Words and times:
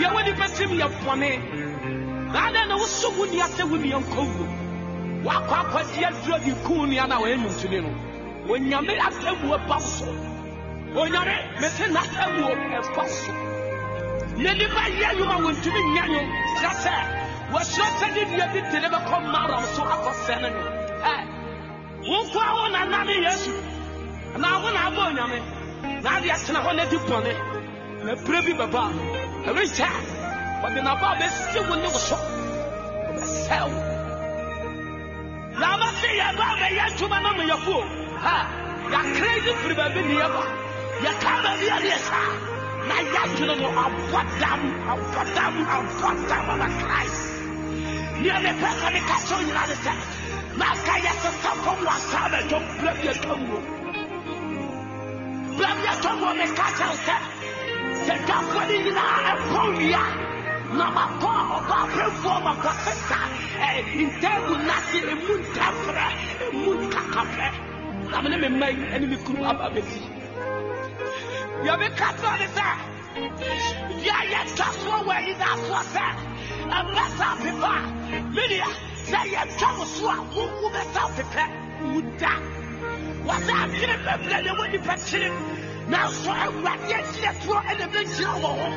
Yɛ 0.00 0.06
wɔ 0.14 0.20
nipa 0.26 0.46
tim 0.56 0.70
yɛ 0.80 0.86
bɔne. 1.02 1.30
Ade 2.42 2.60
na 2.68 2.74
wosɔ 2.80 3.08
wo 3.16 3.24
nua 3.26 3.46
sɛ 3.54 3.62
wo 3.70 3.76
nua 3.76 3.98
nkɔ 4.02 4.20
wuo 4.32 4.63
woakɔ 5.24 5.54
akɔgye 5.62 6.04
aduro 6.08 6.38
de 6.44 6.52
kuu 6.64 6.86
nnia 6.86 7.06
no 7.08 7.14
a 7.16 7.20
wɔyɛ 7.22 7.36
nwuntuni 7.42 7.78
no 7.82 7.90
onyame 8.52 8.94
asɛmuo 9.08 9.56
ba 9.68 9.78
so 9.80 10.06
onyame 11.00 11.36
mese 11.60 11.84
n'asɛmuo 11.94 12.52
ɛba 12.78 13.04
so 13.08 13.32
na 14.42 14.50
nipa 14.52 14.82
yɛ 15.00 15.08
nnwuma 15.14 15.36
wɔntumi 15.44 15.80
nya 15.94 16.04
nwom 16.12 16.28
kyerɛ 16.58 16.72
sɛ 16.82 16.94
wɔahyerɛ 17.52 17.88
sɛ 17.98 18.06
ne 18.14 18.22
nua 18.36 18.46
bi 18.52 18.60
de 18.70 18.78
ne 18.80 18.88
bɛkɔ 18.88 19.16
maram 19.32 19.64
so 19.74 19.82
akɔsɛ 19.94 20.34
no 20.42 20.48
ɛ 21.12 21.14
wo 22.08 22.16
nko 22.24 22.38
a 22.38 22.52
wo 22.54 22.68
nana 22.68 23.12
yesu. 23.12 23.52
Anaa 24.34 24.58
wo 24.62 24.68
na 24.74 24.80
abɔ 24.88 25.00
onyame 25.08 25.38
na 26.02 26.10
ade 26.16 26.28
atena 26.34 26.58
hɔ 26.64 26.70
na 26.76 26.84
di 26.90 26.96
bɔne 26.96 27.32
na 28.04 28.12
berɛ 28.24 28.40
bi 28.46 28.52
bɛba 28.60 28.80
a 29.46 29.48
ɛrenkyɛ 29.48 29.86
a 29.86 30.00
wɔde 30.62 30.80
n'aba 30.82 31.06
a 31.12 31.16
bɛsie 31.20 31.60
wo 31.68 31.74
ne 31.76 31.86
wo 31.94 31.98
so 32.08 32.16
wɔbɛsɛe 33.06 33.58
wo 33.70 33.93
na 35.58 35.66
aba 35.74 35.88
se 36.00 36.08
yɛba 36.20 36.44
a 36.52 36.54
bɛyɛ 36.60 36.82
adwuma 36.88 37.18
no 37.22 37.30
meyɛfo 37.38 37.74
o 37.78 37.84
ha! 38.24 38.36
Yɛakra 38.92 39.30
yi 39.44 39.52
firi 39.60 39.74
baabi 39.78 40.00
ne 40.08 40.14
yɛba 40.22 40.42
yɛka 41.04 41.30
baabi 41.44 41.66
a 41.74 41.76
ne 41.82 41.88
yɛ 41.92 41.98
saa 42.08 42.30
na 42.88 42.94
yɛadwene 43.12 43.54
no 43.60 43.68
abɔ 43.84 44.20
dam 44.40 44.60
abɔ 44.92 45.20
dam 45.36 45.54
abɔ 45.76 46.08
dam 46.28 46.44
ama 46.54 46.68
christ. 46.80 47.20
Neɛ 48.22 48.36
mepɛ 48.44 48.68
sɛ 48.80 48.88
meka 48.94 49.16
kyɛw 49.26 49.40
nyina 49.46 49.62
ne 49.70 49.76
sɛ 49.84 49.92
na 50.58 50.64
aka 50.74 50.94
yɛsesa 51.04 51.50
fam 51.64 51.78
wɔ 51.86 51.92
asaa 51.98 52.26
bɛdwɔ 52.32 52.58
bra 52.80 52.92
bi 53.00 53.06
atwa 53.12 53.34
muo 53.46 53.60
bra 55.56 55.70
bi 55.78 55.86
atwa 55.94 56.12
muo 56.20 56.32
meka 56.40 56.66
kyɛw 56.78 56.94
sɛ 57.06 57.16
sɛ 58.04 58.14
dwafoɔ 58.26 58.62
no 58.68 58.74
nyinaa 58.84 59.18
ɛpɔ 59.32 59.60
wia 59.78 60.02
na 60.78 60.86
makɔ 60.96 61.30
ɔba 61.56 61.76
apɛfoɔ 61.84 62.36
makɔ 62.46 62.70
sesa 62.84 63.18
ntamu 64.04 64.54
nase 64.68 64.98
ɛmu 65.12 65.32
ntafrɛ 65.42 66.06
ɛmu 66.44 66.70
nkakafrɛ 66.82 67.48
na 68.10 68.16
mene 68.22 68.36
me 68.42 68.48
mma 68.54 68.66
yi 68.76 68.84
ɛne 68.94 69.06
me 69.10 69.16
kunu 69.24 69.42
aba 69.50 69.66
bɛsi 69.74 70.00
deɛ 71.64 71.74
meka 71.80 72.08
kyerɛ 72.20 72.36
ne 72.40 72.46
sɛ 72.56 72.66
deɛ 74.02 74.18
yɛtwa 74.32 74.68
soɔ 74.82 74.98
wɔ 75.06 75.12
anidasoɔ 75.18 75.80
sɛ 75.94 76.06
ɛbɛsa 76.78 77.26
pepa 77.42 77.72
a 78.14 78.18
menea 78.34 78.70
sɛ 79.10 79.18
yɛtwa 79.34 79.68
wo 79.78 79.84
so 79.94 80.04
a 80.14 80.16
wowu 80.34 80.66
bɛsa 80.74 81.02
pepɛ 81.16 81.44
wu 81.92 82.00
da 82.20 82.32
wɔsɛ 83.26 83.52
adwene 83.62 83.96
bɛbrɛ 84.06 84.36
ne 84.44 84.50
wɔ 84.58 84.64
nipa 84.72 84.94
kyere 85.06 85.28
nanso 85.90 86.30
awurade 86.44 86.92
akyerɛ 86.98 87.30
toɔ 87.42 87.58
ɛna 87.70 87.86
bɛgyina 87.92 88.32
wɔ 88.42 88.50
hɔ. 88.60 88.68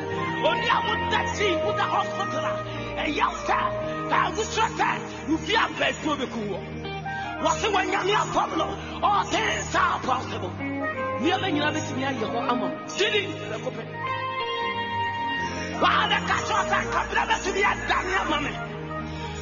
Ɔne 0.48 0.68
a 0.76 0.78
woda 0.88 1.20
woda 1.66 1.86
hospital 1.96 2.46
a 2.46 2.54
ɛyɛ 3.04 3.28
sɛ 3.46 3.58
baawokyerɛ 4.10 4.68
sɛ 4.78 4.88
wofi 5.30 5.54
abɛasuo 5.64 6.14
bɛku 6.20 6.42
wɔ. 6.52 6.60
Wɔse 7.44 7.68
wɔnyame 7.74 8.14
afam 8.22 8.50
no 8.58 8.68
ɔɔten 9.08 9.64
saa 9.72 10.00
apɔsebo 10.00 10.50
nneɛma 11.22 11.48
nyinaa 11.54 11.74
bɛtumi 11.76 12.04
ayɛ 12.10 12.26
hɔ 12.34 12.40
ama 12.52 12.68
sidi 12.88 13.22
bɛkɔpɛ 13.52 13.84
waadɛka 15.82 16.36
kyerɛ 16.48 16.64
sɛ 16.70 16.78
nkabra 16.88 17.24
bɛtumi 17.30 17.62
adane 17.72 18.14
ama 18.22 18.38
me. 18.46 18.52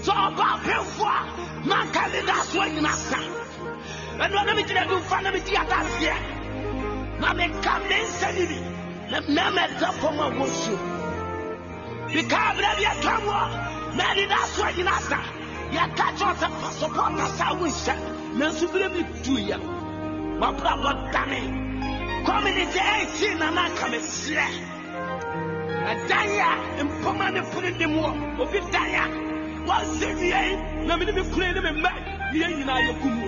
Sɛ 0.06 0.13
ɔba 0.25 0.45
apɛmfoɔ 0.56 1.13
a 1.17 1.67
manka 1.67 2.03
ne 2.13 2.19
da 2.27 2.35
soɔ 2.51 2.65
nyina 2.73 2.94
sa. 3.09 3.17
Ɛnoa 4.23 4.45
na 4.45 4.53
megyina 4.53 4.85
bi 4.88 4.95
mfa 5.01 5.21
na 5.23 5.31
megye 5.31 5.57
adanseɛ 5.63 6.35
ma 7.19 7.33
meka 7.33 7.73
me 7.89 7.97
nsa 8.03 8.29
nini 8.35 8.59
na 9.12 9.17
mmɛmɛda 9.21 9.89
fam 10.00 10.19
a 10.19 10.27
wɔsuo 10.38 10.77
bikaa 12.13 12.50
berɛ 12.57 12.71
bi 12.77 12.83
atwam 12.91 13.21
wɔ 13.29 13.39
maadeda 13.97 14.39
so 14.53 14.63
agyina 14.63 15.00
sa. 15.09 15.19
Yɛka 15.75 16.06
kyerɛ 16.17 16.33
sɛ 16.41 16.47
fa 16.59 16.69
sopɔta 16.79 17.25
saa 17.38 17.53
wonhyɛ 17.59 17.95
nanso 18.38 18.65
berɛ 18.73 18.88
bi 18.94 19.01
duiɛ 19.23 19.57
mabrabɔ 20.39 20.91
dane 21.13 21.41
community 22.25 22.79
ɛɛkyii 22.79 23.39
nana 23.39 23.62
anka 23.67 23.85
meserɛ 23.91 24.47
ɛdan 25.89 26.29
a 26.47 26.83
mpɔma 26.83 27.33
ne 27.33 27.41
pone 27.51 27.71
dem 27.79 27.94
wɔ 28.00 28.09
obi 28.41 28.59
dan 28.71 28.94
a 29.01 29.06
wɔnsɛ 29.67 30.07
wiei 30.19 30.85
na 30.88 30.97
mene 30.97 31.12
me 31.15 31.21
kunu 31.31 31.53
ne 31.53 31.62
me 31.62 31.71
mma 31.81 31.91
wiei 32.33 32.53
nyinaa 32.57 32.81
yɛgu 32.88 33.09
mu. 33.15 33.27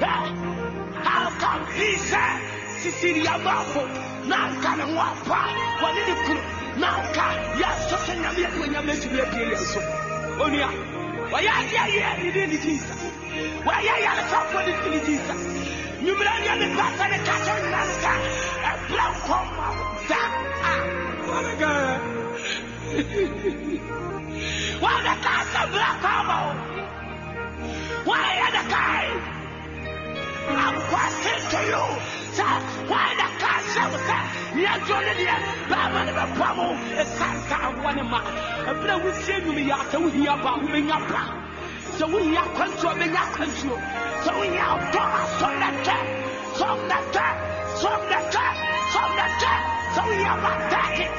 How 0.00 1.28
come? 1.38 1.66
He 1.74 1.96
said 1.96 2.59
sisiria 2.82 3.34
baafo 3.44 3.82
na 4.28 4.36
anka 4.46 4.70
ne 4.78 4.84
ho 4.92 4.98
apa 5.10 5.38
wɔne 5.80 6.00
ne 6.08 6.14
kunu 6.24 6.42
na 6.80 6.88
anka 7.00 7.24
yɛsɔ 7.60 7.96
sɛ 8.04 8.12
nyame 8.20 8.40
yɛde 8.44 8.58
onyame 8.64 8.92
atumi 8.92 9.18
apue 9.24 9.42
yɛn 9.50 9.62
so 9.72 9.80
onua 10.44 10.68
wɔyɛ 11.32 11.50
adeɛ 11.60 11.84
yɛ 11.96 12.08
ne 12.22 12.28
din 12.34 12.48
ne 12.50 12.56
jesus 12.64 13.00
wɔyɛ 13.66 13.94
yaresafoɔ 14.04 14.60
ne 14.66 14.72
ne 14.92 14.98
jesus? 15.06 15.42
Nwummerɛ 16.02 16.32
nyɛ 16.44 16.52
ne 16.60 16.66
pata 16.76 17.04
ne 17.12 17.18
ka 17.26 17.34
kyɛ 17.44 17.54
nyina 17.62 17.82
sɛ 18.02 18.12
ɛbrɛ 18.70 19.04
nkɔ 19.14 19.38
ma 19.56 19.68
da 20.10 20.22
a 20.70 20.74
wɔneka 21.28 21.70
wɔneka 24.82 25.34
sɛ 25.52 25.62
brɛ 25.72 25.90
kɔ 26.02 26.12
ma 26.28 26.36
wo 26.46 26.52
wɔyɛ 28.08 28.46
ne 28.54 28.62
kae 28.72 29.39
I'm 30.48 30.76
questioning 30.88 31.46
to 31.50 31.60
you. 31.68 31.84
Sir, 32.32 32.54
why 32.88 33.12
the 33.20 33.28
castle, 33.42 33.92
sir? 34.08 34.22
You're 34.56 34.80
joining 34.86 35.24
the 35.24 35.36
Baba 35.68 36.00
the 36.06 36.26
Pamo, 36.38 36.74
a 36.98 37.04
Santa 37.04 37.60
one 37.82 37.96
man. 38.10 38.24
A 38.68 38.74
brother 38.74 39.04
will 39.04 39.14
to 39.40 39.52
me 39.52 39.70
after 39.70 40.00
we 40.00 40.10
hear 40.12 40.32
about 40.32 40.62
me, 40.62 40.80
So 41.98 42.06
we 42.06 42.36
are 42.36 42.48
control, 42.54 42.94
we 42.96 43.08
are 43.10 43.32
control. 43.32 43.80
So 44.24 44.40
we 44.40 44.48
are 44.58 44.80
Thomas 44.92 45.30
from 45.40 45.54
the 45.60 45.70
top, 45.84 46.06
from 46.56 46.78
the 46.88 47.00
top, 47.12 47.36
from 47.80 48.00
the 48.08 48.20
top, 48.30 48.54
from 48.92 49.10
the 49.20 49.28
top. 49.42 49.62
So 49.94 50.00
we 50.08 50.24
are 50.24 50.40
back 50.40 51.00
it, 51.00 51.14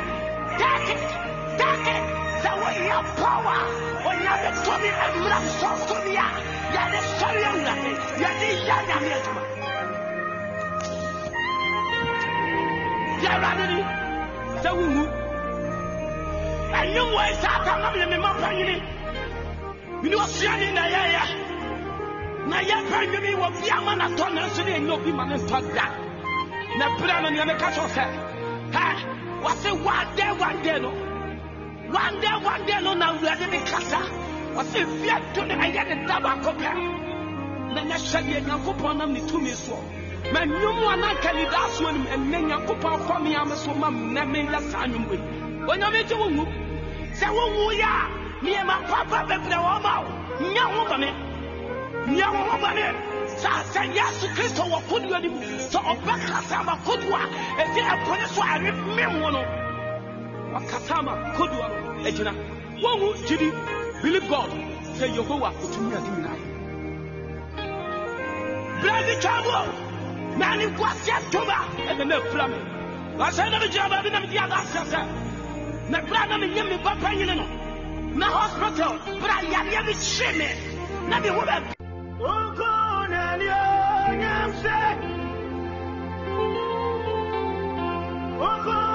take 0.59 0.89
it, 0.95 1.03
take 1.59 1.87
it. 1.95 2.03
So 2.43 2.51
we 2.57 2.89
are 2.89 3.03
power. 3.21 3.91
We 4.01 4.27
are 4.27 4.41
the 4.45 4.51
Tommy 4.65 4.89
and 4.89 5.13
to 5.87 5.93
the 6.09 6.60
yɛde 6.75 6.99
sɔre 7.19 7.41
awurade 7.49 7.91
yɛde 8.21 8.47
yɛ 8.67 8.75
nyame 8.87 9.09
adwuma 9.17 9.41
yɛ 13.23 13.29
awurade 13.35 13.65
ni 13.71 13.79
sɛ 14.61 14.69
wowu 14.77 15.03
ɛnyem 16.79 17.07
wɔ 17.15 17.23
sɛ 17.41 17.47
aka 17.57 17.71
na 17.81 17.87
meyɛ 17.93 18.05
me 18.11 18.17
ma 18.17 18.31
panyini 18.41 18.75
mene 20.01 20.15
ɔsuane 20.23 20.67
na 20.77 20.83
yɛyɛ 20.95 21.23
na 22.49 22.57
yɛpɛ 22.69 22.97
nwumi 23.11 23.31
wɔ 23.41 23.47
bia 23.61 23.77
ma 23.85 23.93
na 23.95 24.07
tɔ 24.17 24.25
nanso 24.35 24.61
ne 24.65 24.71
ɛnyɛ 24.79 24.91
obi 24.93 25.11
ma 25.11 25.23
ne 25.25 25.35
ntɔ 25.37 25.57
da 25.75 25.85
na 26.77 26.85
berɛ 26.97 27.15
no 27.21 27.29
neɛ 27.29 27.45
meka 27.49 27.67
kyɛw 27.75 27.87
sɛ 27.95 28.05
hɛ 28.75 28.85
wɔse 29.43 29.71
one 29.83 30.15
day 30.15 30.31
one 30.45 30.61
day 30.63 30.79
no 30.79 30.91
one 31.99 32.15
day 32.21 32.35
one 32.49 32.65
day 32.65 32.79
no 32.81 32.93
na 32.93 33.05
awurade 33.13 33.45
ne 33.51 33.59
kasa 33.71 34.20
ɔsɛ 34.59 34.79
fia 35.01 35.17
do 35.33 35.45
no 35.45 35.55
ɛyɛ 35.55 35.83
ne 35.87 36.07
da 36.07 36.19
baako 36.19 36.51
pɛ 36.59 36.69
na 37.73 37.81
nyɛ 37.81 37.97
hyɛdeɛ 37.97 38.39
nyankopɔn 38.47 38.97
nam 38.97 39.13
ne 39.13 39.19
tumi 39.21 39.51
soɔ. 39.51 39.79
Ma 40.33 40.39
nnwom 40.45 40.93
a 40.93 40.95
na 40.97 41.07
anka 41.13 41.33
ne 41.33 41.43
daa 41.45 41.67
soɔ 41.75 41.91
nim 41.93 42.05
ɛnnɛ 42.05 42.37
nyankopɔn 42.49 43.07
fa 43.07 43.19
me 43.19 43.35
ame 43.35 43.55
so 43.55 43.73
ma 43.73 43.87
nnɛ 43.89 44.21
meyɛ 44.31 44.61
saa 44.71 44.85
nnwom 44.87 45.09
wei. 45.09 45.19
Onyame 45.67 46.07
gye 46.07 46.15
wo 46.15 46.27
nwu 46.29 46.45
sɛ 47.15 47.27
wowu 47.31 47.71
yɛ 47.79 47.87
a 47.87 48.03
nneɛma 48.43 48.75
papa 48.87 49.25
bebrɛ 49.29 49.57
wɔ 49.65 49.81
ma 49.81 50.01
wo. 50.03 50.11
Nyɛ 50.41 50.63
ho 50.73 50.85
bɔne. 50.89 51.09
Nyɛ 52.07 52.23
ho 52.23 52.57
bɔne. 52.63 52.85
Saa 53.37 53.63
sɛ 53.73 53.81
yesu 53.95 54.27
kristo 54.35 54.63
wɔ 54.67 54.79
kodoɔ 54.89 55.21
no 55.23 55.29
mu 55.29 55.41
sɛ 55.71 55.79
ɔbɛkasa 55.91 56.65
ma 56.65 56.75
kodoɔ 56.85 57.15
a 57.15 57.63
ɛfi 57.63 57.81
ɛpone 57.93 58.27
so 58.27 58.41
a 58.41 58.45
ɛremem 58.45 59.21
wo 59.21 59.29
no 59.29 59.41
wakasa 60.53 61.01
ma 61.03 61.13
kodoɔ 61.35 61.67
agyina. 62.05 62.33
Wohu 62.81 63.13
gyidi 63.27 63.49
Believe 64.01 64.27
God. 64.29 64.49
Say 64.97 65.09
Yehowa 65.09 65.49
otumi 65.63 65.93
adum 65.97 66.17
na 66.23 66.33
ye. 66.33 66.45
Blessed 68.81 69.21
trouble. 69.21 69.67
Nani 70.37 70.65
kwasi 70.77 71.11
atoma. 71.17 71.57
Ebe 71.91 72.05
na 72.05 72.15
efura 72.17 72.47
mi. 72.47 72.57
Wasa 73.19 73.49
na 73.49 73.59
mi 73.59 73.67
gyina 73.67 73.89
baabi 73.89 74.09
na 74.11 74.19
mi 74.19 74.27
di 74.27 74.37
aga 74.37 74.55
asese. 74.55 75.01
Na 75.89 75.99
kura 76.01 76.25
na 76.29 76.37
mi 76.37 76.47
nye 76.47 76.63
mi 76.63 76.77
ba 76.83 76.95
panyini 77.01 77.35
no. 77.35 77.45
Na 78.19 78.25
hospital. 78.37 78.93
Bra 79.21 79.35
yadeɛ 79.53 79.81
mi 79.85 79.93
hye 79.93 80.29
mi. 80.39 80.47
Na 81.09 81.19
mi 81.19 81.27
ho 81.29 81.41
bɛ. 81.41 81.57
Nko 82.19 82.71
na 83.11 83.35
ni 83.39 83.47
o 83.47 84.15
nyam 84.21 84.51
se. 84.61 84.77
Nko. 88.39 88.90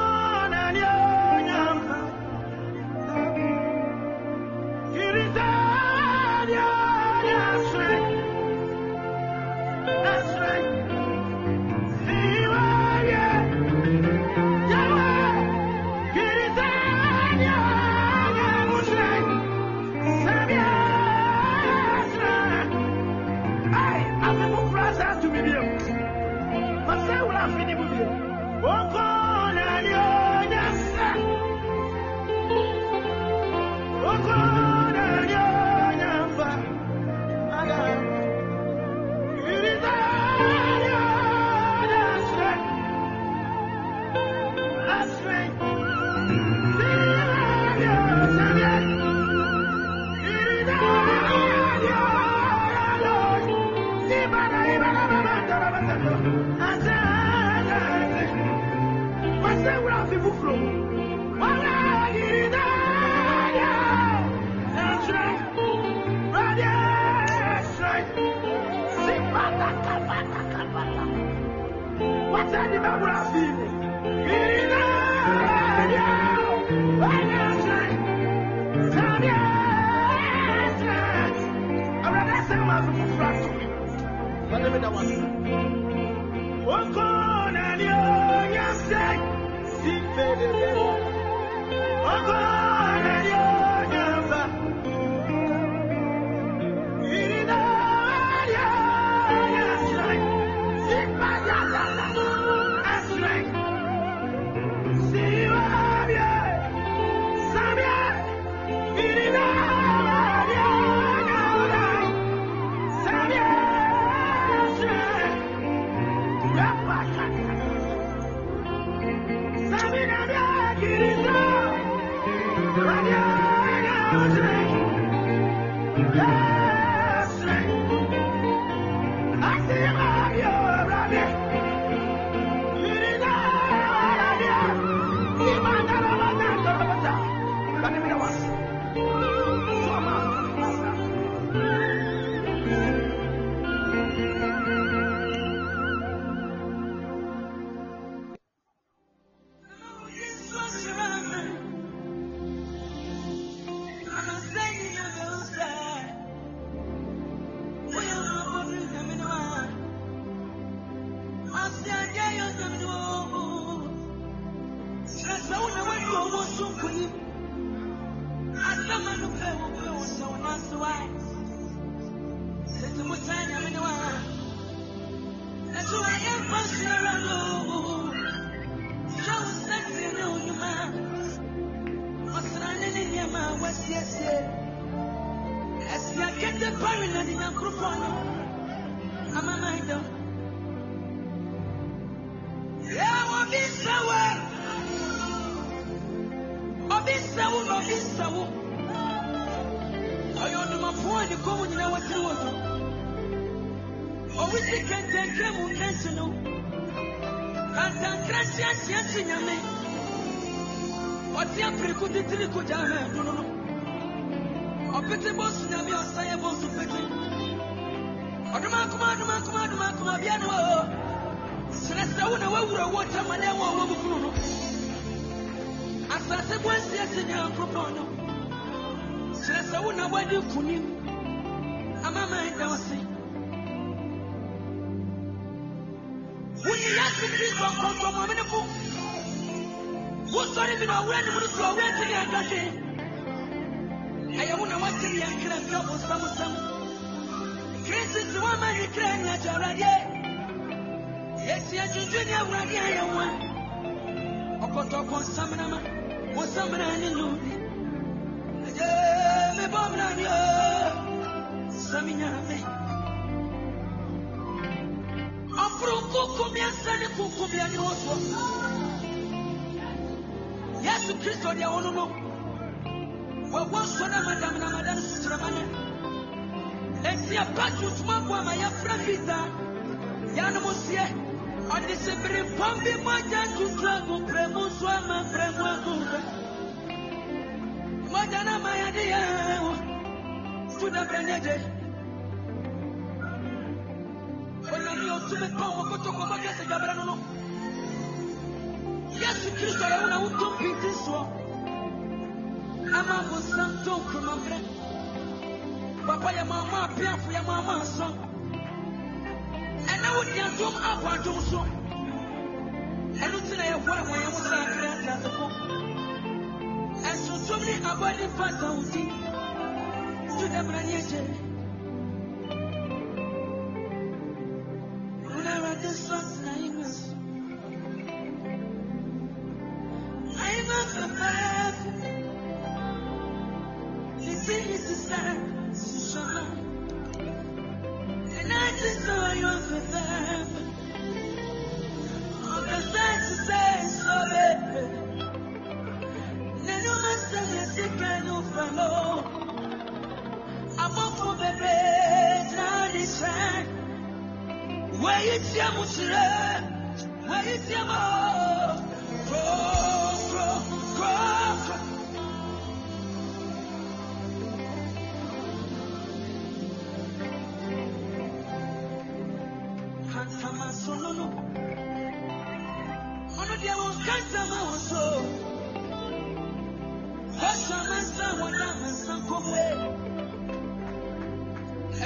Oh, 28.68 28.90
God. 28.92 29.15
Oh, 92.08 92.23
God! 92.26 92.75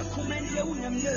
ekumen 0.00 0.45
yewunyam 0.54 0.97
ye. 1.04 1.16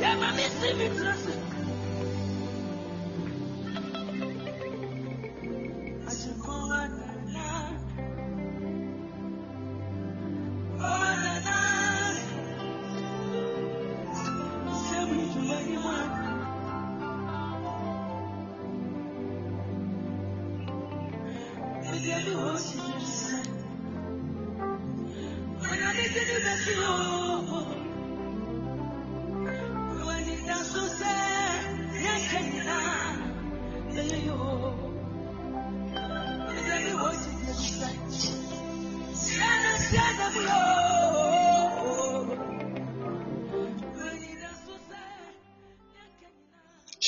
Yeah, 0.00 0.16
my 0.16 0.32
miss 0.36 0.60
me, 0.60 1.45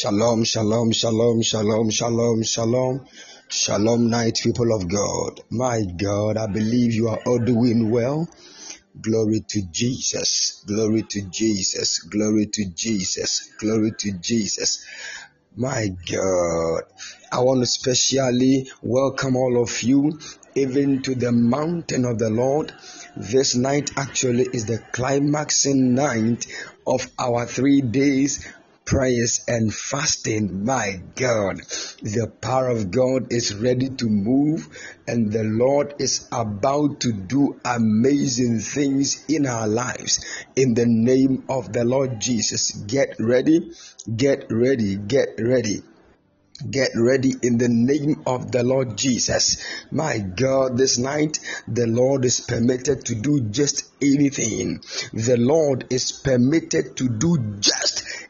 Shalom, 0.00 0.44
shalom, 0.44 0.92
shalom, 0.92 1.42
shalom, 1.42 1.90
shalom, 1.90 2.44
shalom. 2.44 3.05
Shalom, 3.49 4.09
night 4.09 4.38
people 4.40 4.72
of 4.72 4.88
God. 4.88 5.40
My 5.51 5.83
God, 5.83 6.37
I 6.37 6.46
believe 6.46 6.94
you 6.94 7.09
are 7.09 7.18
all 7.27 7.40
doing 7.40 7.90
well. 7.90 8.29
Glory 9.01 9.40
to 9.49 9.62
Jesus. 9.72 10.62
Glory 10.68 11.03
to 11.03 11.22
Jesus. 11.22 11.99
Glory 11.99 12.46
to 12.46 12.66
Jesus. 12.77 13.51
Glory 13.59 13.90
to 13.99 14.12
Jesus. 14.12 14.87
My 15.57 15.88
God, 15.88 16.83
I 17.33 17.40
want 17.40 17.62
to 17.62 17.66
specially 17.66 18.70
welcome 18.81 19.35
all 19.35 19.61
of 19.61 19.83
you, 19.83 20.20
even 20.55 21.03
to 21.03 21.16
the 21.16 21.33
mountain 21.33 22.05
of 22.05 22.20
the 22.20 22.31
Lord. 22.31 22.72
This 23.16 23.57
night 23.57 23.90
actually 23.96 24.46
is 24.53 24.66
the 24.66 24.79
climaxing 24.92 25.94
night 25.94 26.46
of 26.87 27.11
our 27.18 27.46
three 27.46 27.81
days 27.81 28.46
prayers 28.88 29.44
and 29.46 29.72
fasting. 29.72 30.64
My 30.64 31.03
God, 31.14 31.59
the 32.01 32.33
power 32.40 32.68
of 32.68 32.90
God 32.90 33.31
is 33.31 33.55
ready 33.55 33.90
to 33.90 34.07
move, 34.09 34.66
and 35.07 35.31
the 35.31 35.44
Lord 35.44 35.94
is 35.98 36.27
about 36.33 37.01
to 37.01 37.12
do 37.12 37.61
amazing 37.66 38.61
things 38.61 39.27
in 39.29 39.46
our 39.46 39.68
lives. 39.68 40.24
In 40.57 40.72
the 40.72 40.87
name 40.87 41.44
of 41.51 41.70
the 41.70 41.85
Lord 41.85 42.18
Jesus, 42.18 42.70
get 42.70 43.16
ready, 43.18 43.72
get 44.16 44.46
ready, 44.51 44.96
get 44.96 45.38
ready. 45.38 45.83
Get 46.68 46.90
ready 46.96 47.35
in 47.40 47.57
the 47.59 47.68
name 47.68 48.22
of 48.27 48.51
the 48.51 48.64
Lord 48.64 48.98
Jesus. 48.98 49.64
My 49.92 50.18
God, 50.18 50.77
this 50.77 50.98
night 50.98 51.38
the 51.68 51.87
Lord 51.87 52.24
is 52.24 52.40
permitted 52.40 53.05
to 53.05 53.14
do 53.14 53.42
just 53.42 53.85
anything. 54.03 54.81
The 55.12 55.37
Lord 55.37 55.87
is 55.90 56.11
permitted 56.11 56.96
to 56.96 57.09
do 57.09 57.38
just 57.61 58.28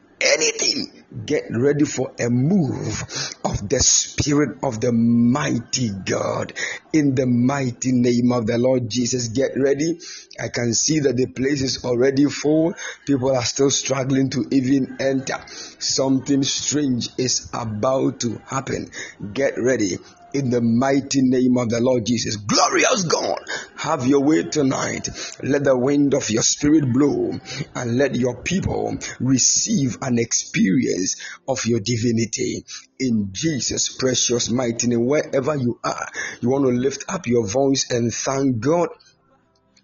Get 1.24 1.44
ready 1.50 1.84
for 1.84 2.12
a 2.18 2.28
move 2.28 3.02
of 3.44 3.68
the 3.68 3.80
Spirit 3.80 4.58
of 4.62 4.80
the 4.80 4.92
mighty 4.92 5.90
God 5.90 6.52
in 6.92 7.14
the 7.14 7.26
mighty 7.26 7.92
name 7.92 8.32
of 8.32 8.46
the 8.46 8.58
Lord 8.58 8.90
Jesus. 8.90 9.28
Get 9.28 9.52
ready. 9.56 10.00
I 10.38 10.48
can 10.48 10.74
see 10.74 11.00
that 11.00 11.16
the 11.16 11.26
place 11.26 11.62
is 11.62 11.84
already 11.84 12.26
full. 12.26 12.74
People 13.06 13.34
are 13.34 13.44
still 13.44 13.70
struggling 13.70 14.30
to 14.30 14.46
even 14.50 14.96
enter. 15.00 15.38
Something 15.78 16.42
strange 16.42 17.08
is 17.16 17.48
about 17.54 18.20
to 18.20 18.40
happen. 18.46 18.90
Get 19.32 19.54
ready 19.58 19.96
in 20.32 20.50
the 20.50 20.60
mighty 20.60 21.22
name 21.22 21.56
of 21.56 21.68
the 21.68 21.80
Lord 21.80 22.06
Jesus. 22.06 22.36
Glorious 22.36 23.02
God, 23.04 23.38
have 23.76 24.06
your 24.06 24.22
way 24.22 24.44
tonight. 24.44 25.08
Let 25.42 25.64
the 25.64 25.76
wind 25.76 26.14
of 26.14 26.30
your 26.30 26.42
spirit 26.42 26.92
blow 26.92 27.32
and 27.74 27.96
let 27.96 28.14
your 28.14 28.42
people 28.42 28.98
receive 29.20 29.98
an 30.02 30.18
experience 30.18 31.16
of 31.46 31.64
your 31.66 31.80
divinity. 31.80 32.64
In 32.98 33.28
Jesus' 33.32 33.88
precious 33.88 34.50
mighty 34.50 34.88
name, 34.88 35.06
wherever 35.06 35.56
you 35.56 35.78
are, 35.84 36.08
you 36.40 36.50
want 36.50 36.64
to 36.64 36.72
lift 36.72 37.04
up 37.08 37.26
your 37.26 37.46
voice 37.46 37.90
and 37.90 38.12
thank 38.12 38.60
God 38.60 38.88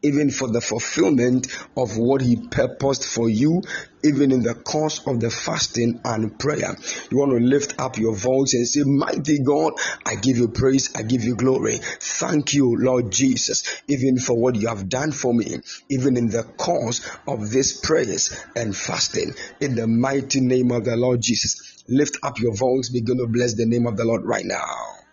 even 0.04 0.30
for 0.30 0.48
the 0.48 0.60
fulfillment 0.60 1.48
of 1.76 1.96
what 1.96 2.20
He 2.20 2.36
purposed 2.36 3.06
for 3.06 3.28
you, 3.28 3.62
even 4.04 4.30
in 4.32 4.42
the 4.42 4.54
course 4.54 5.04
of 5.06 5.18
the 5.18 5.30
fasting 5.30 6.00
and 6.04 6.38
prayer. 6.38 6.76
You 7.10 7.18
want 7.18 7.32
to 7.32 7.38
lift 7.38 7.80
up 7.80 7.96
your 7.96 8.14
voice 8.14 8.52
and 8.52 8.68
say, 8.68 8.82
Mighty 8.84 9.42
God, 9.42 9.72
I 10.06 10.16
give 10.16 10.36
you 10.36 10.48
praise, 10.48 10.94
I 10.94 11.02
give 11.02 11.24
you 11.24 11.36
glory. 11.36 11.78
Thank 12.00 12.52
you, 12.52 12.76
Lord 12.76 13.10
Jesus, 13.10 13.64
even 13.88 14.18
for 14.18 14.38
what 14.38 14.56
you 14.56 14.68
have 14.68 14.88
done 14.88 15.10
for 15.10 15.32
me, 15.32 15.56
even 15.88 16.16
in 16.16 16.28
the 16.28 16.42
course 16.42 17.08
of 17.26 17.50
these 17.50 17.80
prayers 17.80 18.38
and 18.54 18.76
fasting. 18.76 19.32
In 19.60 19.74
the 19.74 19.86
mighty 19.86 20.40
name 20.40 20.70
of 20.70 20.84
the 20.84 20.96
Lord 20.96 21.22
Jesus, 21.22 21.82
lift 21.88 22.18
up 22.22 22.38
your 22.38 22.54
voice, 22.54 22.90
begin 22.90 23.18
to 23.18 23.26
bless 23.26 23.54
the 23.54 23.66
name 23.66 23.86
of 23.86 23.96
the 23.96 24.04
Lord 24.04 24.22
right 24.24 24.44
now. 24.44 25.03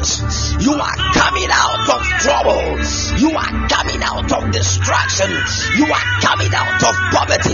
You 0.00 0.72
are 0.72 0.96
coming 1.12 1.48
out 1.52 1.84
of 1.92 2.00
trouble, 2.24 2.80
you 3.20 3.36
are 3.36 3.68
coming 3.68 4.00
out 4.02 4.32
of 4.32 4.50
distraction, 4.50 5.28
you 5.76 5.84
are 5.84 6.06
coming 6.24 6.48
out 6.56 6.80
of 6.80 6.94
poverty. 7.12 7.52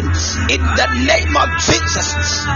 In 0.55 0.63
the 0.63 0.89
name 1.11 1.35
of 1.35 1.49
Jesus, 1.59 2.07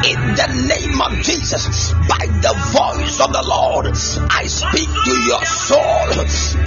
in 0.07 0.20
the 0.38 0.48
name 0.70 1.00
of 1.03 1.12
Jesus, 1.26 1.90
by 2.07 2.22
the 2.22 2.55
voice 2.70 3.18
of 3.18 3.33
the 3.33 3.42
Lord, 3.42 3.87
I 4.31 4.46
speak 4.46 4.87
to 4.87 5.14
your 5.26 5.44
soul. 5.44 6.07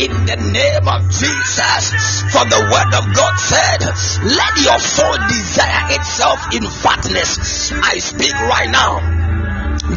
In 0.03 0.11
the 0.27 0.39
name 0.51 0.87
of 0.91 1.07
Jesus, 1.07 2.21
for 2.27 2.43
the 2.43 2.59
word 2.59 2.91
of 2.91 3.15
God 3.15 3.35
said, 3.39 3.87
Let 4.35 4.53
your 4.59 4.79
soul 4.79 5.15
desire 5.31 5.95
itself 5.95 6.53
in 6.53 6.63
fatness. 6.63 7.71
I 7.71 7.99
speak 7.99 8.33
right 8.33 8.69
now 8.69 9.12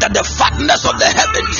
that 0.01 0.13
the 0.13 0.25
fatness 0.25 0.85
of 0.85 0.97
the 0.97 1.09
heavens 1.09 1.59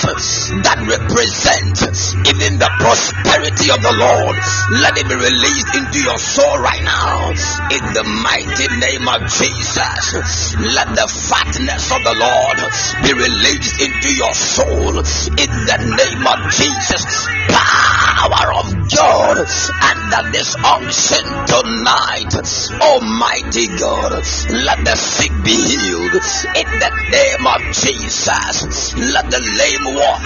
that 0.66 0.78
represent 0.90 1.78
even 2.26 2.58
the 2.58 2.72
prosperity 2.82 3.70
of 3.70 3.80
the 3.82 3.94
Lord, 3.94 4.36
let 4.82 4.98
it 4.98 5.08
be 5.08 5.16
released 5.16 5.72
into 5.78 6.00
your 6.02 6.18
soul 6.18 6.58
right 6.60 6.82
now. 6.84 7.30
In 7.70 7.84
the 7.94 8.06
mighty 8.26 8.68
name 8.82 9.06
of 9.06 9.22
Jesus, 9.30 10.58
let 10.60 10.90
the 10.98 11.08
fatness 11.08 11.92
of 11.94 12.02
the 12.04 12.16
Lord 12.18 12.58
be 13.06 13.12
released 13.14 13.78
into 13.80 14.10
your 14.18 14.34
soul. 14.34 14.98
In 15.38 15.52
the 15.70 15.80
name 15.98 16.24
of 16.26 16.40
Jesus, 16.52 17.06
power 17.54 18.50
of 18.58 18.68
God, 18.92 19.38
and 19.46 20.00
that 20.10 20.30
this 20.34 20.56
unction 20.58 21.26
tonight, 21.48 22.34
Almighty 22.82 23.68
God, 23.78 24.20
let 24.66 24.80
the 24.84 24.96
sick 24.98 25.32
be 25.46 25.56
healed. 25.56 26.16
In 26.58 26.70
the 26.82 26.92
name 27.14 27.46
of 27.46 27.62
Jesus, 27.76 28.07
let 28.08 29.28
the 29.28 29.42
lame 29.44 29.96
walk, 30.00 30.24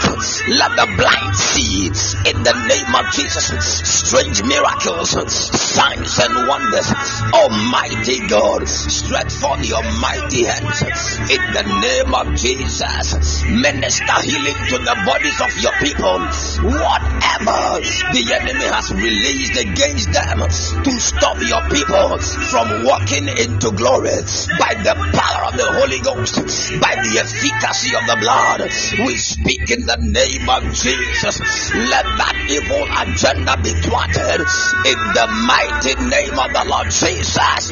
let 0.54 0.70
the 0.78 0.86
blind 1.02 1.36
see. 1.36 1.90
In 2.30 2.44
the 2.46 2.54
name 2.70 2.94
of 2.94 3.10
Jesus, 3.12 3.50
strange 3.82 4.44
miracles, 4.44 5.10
signs 5.10 6.20
and 6.20 6.48
wonders. 6.48 6.94
Almighty 7.34 8.22
God, 8.28 8.68
stretch 8.70 9.34
forth 9.34 9.66
your 9.66 9.82
mighty 9.98 10.46
hands. 10.46 10.86
In 11.26 11.42
the 11.58 11.66
name 11.82 12.14
of 12.14 12.38
Jesus, 12.38 13.42
minister 13.50 14.18
healing 14.22 14.62
to 14.70 14.78
the 14.78 14.96
bodies 15.02 15.42
of 15.42 15.52
your 15.58 15.74
people. 15.82 16.22
Whatever 16.70 17.82
the 18.14 18.24
enemy 18.30 18.68
has 18.70 18.94
released 18.94 19.58
against 19.58 20.14
them 20.14 20.38
to 20.86 20.92
stop 21.02 21.42
your 21.42 21.66
people 21.74 22.20
from 22.46 22.86
walking 22.86 23.26
into 23.26 23.72
glory 23.74 24.22
by 24.62 24.78
the 24.86 24.94
power 25.18 25.50
of 25.50 25.58
the 25.58 25.66
Holy 25.66 26.00
Ghost, 26.00 26.46
by 26.80 26.94
the 26.94 27.18
efficacy 27.18 27.71
of 27.72 28.06
the 28.06 28.18
blood. 28.20 28.62
We 29.08 29.16
speak 29.16 29.72
in 29.72 29.86
the 29.86 29.96
name 29.96 30.50
of 30.50 30.62
Jesus. 30.76 31.40
Let 31.74 32.04
that 32.04 32.36
evil 32.52 32.84
agenda 32.84 33.56
be 33.64 33.72
thwarted 33.80 34.44
in 34.84 35.00
the 35.16 35.28
mighty 35.48 35.96
name 36.04 36.36
of 36.36 36.52
the 36.52 36.66
Lord 36.68 36.92
Jesus. 36.92 37.72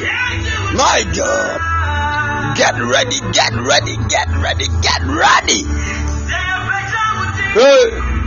My 0.72 1.04
God. 1.12 2.56
Get 2.56 2.80
ready, 2.80 3.20
get 3.32 3.52
ready, 3.52 3.96
get 4.08 4.28
ready, 4.40 4.68
get 4.80 5.02
ready. 5.04 5.68
Hey. 7.52 8.20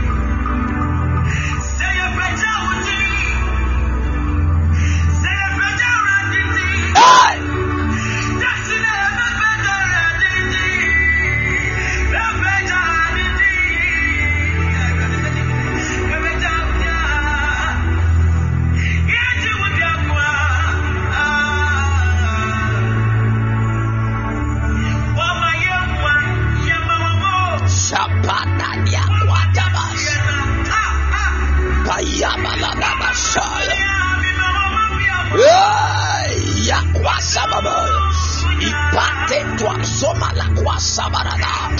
La 40.84 41.08
kwasabarada. 41.08 41.72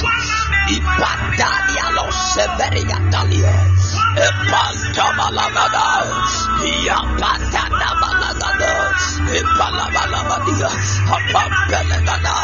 Ipadalia 0.68 1.90
lo 1.92 2.10
severia 2.10 2.98
dalia. 3.10 3.52
Epantabalagada. 4.16 5.86
Yapatada 6.86 7.90
balagada. 8.00 8.93
Epalabalabadia. 9.34 10.70
Apampelagada. 11.10 12.36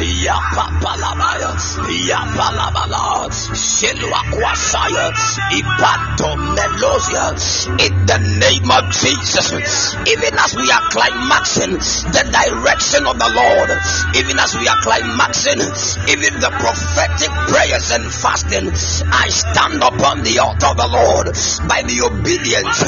Yapapalabaya. 0.00 1.50
Yapalabala. 2.08 3.30
Selwa 3.54 4.20
kwasaya. 4.30 5.06
Ipato 5.52 6.30
melosia. 6.56 7.26
In 7.80 8.06
the 8.06 8.18
name 8.40 8.70
of 8.70 8.84
Jesus. 8.90 9.96
Even 10.06 10.34
as 10.38 10.54
we 10.54 10.70
are 10.70 10.86
climaxing 10.92 11.72
the 12.12 12.24
direction 12.30 13.06
of 13.06 13.18
the 13.18 13.30
Lord, 13.34 13.70
even 14.16 14.38
as 14.38 14.54
we 14.54 14.68
are 14.68 14.80
climaxing 14.82 15.60
even 16.08 16.40
the 16.40 16.50
prophetic 16.50 17.30
prayers 17.48 17.90
and 17.90 18.04
fasting, 18.04 18.68
I 19.12 19.28
stand 19.28 19.82
upon 19.82 20.22
the 20.22 20.38
altar 20.40 20.72
of 20.72 20.76
the 20.76 20.88
Lord 20.88 21.26
by 21.68 21.82
the 21.82 21.98
obedience 22.06 22.80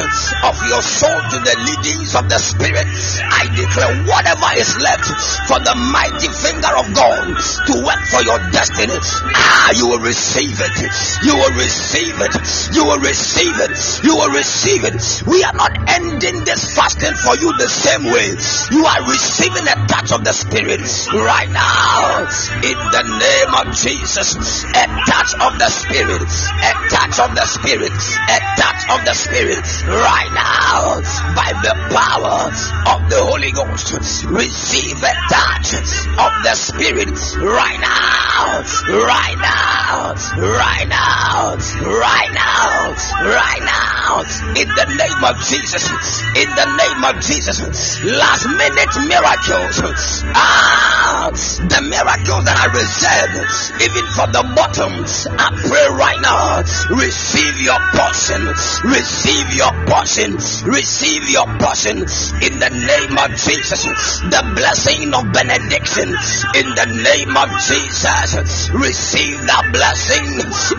of 0.45 0.57
your 0.69 0.83
soul 0.83 1.19
to 1.33 1.39
the 1.41 1.57
leadings 1.67 2.15
of 2.15 2.29
the 2.29 2.39
Spirit. 2.39 2.87
I 3.23 3.47
declare 3.55 3.95
whatever 4.05 4.51
is 4.59 4.75
left 4.79 5.07
for 5.47 5.59
the 5.63 5.75
mighty 5.93 6.29
finger 6.31 6.73
of 6.75 6.87
God 6.95 7.39
to 7.71 7.75
work 7.85 8.03
for 8.11 8.23
your 8.27 8.39
destiny, 8.51 8.99
ah, 8.99 9.71
you 9.77 9.89
will 9.89 10.03
receive 10.03 10.59
it. 10.59 10.77
You 11.23 11.35
will 11.39 11.55
receive 11.55 12.17
it. 12.19 12.35
You 12.75 12.85
will 12.85 12.99
receive 13.01 13.57
it. 13.63 13.75
You 14.03 14.15
will 14.17 14.33
receive 14.35 14.83
it. 14.85 15.01
We 15.27 15.45
are 15.45 15.55
not 15.55 15.73
ending 15.89 16.45
this 16.45 16.75
fasting 16.75 17.15
for 17.23 17.37
you 17.39 17.53
the 17.59 17.69
same 17.69 18.05
way. 18.11 18.35
You 18.75 18.83
are 18.85 19.03
receiving 19.07 19.67
a 19.67 19.77
touch 19.87 20.13
of 20.13 20.25
the 20.25 20.33
Spirit 20.33 20.83
right 21.15 21.51
now. 21.51 22.27
In 22.63 22.79
the 22.91 23.05
name 23.07 23.53
of 23.55 23.75
Jesus, 23.77 24.65
a 24.75 24.85
touch 25.07 25.33
of 25.41 25.59
the 25.59 25.71
Spirit. 25.71 26.27
A 26.27 26.73
touch 26.91 27.17
of 27.23 27.31
the 27.35 27.47
Spirit. 27.47 27.95
A 27.95 28.39
touch 28.59 28.83
of 28.91 29.01
the 29.07 29.15
Spirit 29.15 29.67
right 29.87 30.33
now. 30.35 31.01
By 31.35 31.51
the 31.63 31.75
power 31.95 32.51
of 32.93 32.96
the 33.09 33.21
Holy 33.21 33.53
Ghost, 33.53 33.93
receive 34.25 34.99
a 35.03 35.15
touch 35.29 35.75
of 35.75 36.33
the 36.45 36.55
Spirit 36.55 37.17
right 37.43 37.81
now. 37.81 38.63
Right 38.89 39.39
now. 39.41 40.13
Right 40.39 40.89
now. 40.89 41.57
Right 41.57 42.33
now. 42.33 42.95
Right 43.25 43.63
now. 43.65 44.23
In 44.57 44.69
the 44.69 44.87
name 44.97 45.23
of 45.25 45.37
Jesus. 45.45 45.89
In 46.37 46.49
the 46.53 46.69
name 46.77 47.03
of 47.05 47.21
Jesus. 47.21 47.61
Last 48.05 48.47
minute 48.47 48.95
miracles. 49.09 50.23
Ah, 50.37 51.31
the 51.33 51.81
miracles 51.83 52.45
that 52.45 52.57
I 52.57 52.67
reserve, 52.71 53.35
even 53.83 54.05
for 54.15 54.29
the 54.31 54.45
bottoms. 54.55 55.27
I 55.27 55.51
pray 55.67 55.87
right 55.97 56.21
now. 56.21 56.63
Receive 56.97 57.61
your 57.61 57.81
portion. 57.93 58.47
Receive 58.85 59.49
your 59.57 59.73
portion. 59.89 60.37
Receive 60.69 61.29
your 61.31 61.47
portion. 61.59 62.05
In 62.45 62.53
the 62.61 62.71
name 62.87 63.19
of 63.19 63.31
Jesus. 63.35 63.83
The 64.31 64.43
blessing 64.55 65.13
of 65.13 65.33
benediction. 65.35 66.09
In 66.55 66.69
the 66.79 66.89
name 67.03 67.35
of 67.35 67.51
Jesus. 67.67 68.71
Receive 68.71 69.39
the 69.43 69.61
blessing. 69.75 70.27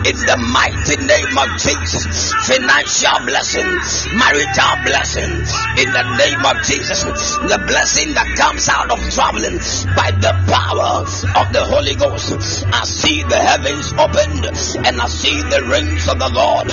In 0.08 0.16
the 0.24 0.38
mighty 0.40 0.96
name 1.04 1.34
of 1.36 1.48
Jesus. 1.60 2.32
Financial 2.48 3.18
blessings. 3.28 4.08
Marital 4.16 4.74
blessings. 4.88 5.52
In 5.76 5.88
the 5.92 6.04
name 6.16 6.42
of 6.44 6.56
Jesus. 6.64 7.04
The 7.04 7.60
blessing 7.68 8.14
that 8.14 8.28
comes 8.36 8.68
out 8.68 8.90
of 8.90 9.00
traveling 9.12 9.60
by 9.92 10.10
the 10.16 10.32
power 10.48 11.04
of 11.04 11.46
the 11.52 11.64
Holy 11.64 11.94
Ghost. 11.94 12.64
I 12.72 12.84
see 12.84 13.22
the 13.22 13.36
heavens 13.36 13.92
opened 13.92 14.44
and 14.86 15.00
I 15.00 15.08
see 15.08 15.36
the 15.52 15.62
rings 15.68 16.08
of 16.08 16.18
the 16.18 16.30
Lord 16.32 16.68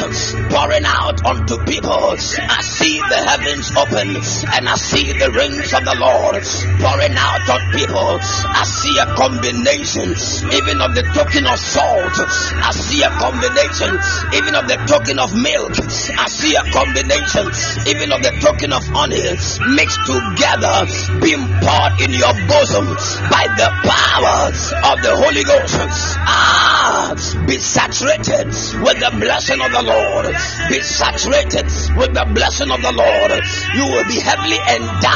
pouring 0.51 0.85
out 0.85 1.25
unto 1.25 1.57
people. 1.65 2.15
I 2.15 2.61
see 2.61 2.97
the 2.99 3.19
heavens 3.27 3.71
open 3.75 4.15
and 4.55 4.69
I 4.69 4.75
see 4.75 5.11
the 5.13 5.24
rings 5.31 5.73
of 5.73 5.83
the 5.85 5.97
Lord 5.97 6.43
pouring 6.77 7.15
out 7.17 7.45
on 7.49 7.61
people. 7.73 8.19
I 8.21 8.63
see 8.67 8.95
a 8.99 9.07
combination 9.15 10.13
even 10.53 10.77
of 10.81 10.93
the 10.93 11.03
token 11.15 11.47
of 11.47 11.57
salt. 11.57 12.15
I 12.61 12.69
see 12.75 13.01
a 13.01 13.09
combination 13.15 13.95
even 14.37 14.53
of 14.53 14.67
the 14.67 14.77
token 14.85 15.17
of 15.17 15.33
milk. 15.33 15.73
I 16.19 16.27
see 16.29 16.53
a 16.53 16.63
combination 16.69 17.49
even 17.89 18.11
of 18.11 18.21
the 18.21 18.33
token 18.43 18.73
of 18.73 18.83
honey 18.93 19.23
mixed 19.73 20.03
together 20.05 20.85
being 21.23 21.43
poured 21.63 21.93
in 22.03 22.11
your 22.13 22.35
bosom 22.45 22.85
by 23.31 23.47
the 23.55 23.69
power 23.87 24.51
of 24.93 24.97
the 25.01 25.13
Holy 25.15 25.43
Ghost. 25.43 25.79
Ah, 26.27 27.15
be 27.47 27.57
saturated 27.57 28.51
with 28.83 28.97
the 28.99 29.11
blessing 29.17 29.61
of 29.61 29.71
the 29.71 29.83
Lord. 29.83 30.35
Be 30.69 30.79
saturated 30.81 31.65
with 31.97 32.13
the 32.13 32.25
blessing 32.33 32.69
of 32.69 32.81
the 32.81 32.93
Lord. 32.93 33.31
You 33.73 33.85
will 33.95 34.05
be 34.05 34.19
heavily 34.19 34.59
endowed 34.59 35.14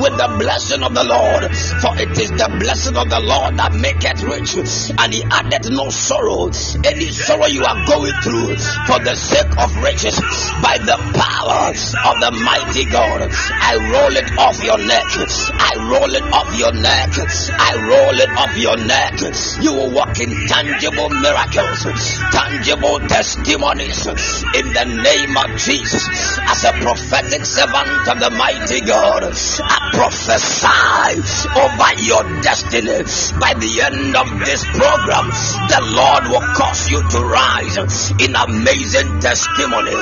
with 0.00 0.14
the 0.16 0.36
blessing 0.38 0.82
of 0.82 0.94
the 0.94 1.04
Lord. 1.04 1.42
For 1.80 1.92
it 2.00 2.12
is 2.18 2.30
the 2.30 2.50
blessing 2.58 2.96
of 2.96 3.08
the 3.08 3.20
Lord 3.20 3.56
that 3.56 3.72
maketh 3.74 4.22
rich, 4.22 4.56
and 4.98 5.12
he 5.12 5.22
addeth 5.24 5.70
no 5.70 5.90
sorrow. 5.90 6.50
Any 6.84 7.10
sorrow 7.10 7.46
you 7.46 7.64
are 7.64 7.80
going 7.86 8.14
through 8.22 8.56
for 8.86 8.98
the 9.00 9.14
sake 9.14 9.52
of 9.58 9.70
riches, 9.82 10.18
by 10.62 10.78
the 10.82 10.98
power 11.14 11.70
of 11.70 12.14
the 12.20 12.32
mighty 12.42 12.84
God, 12.90 13.28
I 13.30 13.76
roll 13.92 14.14
it 14.16 14.28
off 14.38 14.58
your 14.62 14.78
neck. 14.78 15.06
I 15.10 15.72
roll 15.90 16.10
it 16.10 16.26
off 16.32 16.50
your 16.58 16.72
neck. 16.72 17.10
I 17.18 17.72
roll 17.86 18.16
it 18.18 18.30
off 18.36 18.54
your 18.58 18.76
neck. 18.76 19.14
You 19.62 19.72
will 19.74 19.90
walk 19.94 20.18
in 20.20 20.30
tangible 20.48 21.08
miracles, 21.10 21.86
tangible 22.32 22.98
testimonies 23.06 24.06
in 24.06 24.66
the 24.72 24.86
name 24.86 25.36
of 25.36 25.56
Jesus. 25.58 26.04
As 26.40 26.64
a 26.64 26.72
prophetic 26.82 27.44
servant 27.46 28.08
of 28.08 28.18
the 28.20 28.30
mighty 28.30 28.80
God, 28.80 29.19
I 29.20 29.76
prophesy 29.92 31.20
over 31.52 31.92
your 32.08 32.24
destiny. 32.40 33.04
By 33.36 33.52
the 33.52 33.72
end 33.84 34.16
of 34.16 34.28
this 34.48 34.64
program, 34.64 35.28
the 35.68 35.80
Lord 35.92 36.24
will 36.32 36.46
cause 36.56 36.88
you 36.88 37.04
to 37.04 37.20
rise 37.28 37.76
in 38.16 38.32
amazing 38.32 39.20
testimony, 39.20 39.92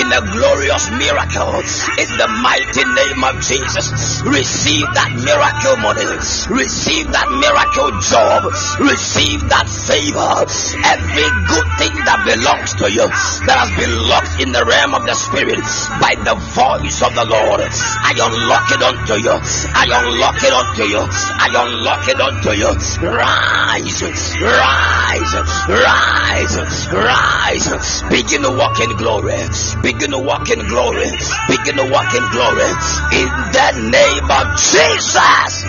in 0.00 0.08
a 0.08 0.24
glorious 0.24 0.88
miracle, 0.88 1.60
in 2.00 2.10
the 2.16 2.28
mighty 2.40 2.84
name 2.96 3.20
of 3.28 3.44
Jesus. 3.44 4.24
Receive 4.24 4.88
that 4.96 5.20
miracle 5.20 5.76
money, 5.84 6.08
receive 6.48 7.12
that 7.12 7.28
miracle 7.28 7.92
job, 8.08 8.48
receive 8.80 9.40
that 9.52 9.68
favor. 9.68 10.48
Every 10.96 11.28
good 11.44 11.68
thing 11.76 11.94
that 12.08 12.24
belongs 12.24 12.72
to 12.80 12.88
you 12.88 13.04
that 13.44 13.56
has 13.60 13.70
been 13.76 13.92
locked 14.08 14.40
in 14.40 14.48
the 14.52 14.64
realm 14.64 14.96
of 14.96 15.04
the 15.04 15.12
spirit 15.12 15.60
by 16.00 16.16
the 16.24 16.40
voice 16.56 17.04
of 17.04 17.12
the 17.12 17.28
Lord. 17.28 17.68
I 17.68 18.16
unlock 18.16 18.61
it 18.70 18.82
unto 18.82 19.14
you. 19.18 19.34
I 19.74 19.84
unlock 19.90 20.42
it 20.42 20.52
unto 20.52 20.84
you. 20.84 21.02
I 21.02 21.48
unlock 21.50 22.06
it 22.08 22.20
unto 22.20 22.52
you. 22.52 22.70
Rise, 23.02 24.02
rise, 24.38 25.34
rise, 25.68 26.92
rise. 26.92 28.02
Begin 28.10 28.42
to 28.42 28.50
walk 28.56 28.78
in 28.80 28.94
glory. 28.96 29.34
Begin 29.82 30.10
to 30.12 30.18
walk 30.18 30.50
in 30.50 30.60
glory. 30.68 31.10
Begin 31.48 31.76
to 31.76 31.86
walk 31.90 32.14
in 32.14 32.24
glory. 32.30 32.70
In 33.16 33.28
the 33.56 33.68
name 33.90 34.30
of 34.30 34.46
Jesus. 34.58 35.64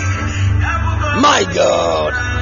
My 1.21 1.45
God. 1.53 2.33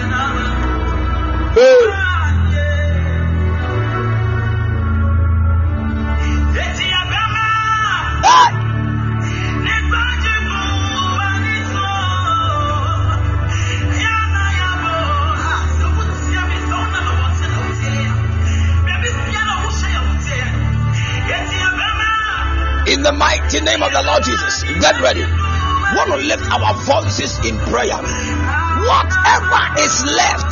In 22.92 23.04
the 23.04 23.14
mighty 23.14 23.62
name 23.62 23.82
of 23.82 23.92
the 23.94 24.04
Lord 24.04 24.20
Jesus, 24.20 24.68
get 24.84 25.00
ready. 25.00 25.24
We 25.24 25.96
want 25.96 26.12
to 26.12 26.20
lift 26.28 26.44
our 26.52 26.76
voices 26.84 27.40
in 27.48 27.56
prayer. 27.72 27.96
Whatever 27.96 29.64
is 29.80 29.96
left 30.12 30.52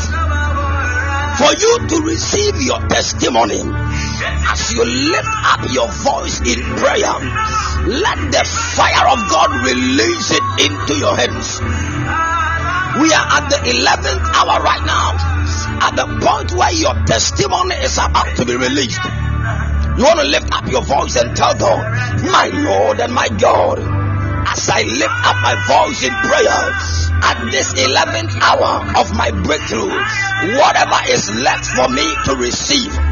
for 1.35 1.51
you 1.51 1.73
to 1.91 1.97
receive 2.07 2.55
your 2.63 2.79
testimony, 2.87 3.59
as 3.59 4.71
you 4.71 4.87
lift 4.87 5.35
up 5.51 5.67
your 5.67 5.91
voice 5.91 6.39
in 6.47 6.63
prayer, 6.79 7.11
let 7.91 8.19
the 8.31 8.43
fire 8.71 9.07
of 9.11 9.19
God 9.27 9.51
release 9.67 10.31
it 10.31 10.45
into 10.63 10.95
your 10.95 11.19
hands. 11.19 11.59
We 13.03 13.11
are 13.11 13.27
at 13.35 13.51
the 13.51 13.59
11th 13.67 14.23
hour 14.31 14.63
right 14.63 14.85
now, 14.87 15.11
at 15.83 15.91
the 15.91 16.07
point 16.23 16.53
where 16.55 16.71
your 16.71 16.95
testimony 17.03 17.75
is 17.83 17.97
about 17.97 18.31
to 18.37 18.45
be 18.45 18.55
released. 18.55 19.28
You 19.99 20.05
want 20.05 20.21
to 20.21 20.27
lift 20.27 20.49
up 20.53 20.65
your 20.71 20.81
voice 20.81 21.17
and 21.17 21.35
tell 21.35 21.53
God, 21.55 21.83
My 22.23 22.47
Lord 22.47 23.01
and 23.01 23.13
my 23.13 23.27
God, 23.27 23.79
as 24.47 24.69
I 24.69 24.83
lift 24.83 25.19
up 25.27 25.35
my 25.43 25.55
voice 25.67 26.01
in 26.07 26.13
prayer 26.23 26.63
at 27.27 27.51
this 27.51 27.73
11th 27.73 28.31
hour 28.39 28.95
of 28.95 29.13
my 29.17 29.29
breakthrough, 29.43 29.91
whatever 30.55 30.95
is 31.11 31.29
left 31.43 31.65
for 31.75 31.89
me 31.89 32.07
to 32.23 32.35
receive 32.37 33.08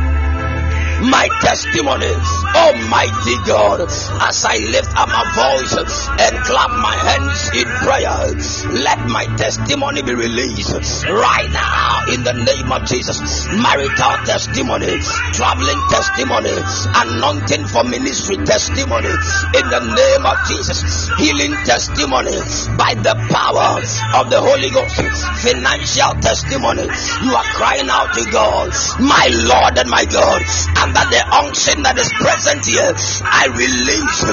my 1.02 1.30
testimony. 1.42 2.10
Almighty 2.56 3.38
God, 3.46 3.82
as 3.82 4.46
I 4.46 4.58
lift 4.74 4.90
up 4.98 5.10
my 5.10 5.26
voice 5.38 5.74
and 6.18 6.34
clap 6.46 6.72
my 6.72 6.96
hands 6.96 7.42
in 7.54 7.68
prayer, 7.86 8.18
let 8.84 9.00
my 9.10 9.26
testimony 9.38 10.02
be 10.02 10.14
released 10.14 11.06
right 11.06 11.50
now 11.54 12.14
in 12.14 12.24
the 12.24 12.34
name 12.34 12.72
of 12.72 12.86
Jesus. 12.86 13.48
Marital 13.54 14.18
testimony, 14.26 14.98
traveling 15.34 15.82
testimony, 15.90 16.56
anointing 16.96 17.68
for 17.68 17.84
ministry 17.84 18.38
testimony 18.38 19.14
in 19.54 19.66
the 19.70 19.82
name 19.84 20.24
of 20.26 20.38
Jesus. 20.48 21.10
Healing 21.18 21.54
testimony 21.66 22.38
by 22.78 22.96
the 22.96 23.14
power 23.30 23.78
of 24.18 24.30
the 24.30 24.40
Holy 24.42 24.70
Ghost. 24.72 24.98
Financial 25.44 26.14
testimony. 26.22 26.88
You 27.24 27.36
are 27.36 27.50
crying 27.54 27.90
out 27.90 28.14
to 28.16 28.24
God, 28.32 28.72
my 29.00 29.28
Lord 29.46 29.78
and 29.78 29.90
my 29.90 30.06
God. 30.06 30.42
Under 30.88 31.04
the 31.12 31.20
unction 31.36 31.84
that 31.84 32.00
is 32.00 32.08
present 32.16 32.64
here, 32.64 32.96
I 33.28 33.52
release 33.52 34.24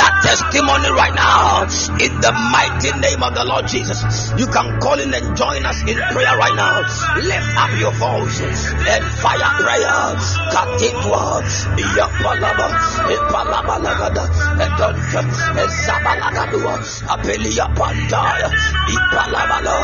that 0.00 0.12
testimony 0.24 0.88
right 0.96 1.12
now 1.12 1.68
in 2.00 2.12
the 2.24 2.32
mighty 2.32 2.96
name 2.96 3.20
of 3.20 3.36
the 3.36 3.44
Lord 3.44 3.68
Jesus. 3.68 4.32
You 4.40 4.48
can 4.48 4.80
call 4.80 4.96
in 4.96 5.12
and 5.12 5.36
join 5.36 5.60
us 5.68 5.84
in 5.84 6.00
prayer 6.16 6.32
right 6.40 6.56
now. 6.56 6.80
Lift 7.20 7.52
up 7.60 7.72
your 7.76 7.92
voice 7.92 8.40
and 8.40 9.04
fire 9.20 9.52
prayer. 9.60 10.16
Katitwa, 10.48 11.44
Yapalaba, 11.76 12.68
Ipalabalagada, 13.12 14.24
Edonja, 14.64 15.20
Ezabalagadua, 15.60 16.74
Apelia 17.12 17.68
Pandaya, 17.76 18.48
Ipalabala, 18.96 19.76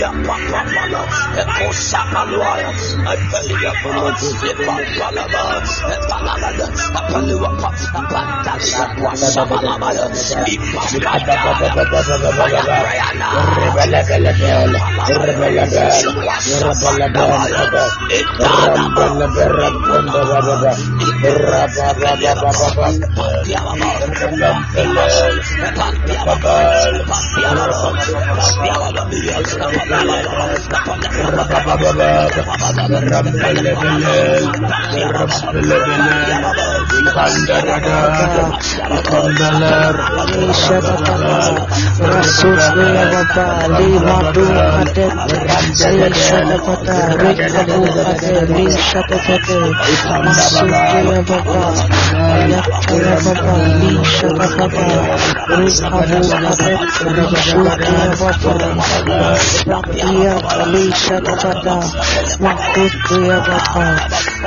Yapapapala, 0.00 1.02
Ekosapaluaya, 1.36 2.72
Apelia 3.04 3.72
Palamada, 5.58 6.68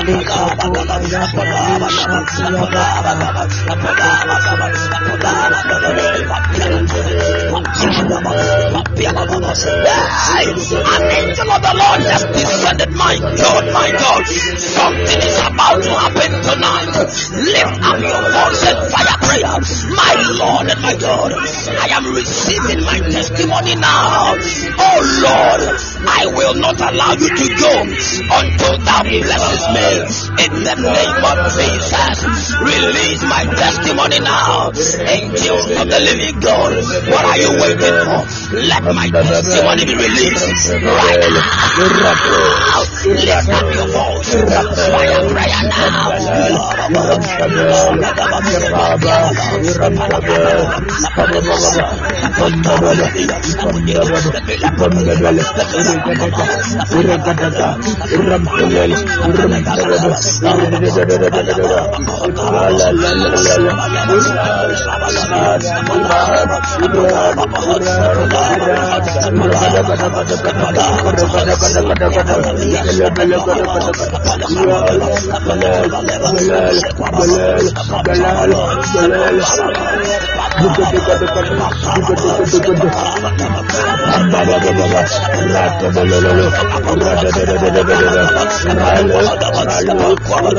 Li 0.02 0.18
An 0.34 0.91
angel 11.12 11.50
of 11.52 11.62
the 11.62 11.76
Lord 11.76 12.02
has 12.12 12.24
descended. 12.28 12.92
My 12.92 13.16
God, 13.18 13.64
my 13.72 13.90
God, 13.92 14.24
something 14.60 15.22
is 15.22 15.40
about 15.40 15.80
to 15.84 15.92
happen 15.92 16.32
tonight. 16.44 16.92
Lift 17.40 17.78
up 17.82 17.98
your 18.02 18.22
voice 18.36 18.64
and 18.68 18.80
fire 18.92 19.18
prayer. 19.24 19.56
My 19.96 20.14
Lord 20.38 20.66
and 20.72 20.82
my 20.82 20.96
God, 20.96 21.32
I 21.32 21.88
am 21.96 22.06
receiving 22.14 22.84
my 22.84 23.00
testimony 23.00 23.76
now. 23.76 24.36
Oh 24.36 25.00
Lord, 25.24 25.62
I 26.08 26.28
will 26.36 26.56
not 26.56 26.80
allow 26.80 27.14
you 27.16 27.32
to 27.32 27.48
go 27.56 27.74
until 27.82 28.76
thou 28.84 29.02
blesses 29.04 29.64
me. 29.72 29.88
In 30.46 30.54
the 30.64 30.76
name 30.82 31.24
of 31.24 31.38
Jesus, 31.54 32.58
release 32.62 33.22
my 33.24 33.46
testimony 33.46 34.20
now. 34.20 34.72
Angels 34.74 35.70
of 35.78 35.86
the 35.88 36.00
living 36.02 36.40
God, 36.42 36.74
what 37.10 37.26
are 37.26 37.38
you 37.38 37.52
waiting 37.62 37.98
for? 38.06 38.26
Let 38.58 38.84
my 38.96 39.10
testimony 39.10 39.86
be 39.86 39.96
released 39.96 40.70
right 40.70 41.22
now. 41.32 41.72
Lift 43.06 43.50
up 43.50 43.68
your 43.74 43.88
voice. 43.94 44.32
Prayer 45.32 45.62
Rata 85.52 85.90
be 90.52 90.58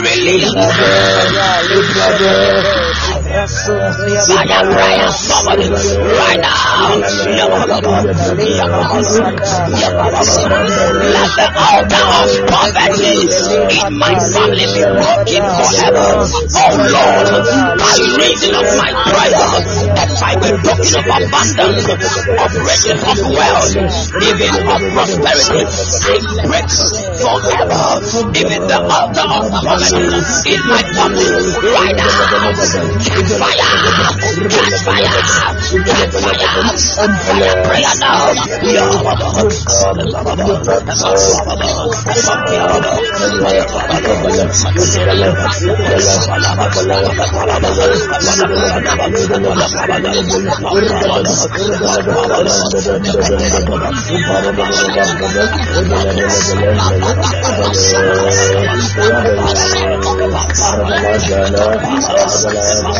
released 0.00 0.54
Fire 3.28 4.64
prayer 4.72 5.12
somebody 5.12 5.68
right 5.68 6.40
now 6.40 6.96
let 6.96 7.12
the 11.36 11.44
altar 11.60 12.08
of 12.08 12.32
poverty 12.48 13.28
in 13.84 13.92
my 14.00 14.16
family 14.16 14.64
be 14.72 14.80
broken 14.80 15.44
forever 15.44 16.24
oh 16.24 16.72
Lord 16.88 17.28
by 17.76 18.00
reason 18.16 18.56
of 18.56 18.64
my 18.80 18.96
prayer 18.96 19.44
and 19.92 20.08
by 20.16 20.32
the 20.40 20.56
doctrine 20.64 21.04
of 21.04 21.20
abundance 21.28 21.84
of 21.84 22.48
riches 22.64 23.04
of 23.12 23.28
wealth 23.28 23.76
even 24.24 24.56
of 24.72 24.80
prosperity 24.96 25.68
I 25.68 26.16
break 26.48 26.64
forever 27.20 28.00
even 28.40 28.64
the 28.72 28.80
altar 28.88 29.28
of 29.28 29.52
poverty 29.52 30.16
in 30.48 30.60
my 30.64 30.80
family 30.96 31.28
right 31.76 31.92
now 31.92 33.17
fire, 33.26 33.66
catch 34.48 34.74
fire, 34.84 35.10
catch 35.84 36.14
fire, 36.22 36.54
and 36.98 37.14
fire. 37.18 37.78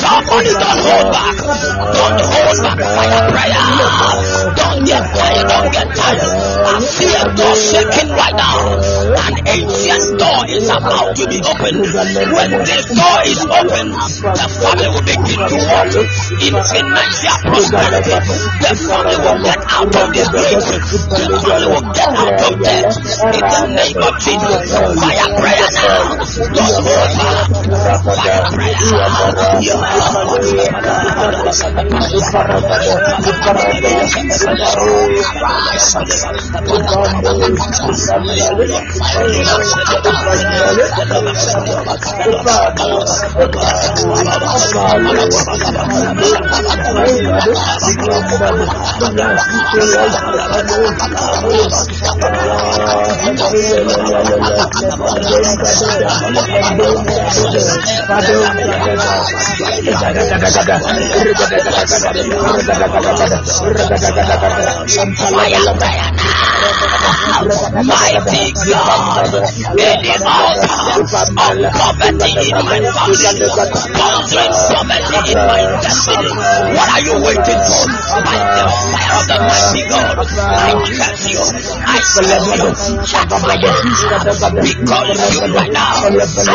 Somebody 0.00 0.54
don't 0.54 0.78
hold 0.78 1.10
back. 1.10 1.36
Don't 1.90 2.20
hold 2.22 2.56
back 2.62 2.78
fire 2.78 3.22
prayer. 3.34 3.66
Don't 4.54 4.84
get 4.86 5.02
tired. 5.10 5.46
Don't 5.50 5.72
get 5.72 5.88
tired. 5.90 6.30
I 6.70 6.78
see 6.80 7.10
a 7.10 7.24
door 7.34 7.54
shaking 7.58 8.10
right 8.14 8.36
now. 8.36 8.78
An 9.26 9.34
ancient 9.42 10.18
door 10.22 10.46
is 10.46 10.68
about 10.70 11.16
to 11.16 11.26
be 11.26 11.42
opened. 11.42 11.82
When 11.82 12.50
this 12.62 12.86
door 12.94 13.18
is 13.26 13.42
open, 13.42 13.90
the 13.90 14.46
family 14.54 14.86
will 14.86 15.02
begin 15.02 15.40
to 15.50 15.56
walk 15.66 15.90
in 15.98 16.54
financial 16.54 17.36
prosperity. 17.42 18.16
The 18.60 18.72
family 19.00 19.16
will 19.24 19.40
get 19.42 19.58
out 19.70 19.96
of 19.96 20.12
disgrace. 20.12 20.68
The 20.90 21.36
family 21.40 21.68
will 21.72 21.80
get 21.92 22.12
out 22.12 22.42
of 22.44 22.60
debt. 22.60 22.84
In 23.30 23.40
the 23.40 23.64
name 23.72 23.96
of 23.96 24.14
Jesus. 24.20 24.70
Fire 25.00 25.28
prayer 25.40 25.68
now. 25.72 26.20
Back. 26.50 28.04
Fire 28.10 28.42
prayer. 28.50 28.76
Fire 28.80 29.40
prayer 30.40 30.72
now. 48.70 48.89
Mighty 67.20 68.52
God. 68.66 69.34
Any 69.78 70.10
altar 70.10 70.74
of 70.90 71.60
poverty 71.72 72.30
in 72.40 72.58
my 72.64 72.78
family. 72.80 73.48
Causing 73.94 74.52
poverty 74.70 75.32
in 75.32 75.38
my 75.38 75.62
destiny. 75.80 76.32
What 76.74 76.88
are 76.90 77.02
you 77.06 77.14
waiting 77.24 77.60
for? 77.66 77.84
The 78.80 79.36
mighty 79.40 79.84
God. 79.88 80.16
I 80.16 80.72
you. 81.28 81.40
I 81.84 82.00
you. 82.48 82.64
You 84.70 84.84
right 85.52 85.68
now. 85.70 86.00
I 86.00 86.08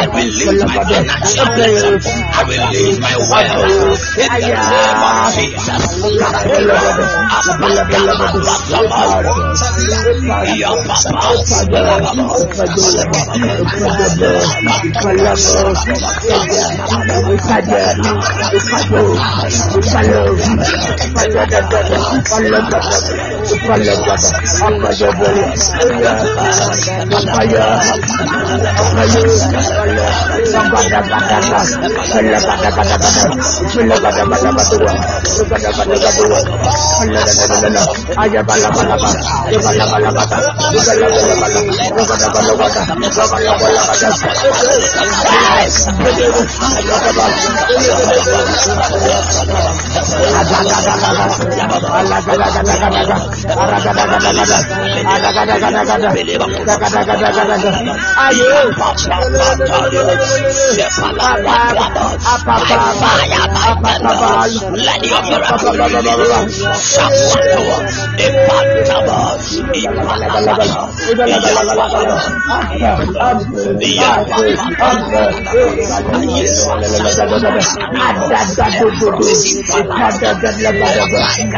release 0.09 0.63
my 0.65 0.81
financial 0.83 1.45
blessing. 1.53 2.01
I 2.01 2.41
release 2.49 2.97
my 2.99 3.13
wealth. 3.15 4.01
In 4.05 4.25
the 4.25 4.41
of 5.05 5.35
Jesus. 5.35 5.85
Palababa, 22.15 22.79
palababa, 23.67 24.15
apadaba, 24.63 25.27
ya, 25.99 26.13
apaya, 27.11 27.65
apayu, 28.79 29.23
sabada 30.47 30.99
badada, 31.11 31.59
palabada 32.11 32.69
badada, 32.71 33.11
palabada 33.75 34.23
badada 34.31 34.63
dua, 34.71 34.93
sabada 35.27 35.69
badada 35.75 36.09
dua, 36.15 36.39
palabada 36.95 37.43
badada, 37.51 37.83
ayah 38.23 38.43
palabada, 38.47 38.95
sabada 39.51 39.85
palabada, 39.91 40.37
sabada 40.71 41.07
palabada, 41.11 41.61
sabada 41.91 42.31
palabada, 42.31 44.09
sabada 44.15 44.15
palabada. 44.15 44.55
Ada, 50.35 50.57
ada, 50.61 50.77
ada, 50.77 50.93
ada, 50.95 51.25
ada. 51.95 52.04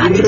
Miracle 0.09 0.26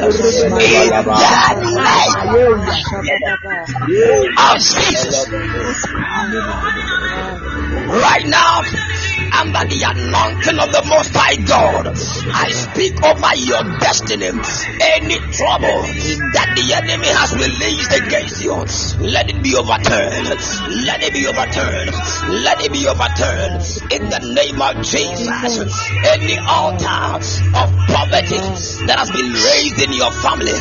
Shakwatoa, 0.00 1.19
Epantaba, 3.10 3.66
of 4.38 4.58
Jesus. 4.58 5.28
Right 7.90 8.26
now, 8.26 8.62
under 9.40 9.64
the 9.66 9.82
anointing 9.82 10.58
of 10.58 10.70
the 10.70 10.82
Most 10.86 11.10
High 11.14 11.36
God, 11.42 11.90
I 11.90 12.50
speak 12.50 13.02
over 13.02 13.34
your 13.34 13.62
destiny. 13.78 14.30
Any 14.30 15.18
trouble 15.34 15.82
that 16.34 16.54
the 16.54 16.66
enemy 16.70 17.10
has 17.10 17.34
released 17.34 17.92
against 17.94 18.42
you, 18.42 18.54
let 19.02 19.30
it 19.30 19.42
be 19.42 19.56
overturned. 19.56 20.38
Let 20.86 21.02
it 21.02 21.12
be 21.14 21.26
overturned. 21.26 21.90
Let 22.44 22.62
it 22.62 22.72
be 22.72 22.86
overturned. 22.86 23.62
In 23.90 24.06
the 24.10 24.22
name 24.38 24.60
of 24.62 24.82
Jesus, 24.86 25.70
any 26.14 26.38
altar 26.46 27.18
of 27.58 27.68
poverty 27.90 28.38
that 28.86 28.96
has 28.98 29.10
been 29.10 29.30
raised 29.34 29.82
in 29.82 29.92
your 29.94 30.12
family, 30.22 30.54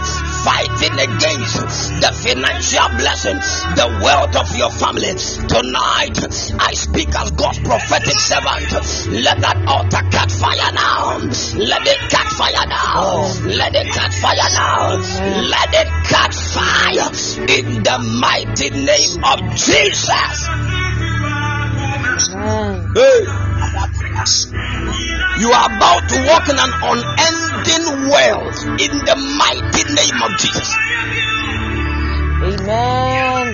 fighting 0.49 0.97
against 0.97 2.01
the 2.01 2.11
financial 2.25 2.89
blessing, 2.97 3.37
the 3.77 3.87
wealth 4.01 4.35
of 4.35 4.49
your 4.57 4.71
family. 4.71 5.13
Tonight, 5.45 6.17
I 6.59 6.73
speak 6.73 7.09
as 7.13 7.29
God's 7.31 7.59
prophetic 7.59 8.17
servant. 8.17 8.69
Let 9.13 9.41
that 9.41 9.57
altar 9.67 10.01
catch 10.09 10.33
fire 10.33 10.71
now. 10.73 11.21
Let 11.53 11.85
it 11.85 12.01
catch 12.09 12.33
fire 12.33 12.65
now. 12.65 13.29
Let 13.45 13.75
it 13.75 13.87
catch 13.93 14.15
fire 14.17 14.49
now. 14.57 14.97
Let 15.53 15.69
it 15.81 15.89
catch 16.09 16.35
fire 16.57 17.09
in 17.45 17.83
the 17.83 17.97
mighty 18.17 18.69
name 18.71 19.23
of 19.23 19.39
Jesus. 19.55 20.49
Hey. 22.95 23.48
You 25.39 25.51
are 25.51 25.65
about 25.67 26.09
to 26.09 26.17
walk 26.27 26.49
in 26.49 26.57
an 26.57 26.73
unending 26.81 28.09
wealth 28.09 28.59
in 28.81 28.91
the 29.05 29.15
mighty 29.37 29.83
name 29.93 30.21
of 30.21 30.31
Jesus. 30.37 30.75
Amen. 32.41 33.53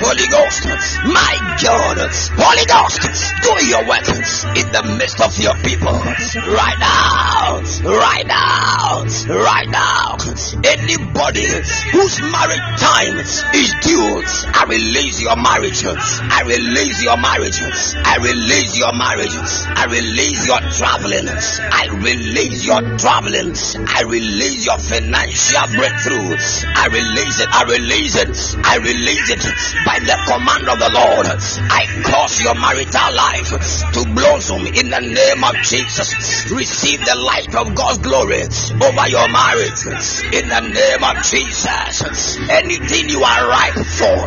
Holy 0.00 0.26
Ghost. 0.28 0.64
My 1.04 1.58
God. 1.62 2.13
Holy 2.38 2.64
Ghost, 2.66 3.02
do 3.42 3.52
your 3.66 3.82
work 3.88 4.06
in 4.54 4.66
the 4.70 4.82
midst 4.98 5.20
of 5.20 5.34
your 5.38 5.54
people 5.66 5.92
right 5.92 6.78
now, 6.78 7.58
right 7.82 8.26
now, 8.26 9.02
right 9.28 9.68
now. 9.68 10.16
Anybody 10.64 11.44
whose 11.90 12.16
marriage 12.22 12.66
time 12.78 13.18
is 13.18 13.74
due, 13.82 14.22
I 14.54 14.64
release 14.68 15.20
your 15.20 15.36
marriage. 15.36 15.82
I 15.84 16.42
release 16.46 17.02
your 17.02 17.16
marriage. 17.18 17.58
I 17.60 18.16
release 18.22 18.78
your 18.78 18.92
marriage. 18.94 19.34
I 19.34 19.84
release 19.90 20.46
your 20.46 20.60
traveling. 20.78 21.28
I 21.28 21.88
release 21.98 22.64
your 22.64 22.80
traveling. 22.98 23.54
I 23.90 24.02
release 24.06 24.66
your 24.66 24.78
financial 24.78 25.66
breakthrough. 25.74 26.38
I 26.78 26.86
release 26.94 27.40
it. 27.42 27.48
I 27.50 27.62
release 27.66 28.14
it. 28.16 28.30
I 28.64 28.76
release 28.78 29.30
it 29.30 29.42
by 29.84 29.98
the 29.98 30.16
command 30.30 30.68
of 30.70 30.78
the 30.78 30.90
Lord. 30.94 31.26
I 31.70 31.82
cause 32.04 32.40
your 32.40 32.54
marital 32.54 33.10
life 33.14 33.50
to 33.92 34.00
blossom 34.14 34.66
in 34.66 34.90
the 34.90 35.00
name 35.00 35.42
of 35.44 35.54
Jesus. 35.64 36.50
Receive 36.52 37.00
the 37.00 37.16
light 37.16 37.54
of 37.54 37.74
God's 37.74 37.98
glory 37.98 38.44
over 38.44 39.06
your 39.08 39.28
marriage 39.32 39.80
in 40.32 40.44
the 40.48 40.62
name 40.64 41.02
of 41.04 41.16
Jesus. 41.24 42.38
Anything 42.50 43.08
you 43.08 43.22
are 43.22 43.48
ripe 43.48 43.80
for, 43.86 44.18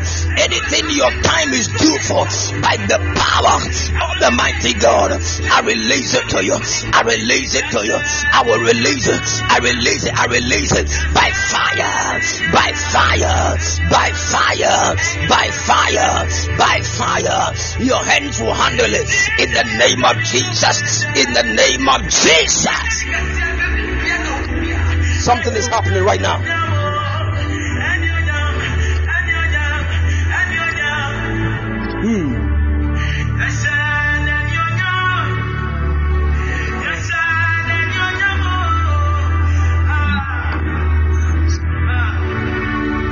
anything 0.42 0.86
your 0.92 1.12
time 1.22 1.50
is 1.54 1.68
due 1.68 2.00
for, 2.08 2.26
by 2.62 2.78
the 2.90 3.00
power 3.16 3.58
of 3.62 4.16
the 4.20 4.32
mighty 4.36 4.74
God, 4.80 5.12
I 5.14 5.62
release 5.62 6.14
it 6.14 6.28
to 6.34 6.44
you. 6.44 6.58
I 6.94 7.02
release 7.06 7.56
it 7.56 7.66
to 7.72 7.86
you. 7.86 7.98
I 7.98 8.44
will 8.46 8.62
release 8.62 9.08
it. 9.08 9.26
I 9.50 9.60
release 9.60 10.06
it. 10.06 10.14
I 10.18 10.26
release 10.26 10.74
it 10.74 10.88
by 11.14 11.30
fire, 11.30 12.20
by 12.52 12.72
fire, 12.74 13.58
by 13.90 14.10
fire, 14.12 14.96
by 15.30 15.48
fire, 15.52 16.58
by 16.58 16.82
fire. 16.82 17.57
Your 17.80 18.04
hands 18.04 18.40
will 18.42 18.54
handle 18.54 18.94
it 18.94 19.10
in 19.40 19.52
the 19.52 19.64
name 19.78 20.04
of 20.06 20.18
Jesus. 20.24 21.04
In 21.16 21.34
the 21.34 21.44
name 21.44 21.88
of 21.90 22.02
Jesus. 22.04 23.04
Something 25.24 25.54
is 25.56 25.68
happening 25.68 26.04
right 26.04 26.22
now. 26.22 26.38
Hmm. 32.00 32.48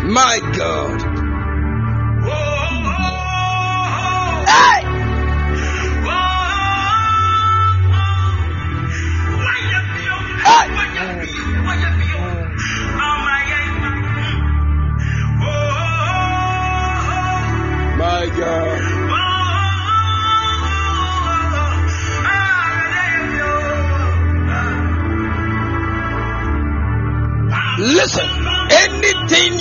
My 0.07 0.39
God. 0.55 1.14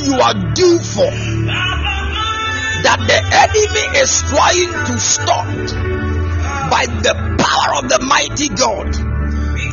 You 0.04 0.20
are 0.20 0.34
due 0.54 0.78
for 0.78 1.10
that 2.84 3.00
the 3.08 3.18
enemy 3.32 3.98
is 3.98 4.22
trying 4.28 4.72
to 4.86 4.98
stop 5.00 5.46
by 6.70 6.84
the 6.86 7.14
power 7.40 7.82
of 7.82 7.88
the 7.88 7.98
mighty 8.04 8.48
God, 8.50 9.13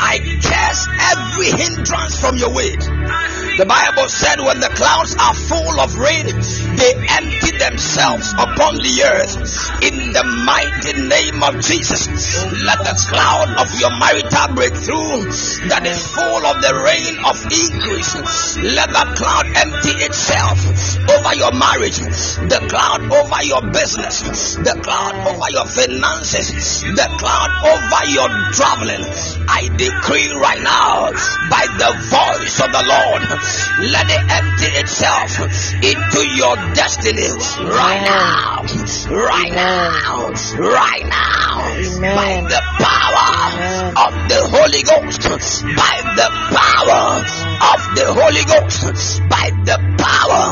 I 0.02 0.18
curse 0.18 0.88
every 1.14 1.54
hindrance 1.54 2.20
from 2.20 2.36
your 2.38 2.50
way. 2.50 2.74
The 2.74 3.70
Bible 3.70 4.10
said 4.10 4.42
when 4.42 4.60
the 4.60 4.74
clouds 4.74 5.14
are 5.14 5.38
full 5.38 5.78
of 5.78 5.94
rain, 5.94 6.26
they 6.26 6.94
empty 7.22 7.54
themselves 7.62 8.34
upon 8.34 8.82
the 8.82 8.96
earth. 9.06 9.38
In 9.86 10.10
the 10.10 10.26
mighty 10.26 10.98
name 11.06 11.46
of 11.46 11.62
Jesus, 11.62 12.10
let 12.66 12.82
the 12.82 12.98
cloud 13.14 13.54
of 13.62 13.70
your 13.78 13.94
marital 14.02 14.56
breakthrough 14.58 15.30
that 15.70 15.86
is 15.86 16.02
full 16.10 16.44
of 16.50 16.58
the 16.66 16.74
rain 16.82 17.22
of 17.22 17.38
increase, 17.46 18.58
let 18.58 18.90
that 18.90 19.14
cloud 19.14 19.46
empty 19.54 20.02
itself 20.02 20.58
over 21.06 21.34
your 21.38 21.54
marriage, 21.54 22.02
the 22.50 22.60
cloud 22.66 23.06
over 23.06 23.42
your 23.46 23.62
business, 23.70 24.58
the 24.58 24.74
cloud 24.82 25.14
over 25.30 25.48
your 25.54 25.68
finances, 25.70 26.82
the 26.82 27.08
cloud 27.22 27.52
over 27.70 28.02
your 28.10 28.30
traveling. 28.58 29.06
I 29.46 29.70
decree 29.92 30.32
right 30.32 30.62
now 30.64 31.12
by 31.50 31.66
the 31.78 31.92
voice 32.08 32.60
of 32.64 32.72
the 32.72 32.84
Lord, 32.84 33.22
let 33.92 34.08
it 34.08 34.24
empty 34.32 34.70
itself 34.80 35.32
into 35.84 36.22
your 36.36 36.56
destiny 36.74 37.28
right 37.60 38.02
now, 38.04 38.64
right 39.12 39.52
now, 39.52 40.32
right 40.60 41.06
now, 41.06 41.52
by 42.16 42.32
the 42.48 42.62
power 42.80 43.32
of 44.08 44.14
the 44.30 44.42
Holy 44.48 44.84
Ghost, 44.84 45.22
by 45.76 45.96
the 46.16 46.30
power 46.56 47.20
of 47.74 47.80
the 47.96 48.08
Holy 48.14 48.44
Ghost, 48.48 49.22
by 49.30 49.52
the 49.66 49.78
power 50.00 50.44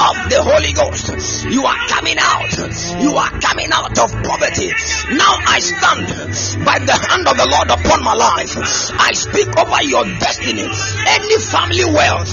of 0.00 0.16
the 0.30 0.40
Holy 0.42 0.72
Ghost. 0.72 1.44
You 1.46 1.64
are 1.64 1.86
coming 1.88 2.16
out, 2.18 2.52
you 3.00 3.14
are 3.16 3.30
coming 3.40 3.70
out 3.72 3.98
of 3.98 4.10
poverty. 4.24 4.72
Now 5.12 5.34
I 5.46 5.60
stand 5.60 6.64
by 6.64 6.78
the 6.78 6.92
hand 6.92 7.28
of 7.28 7.36
the 7.36 7.46
Lord 7.46 7.70
upon 7.70 8.02
my 8.02 8.14
life. 8.14 8.56
I 8.90 9.12
speak 9.12 9.48
over 9.56 9.82
your 9.82 10.04
destiny, 10.18 10.66
any 10.66 11.38
family 11.38 11.84
wealth, 11.84 12.32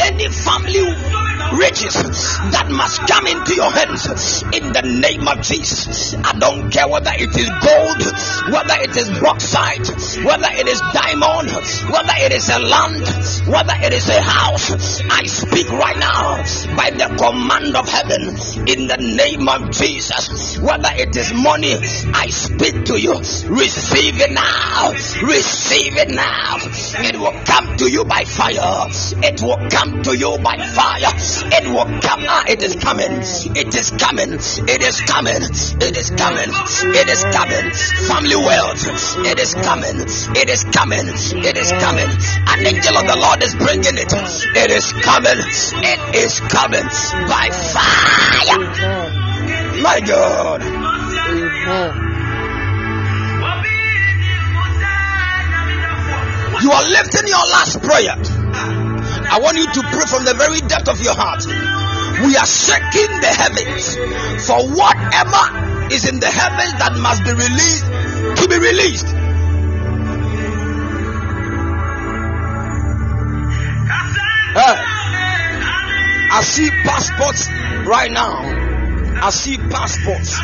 any 0.00 0.28
family 0.28 0.84
riches 1.58 1.94
that 2.54 2.66
must 2.70 3.00
come 3.08 3.26
into 3.26 3.54
your 3.54 3.70
hands 3.70 4.42
in 4.54 4.72
the 4.72 4.82
name 4.82 5.26
of 5.28 5.42
Jesus. 5.42 6.14
I 6.14 6.32
don't 6.38 6.70
care 6.70 6.88
whether 6.88 7.12
it 7.14 7.34
is 7.34 7.50
gold, 7.60 8.00
whether 8.52 8.78
it 8.82 8.96
is 8.96 9.08
bauxite, 9.20 9.88
whether 10.24 10.48
it 10.52 10.66
is 10.68 10.80
diamond, 10.92 11.50
whether 11.92 12.16
it 12.24 12.32
is 12.32 12.48
a 12.48 12.58
land, 12.58 13.04
whether 13.48 13.74
it 13.84 13.92
is 13.92 14.08
a 14.08 14.20
house. 14.22 15.00
I 15.10 15.24
speak 15.26 15.68
right 15.70 15.98
now 15.98 16.36
by 16.76 16.90
the 16.90 17.10
command 17.18 17.76
of 17.76 17.88
heaven 17.88 18.22
in 18.68 18.86
the 18.88 18.98
name 18.98 19.48
of 19.48 19.70
Jesus. 19.70 20.58
Whether 20.58 20.90
it 20.94 21.14
is 21.16 21.32
money, 21.32 21.74
I 22.14 22.28
speak 22.28 22.84
to 22.86 23.00
you. 23.00 23.18
Receive 23.50 24.20
it 24.20 24.32
now. 24.32 24.92
Receive 25.26 25.81
it 25.90 26.10
now. 26.10 26.56
It 27.02 27.16
will 27.18 27.32
come 27.44 27.76
to 27.78 27.90
you 27.90 28.04
by 28.04 28.24
fire. 28.24 28.86
It 29.22 29.42
will 29.42 29.58
come 29.70 30.02
to 30.02 30.16
you 30.16 30.38
by 30.38 30.56
fire. 30.56 31.12
It 31.50 31.66
will 31.66 31.86
come. 32.00 32.22
Ah, 32.28 32.44
it 32.46 32.62
is 32.62 32.76
coming. 32.76 33.10
It 33.56 33.74
is 33.74 33.90
coming. 33.90 34.34
It 34.34 34.82
is 34.82 35.00
coming. 35.02 35.42
It 35.42 35.96
is 35.96 36.10
coming. 36.10 36.50
It 36.94 37.08
is 37.08 37.24
coming. 37.24 37.70
Family 38.06 38.36
wealth. 38.36 38.86
It 39.26 39.38
is 39.40 39.54
coming. 39.54 40.00
It 40.36 40.48
is 40.48 40.64
coming. 40.64 41.06
It 41.08 41.56
is 41.58 41.72
coming. 41.72 42.08
An 42.46 42.66
angel 42.66 42.96
of 42.96 43.06
the 43.06 43.16
Lord 43.18 43.42
is 43.42 43.54
bringing 43.54 43.98
it. 43.98 44.12
It 44.12 44.70
is 44.70 44.92
coming. 45.02 45.38
It 45.82 46.14
is 46.14 46.38
coming 46.40 46.86
by 47.26 47.50
fire. 47.74 48.58
My 49.82 50.00
God. 50.00 52.11
You 56.62 56.70
are 56.70 56.84
lifting 56.84 57.26
your 57.26 57.44
last 57.50 57.82
prayer. 57.82 58.14
I 58.14 59.40
want 59.42 59.56
you 59.56 59.66
to 59.66 59.82
pray 59.82 60.06
from 60.06 60.24
the 60.24 60.34
very 60.34 60.60
depth 60.60 60.88
of 60.88 61.00
your 61.02 61.14
heart. 61.14 61.44
We 62.22 62.36
are 62.36 62.46
shaking 62.46 63.10
the 63.18 63.26
heavens 63.26 63.96
for 64.46 64.62
whatever 64.70 65.92
is 65.92 66.08
in 66.08 66.20
the 66.20 66.30
heavens 66.30 66.78
that 66.78 66.94
must 67.02 67.24
be 67.24 67.32
released 67.32 67.84
to 68.40 68.48
be 68.48 68.58
released. 68.62 69.06
Hey, 74.54 74.76
I 76.30 76.40
see 76.44 76.70
passports 76.70 77.48
right 77.88 78.12
now. 78.12 78.38
I 79.20 79.30
see 79.30 79.56
passports. 79.56 80.38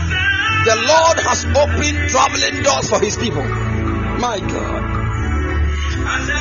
The 0.64 0.74
Lord 0.74 1.18
has 1.20 1.44
opened 1.46 2.08
traveling 2.10 2.62
doors 2.64 2.88
for 2.88 2.98
his 2.98 3.16
people. 3.16 3.44
My 3.44 4.40
God. 4.40 4.87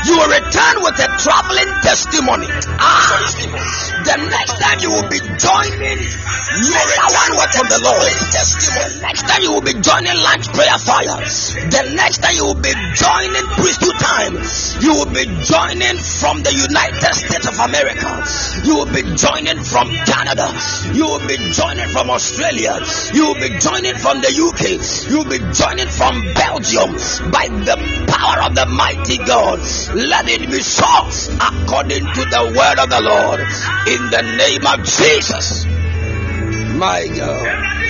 You 0.05 0.15
will 0.15 0.31
return 0.31 0.75
with 0.83 0.97
a 0.99 1.09
traveling 1.19 1.71
testimony. 1.83 2.47
Ah, 2.79 3.17
the 4.07 4.15
next 4.29 4.55
time 4.59 4.79
you 4.79 4.89
will 4.89 5.09
be 5.11 5.19
joining 5.19 5.99
mega 5.99 7.05
one 7.11 7.31
word 7.35 7.51
from 7.51 7.67
the 7.67 7.79
Lord. 7.83 8.07
The 8.07 9.03
next 9.03 9.23
time 9.27 9.41
you 9.43 9.51
will 9.51 9.65
be 9.67 9.75
joining 9.83 10.15
lunch 10.15 10.47
prayer 10.55 10.79
fire. 10.79 11.19
The 11.19 11.83
next 11.99 12.23
time 12.23 12.35
you 12.35 12.45
will 12.45 12.61
be 12.61 12.71
joining 12.95 13.45
priesthood 13.59 13.97
time. 13.99 14.35
You 14.79 14.91
will 14.95 15.11
be 15.11 15.25
joining 15.43 15.97
from 15.99 16.39
the 16.41 16.53
United 16.55 17.13
States 17.13 17.47
of 17.51 17.59
America. 17.59 18.07
You 18.63 18.79
will 18.79 18.91
be 18.91 19.03
joining 19.19 19.59
from 19.59 19.91
Canada. 20.07 20.47
You 20.95 21.05
will 21.05 21.25
be 21.27 21.37
joining 21.51 21.89
from 21.91 22.09
Australia. 22.09 22.79
You 23.13 23.27
will 23.27 23.41
be 23.41 23.51
joining 23.59 23.95
from 23.99 24.23
the 24.23 24.31
UK. 24.31 24.79
You 25.11 25.19
will 25.19 25.31
be 25.31 25.43
joining 25.51 25.89
from 25.91 26.21
Belgium 26.31 26.95
by 27.27 27.51
the 27.51 27.75
power 28.07 28.47
of 28.47 28.55
the 28.55 28.65
mighty 28.71 29.17
God. 29.19 29.56
Let 29.93 30.29
it 30.29 30.49
be 30.49 30.61
so 30.61 30.85
according 30.85 32.05
to 32.05 32.25
the 32.25 32.53
word 32.55 32.79
of 32.79 32.89
the 32.89 33.01
Lord 33.01 33.39
in 33.87 34.09
the 34.09 34.21
name 34.37 34.65
of 34.67 34.85
Jesus. 34.85 35.65
My 36.75 37.07
God. 37.07 37.86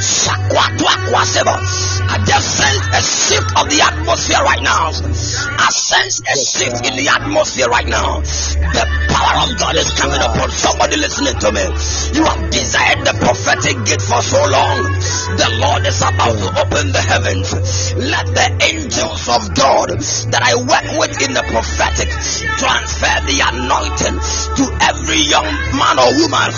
Sakwa, 0.00 0.62
toi, 0.76 0.90
quoi, 1.08 1.20
c'est 1.24 1.44
bon. 1.44 1.58
I 2.08 2.16
just 2.24 2.56
sense 2.56 2.80
a 2.88 3.02
shift 3.04 3.50
of 3.60 3.68
the 3.68 3.80
atmosphere 3.84 4.40
right 4.40 4.62
now. 4.64 4.88
I 4.88 5.68
sense 5.68 6.24
a 6.24 6.36
shift 6.40 6.88
in 6.88 6.96
the 6.96 7.08
atmosphere 7.12 7.68
right 7.68 7.86
now. 7.86 8.24
The 8.24 8.84
power 9.12 9.36
of 9.44 9.50
God 9.60 9.76
is 9.76 9.92
coming 9.92 10.16
upon 10.16 10.48
somebody 10.48 10.96
listening 10.96 11.36
to 11.36 11.52
me. 11.52 11.64
You 12.16 12.24
have 12.24 12.48
desired 12.48 13.04
the 13.04 13.12
prophetic 13.20 13.76
gift 13.84 14.08
for 14.08 14.24
so 14.24 14.40
long. 14.40 14.78
The 15.36 15.48
Lord 15.60 15.84
is 15.84 16.00
about 16.00 16.32
to 16.32 16.48
open 16.64 16.96
the 16.96 17.04
heavens. 17.04 17.52
Let 17.92 18.24
the 18.32 18.48
angels 18.72 19.28
of 19.28 19.52
God 19.52 19.92
that 20.32 20.40
I 20.40 20.56
work 20.56 20.88
with 20.96 21.12
in 21.20 21.36
the 21.36 21.44
prophetic 21.44 22.08
transfer 22.56 23.16
the 23.28 23.38
anointing 23.52 24.16
to 24.16 24.64
every 24.88 25.20
young 25.28 25.48
man 25.76 26.00
or 26.00 26.10
woman 26.24 26.48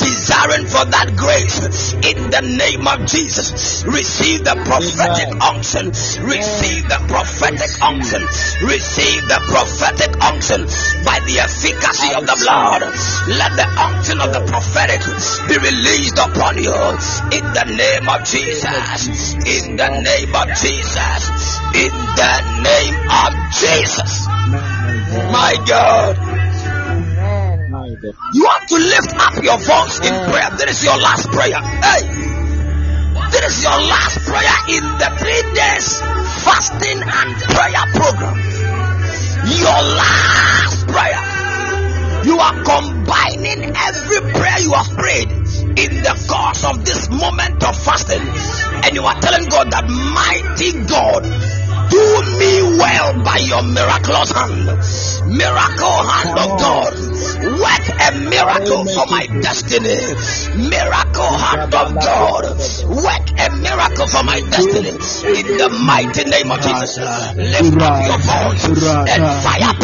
desiring 0.00 0.64
for 0.64 0.88
that 0.88 1.12
grace 1.12 1.92
in 2.00 2.32
the 2.32 2.40
name 2.40 2.88
of 2.88 3.04
Jesus. 3.04 3.84
Receive 3.84 4.44
the 4.44 4.56
prophetic 4.64 4.93
unction. 5.00 5.88
Receive 6.24 6.84
the 6.88 7.00
prophetic 7.08 7.70
unction. 7.82 8.22
Receive 8.62 9.22
the 9.26 9.40
prophetic 9.50 10.12
unction 10.22 10.66
by 11.04 11.18
the 11.26 11.40
efficacy 11.42 12.14
of 12.14 12.26
the 12.26 12.36
blood. 12.38 12.82
Let 13.28 13.52
the 13.56 13.68
unction 13.78 14.20
of 14.20 14.32
the 14.32 14.42
prophetic 14.46 15.00
be 15.48 15.56
released 15.58 16.18
upon 16.18 16.58
you 16.58 16.74
in 17.34 17.44
the 17.54 17.66
name 17.74 18.06
of 18.08 18.24
Jesus. 18.24 19.34
In 19.46 19.76
the 19.76 19.90
name 20.02 20.32
of 20.34 20.46
Jesus. 20.58 21.22
In 21.74 21.92
the 21.94 22.34
name 22.62 22.96
of 23.10 23.30
Jesus. 23.58 24.26
My 25.30 25.56
God. 25.66 26.16
You 28.34 28.46
have 28.46 28.66
to 28.66 28.76
lift 28.76 29.14
up 29.18 29.42
your 29.42 29.58
voice 29.58 29.98
in 30.00 30.14
prayer. 30.30 30.50
This 30.58 30.78
is 30.78 30.84
your 30.84 30.98
last 30.98 31.28
prayer. 31.30 31.60
Hey. 31.60 32.33
This 33.30 33.58
is 33.58 33.62
your 33.62 33.78
last 33.78 34.20
prayer 34.26 34.58
in 34.68 34.84
the 34.98 35.08
three 35.18 35.42
days 35.54 36.00
fasting 36.44 37.00
and 37.00 37.30
prayer 37.52 37.84
program. 37.94 38.36
Your 39.46 39.80
last 39.96 40.86
prayer. 40.88 41.44
You 42.24 42.38
are 42.38 42.56
combining 42.64 43.72
every 43.76 44.20
prayer 44.32 44.58
you 44.60 44.72
have 44.72 44.90
prayed 44.96 45.30
in 45.76 45.92
the 46.02 46.14
course 46.28 46.64
of 46.64 46.84
this 46.84 47.10
moment 47.10 47.62
of 47.62 47.76
fasting. 47.76 48.22
And 48.84 48.94
you 48.94 49.04
are 49.04 49.18
telling 49.20 49.48
God 49.48 49.70
that 49.72 49.84
mighty 49.88 50.72
God, 50.88 51.24
do 51.90 52.04
me 52.38 52.78
well 52.78 53.22
by 53.24 53.38
your 53.38 53.62
miraculous 53.62 54.32
hand. 54.32 54.64
Miracle 55.28 55.98
hand 56.08 56.38
of 56.38 56.50
God. 56.58 56.92
Work 57.44 57.86
a 58.00 58.10
miracle 58.28 58.84
for 58.84 59.06
my 59.10 59.26
destiny. 59.42 59.98
Miracle 60.68 61.34
hand 61.36 61.74
of 61.74 61.94
God. 61.94 62.44
Work 62.88 63.26
a 63.40 63.48
miracle 63.56 64.06
for 64.06 64.22
my 64.24 64.40
destiny. 64.50 64.90
In 64.90 65.46
the 65.58 65.68
mighty 65.84 66.24
name 66.24 66.50
of 66.50 66.60
Jesus. 66.60 66.98
Lift 67.36 67.82
up 67.82 68.04
your 68.06 68.18
voice 68.18 68.64
and 69.08 69.22
fire 69.42 69.74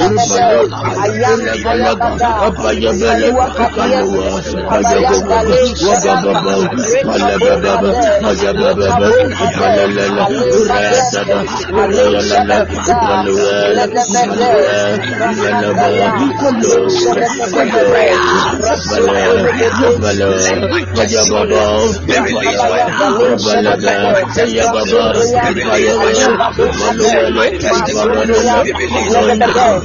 Release 0.00 0.40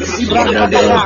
Ragada, 0.05 1.05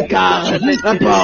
Apa, 0.01 1.15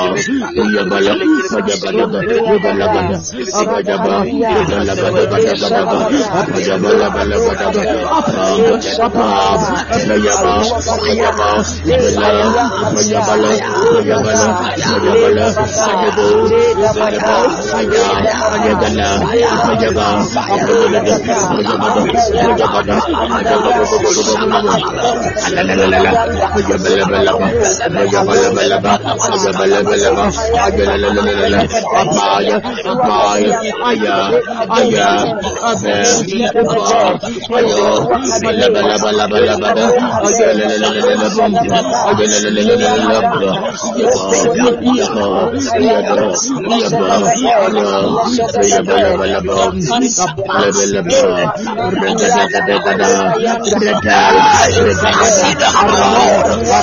Yabala, 28.18 28.67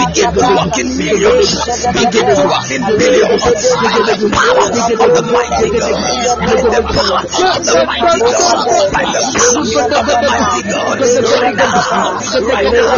Begin 0.00 0.34
to 0.34 0.42
walk 0.42 0.74
in 0.78 0.88
millions. 0.98 1.54
Begin 1.94 2.26
to 2.26 2.42
walk 2.50 2.70
in 2.70 2.82
millions. 2.82 3.42
By 3.80 4.02
the 4.10 4.26
power 4.26 4.66
of 4.66 4.74
the 4.74 5.22
mighty 5.30 5.70
God. 5.70 5.94
By 6.40 6.58
the 6.58 6.82
power 6.82 7.22
of 7.50 7.62
the 7.62 7.78
mighty 7.86 8.20
God. 8.20 8.64
By 8.90 9.06
the 9.06 9.22
power 9.22 9.86
of 9.86 10.02
the 10.02 10.18
mighty 10.26 10.66
God. 10.66 10.98
Right 11.00 11.54
now. 11.94 12.18
Right 12.42 12.70
now. 12.70 12.90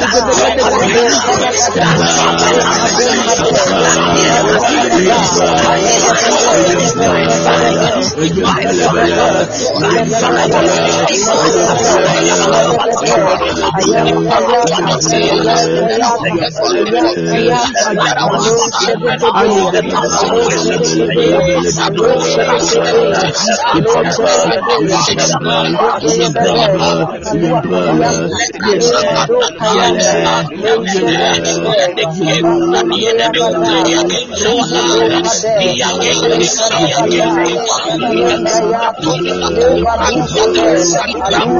That's 0.00 0.20
what 0.20 0.36
Your 8.70 8.92
miracle 8.92 9.84
in 9.90 10.08
the 10.08 10.30
name 10.30 10.60
of 10.60 11.08
Jesus. 11.08 11.54
The 11.60 11.69
miracle 11.70 13.60
is 40.72 41.59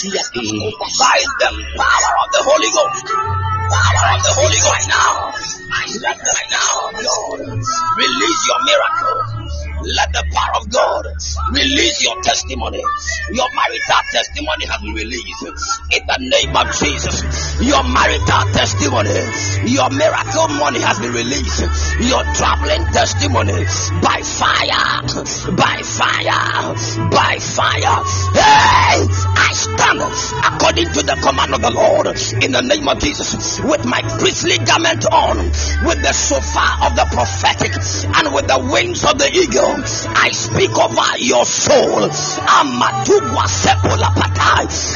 Receive 0.00 0.14
it 0.14 0.74
by 0.98 1.18
the 1.40 1.48
power 1.76 2.12
of 2.20 2.28
the 2.32 2.40
Holy 2.40 2.70
Ghost. 2.72 3.04
Power 3.68 4.06
of 4.16 4.20
the 4.24 4.32
Holy 4.32 4.58
Ghost 4.60 4.88
now. 4.88 5.34
I 5.72 5.84
right 6.04 6.48
now, 6.50 6.88
Lord, 7.04 7.40
release 7.98 8.42
your 8.48 8.60
miracle. 8.64 9.69
Let 9.82 10.12
the 10.12 10.24
power 10.32 10.60
of 10.60 10.68
God 10.70 11.04
release 11.52 12.04
your 12.04 12.20
testimony. 12.20 12.82
Your 13.32 13.48
marital 13.54 14.02
testimony 14.12 14.66
has 14.68 14.80
been 14.82 14.94
released 14.94 15.44
in 15.96 16.02
the 16.04 16.18
name 16.20 16.52
of 16.56 16.66
Jesus. 16.76 17.24
Your 17.64 17.82
marital 17.84 18.44
testimony, 18.52 19.16
your 19.72 19.88
miracle 19.88 20.48
money 20.60 20.80
has 20.80 20.98
been 21.00 21.12
released. 21.12 21.64
Your 22.04 22.22
traveling 22.36 22.84
testimony 22.92 23.64
by 24.04 24.20
fire, 24.20 25.00
by 25.56 25.80
fire, 25.80 26.76
by 27.08 27.40
fire. 27.40 27.96
Hey, 28.36 29.00
I 29.00 29.50
stand 29.56 30.00
according 30.00 30.92
to 30.92 31.00
the 31.02 31.16
command 31.24 31.54
of 31.54 31.62
the 31.62 31.70
Lord 31.72 32.06
in 32.44 32.52
the 32.52 32.62
name 32.62 32.88
of 32.88 33.00
Jesus 33.00 33.60
with 33.64 33.84
my 33.84 34.00
priestly 34.20 34.58
garment 34.58 35.06
on, 35.08 35.38
with 35.88 36.00
the 36.04 36.12
shofar 36.12 36.86
of 36.86 36.96
the 36.96 37.06
prophetic, 37.10 37.72
and 37.72 38.34
with 38.34 38.46
the 38.46 38.58
wings 38.72 39.04
of 39.04 39.18
the 39.18 39.28
eagle. 39.32 39.69
I 39.72 40.30
speak 40.32 40.76
over 40.76 41.18
your 41.18 41.44
soul. 41.44 42.10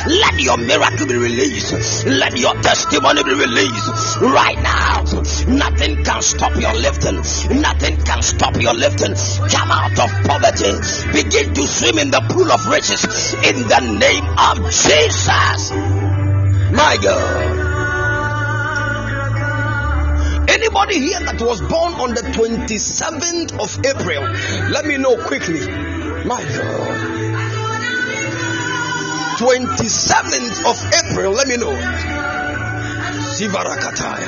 Let 0.06 0.40
your 0.40 0.56
miracle 0.58 1.06
be 1.06 1.16
released. 1.16 2.06
Let 2.06 2.36
your 2.38 2.54
testimony 2.54 3.22
be 3.24 3.34
released 3.34 4.20
right 4.20 4.60
now. 4.62 5.04
Nothing 5.48 6.04
can 6.04 6.22
stop 6.22 6.54
your 6.56 6.74
lifting. 6.74 7.16
Nothing 7.60 7.96
can 8.04 8.22
stop 8.22 8.56
your 8.60 8.74
lifting. 8.74 9.14
Come 9.48 9.70
out 9.70 9.98
of 9.98 10.10
poverty. 10.26 10.72
Begin 11.12 11.54
to 11.54 11.66
swim 11.66 11.98
in 11.98 12.10
the 12.10 12.20
pool 12.30 12.50
of 12.50 12.66
riches 12.66 13.34
in 13.34 13.68
the 13.68 13.80
name 13.98 14.26
of 14.38 14.58
Jesus. 14.70 15.70
My 16.72 16.96
God. 17.00 17.63
Anybody 20.64 20.98
here 20.98 21.20
that 21.20 21.42
was 21.42 21.60
born 21.60 21.92
on 22.00 22.14
the 22.14 22.22
27th 22.22 23.52
of 23.60 23.84
April, 23.84 24.22
let 24.72 24.86
me 24.86 24.96
know 24.96 25.14
quickly. 25.22 25.60
My 26.24 26.40
God. 26.40 26.96
27th 29.36 30.64
of 30.64 30.80
April, 31.04 31.32
let 31.32 31.48
me 31.48 31.58
know. 31.58 31.76
Sivarakataya. 33.36 34.24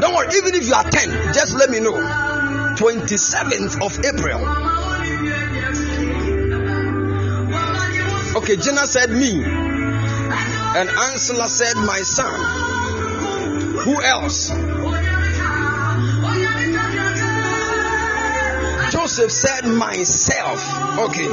Don't 0.00 0.14
worry, 0.14 0.28
even 0.36 0.54
if 0.54 0.68
you 0.68 0.74
are 0.74 0.88
10, 0.88 1.34
just 1.34 1.56
let 1.56 1.68
me 1.68 1.80
know. 1.80 1.94
27th 2.78 3.82
of 3.84 3.98
April. 4.04 4.38
Okay, 8.36 8.56
Jenna 8.56 8.86
said 8.86 9.10
me. 9.10 9.71
And 10.74 10.88
Ansela 10.88 11.48
said 11.48 11.76
my 11.76 12.00
son. 12.00 12.40
Who 13.84 14.00
else? 14.00 14.48
Joseph 18.90 19.30
said 19.30 19.66
myself. 19.66 20.64
Okay. 20.98 21.26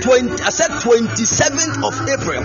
20, 0.00 0.42
I 0.42 0.50
said 0.50 0.70
27th 0.70 1.82
of 1.82 2.08
April. 2.08 2.42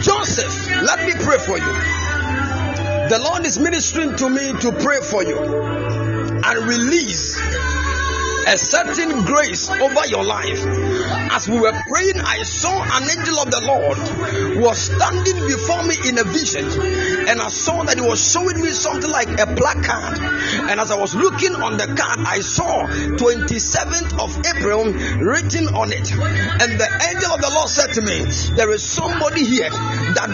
Joseph, 0.00 0.70
let 0.84 1.04
me 1.04 1.12
pray 1.24 1.38
for 1.38 1.58
you. 1.58 1.72
The 3.08 3.18
Lord 3.20 3.44
is 3.44 3.58
ministering 3.58 4.14
to 4.14 4.28
me 4.30 4.52
to 4.60 4.70
pray 4.70 5.00
for 5.00 5.24
you 5.24 5.93
and 6.44 6.68
release 6.68 7.38
a 8.46 8.58
certain 8.58 9.24
grace 9.24 9.70
over 9.70 10.06
your 10.06 10.24
life. 10.24 10.64
As 11.32 11.48
we 11.48 11.58
were 11.58 11.72
praying, 11.88 12.20
I 12.20 12.42
saw 12.42 12.82
an 12.82 13.02
angel 13.02 13.38
of 13.40 13.50
the 13.50 13.62
Lord 13.64 13.98
was 14.62 14.78
standing 14.78 15.46
before 15.46 15.82
me 15.82 15.96
in 16.08 16.18
a 16.18 16.24
vision, 16.24 16.64
and 17.28 17.40
I 17.40 17.48
saw 17.48 17.82
that 17.84 17.96
he 17.96 18.06
was 18.06 18.20
showing 18.20 18.60
me 18.60 18.70
something 18.70 19.10
like 19.10 19.28
a 19.40 19.46
placard. 19.46 20.20
And 20.70 20.78
as 20.78 20.90
I 20.90 20.96
was 20.96 21.14
looking 21.14 21.54
on 21.54 21.76
the 21.76 21.86
card, 21.86 22.20
I 22.20 22.40
saw 22.40 22.86
27th 22.86 24.20
of 24.20 24.36
April 24.44 24.92
written 25.24 25.68
on 25.74 25.92
it. 25.92 26.12
And 26.12 26.78
the 26.78 26.88
angel 27.08 27.32
of 27.32 27.40
the 27.40 27.50
Lord 27.54 27.68
said 27.68 27.94
to 27.94 28.02
me, 28.02 28.24
There 28.56 28.70
is 28.70 28.82
somebody 28.82 29.44
here 29.44 29.70
that 29.70 30.28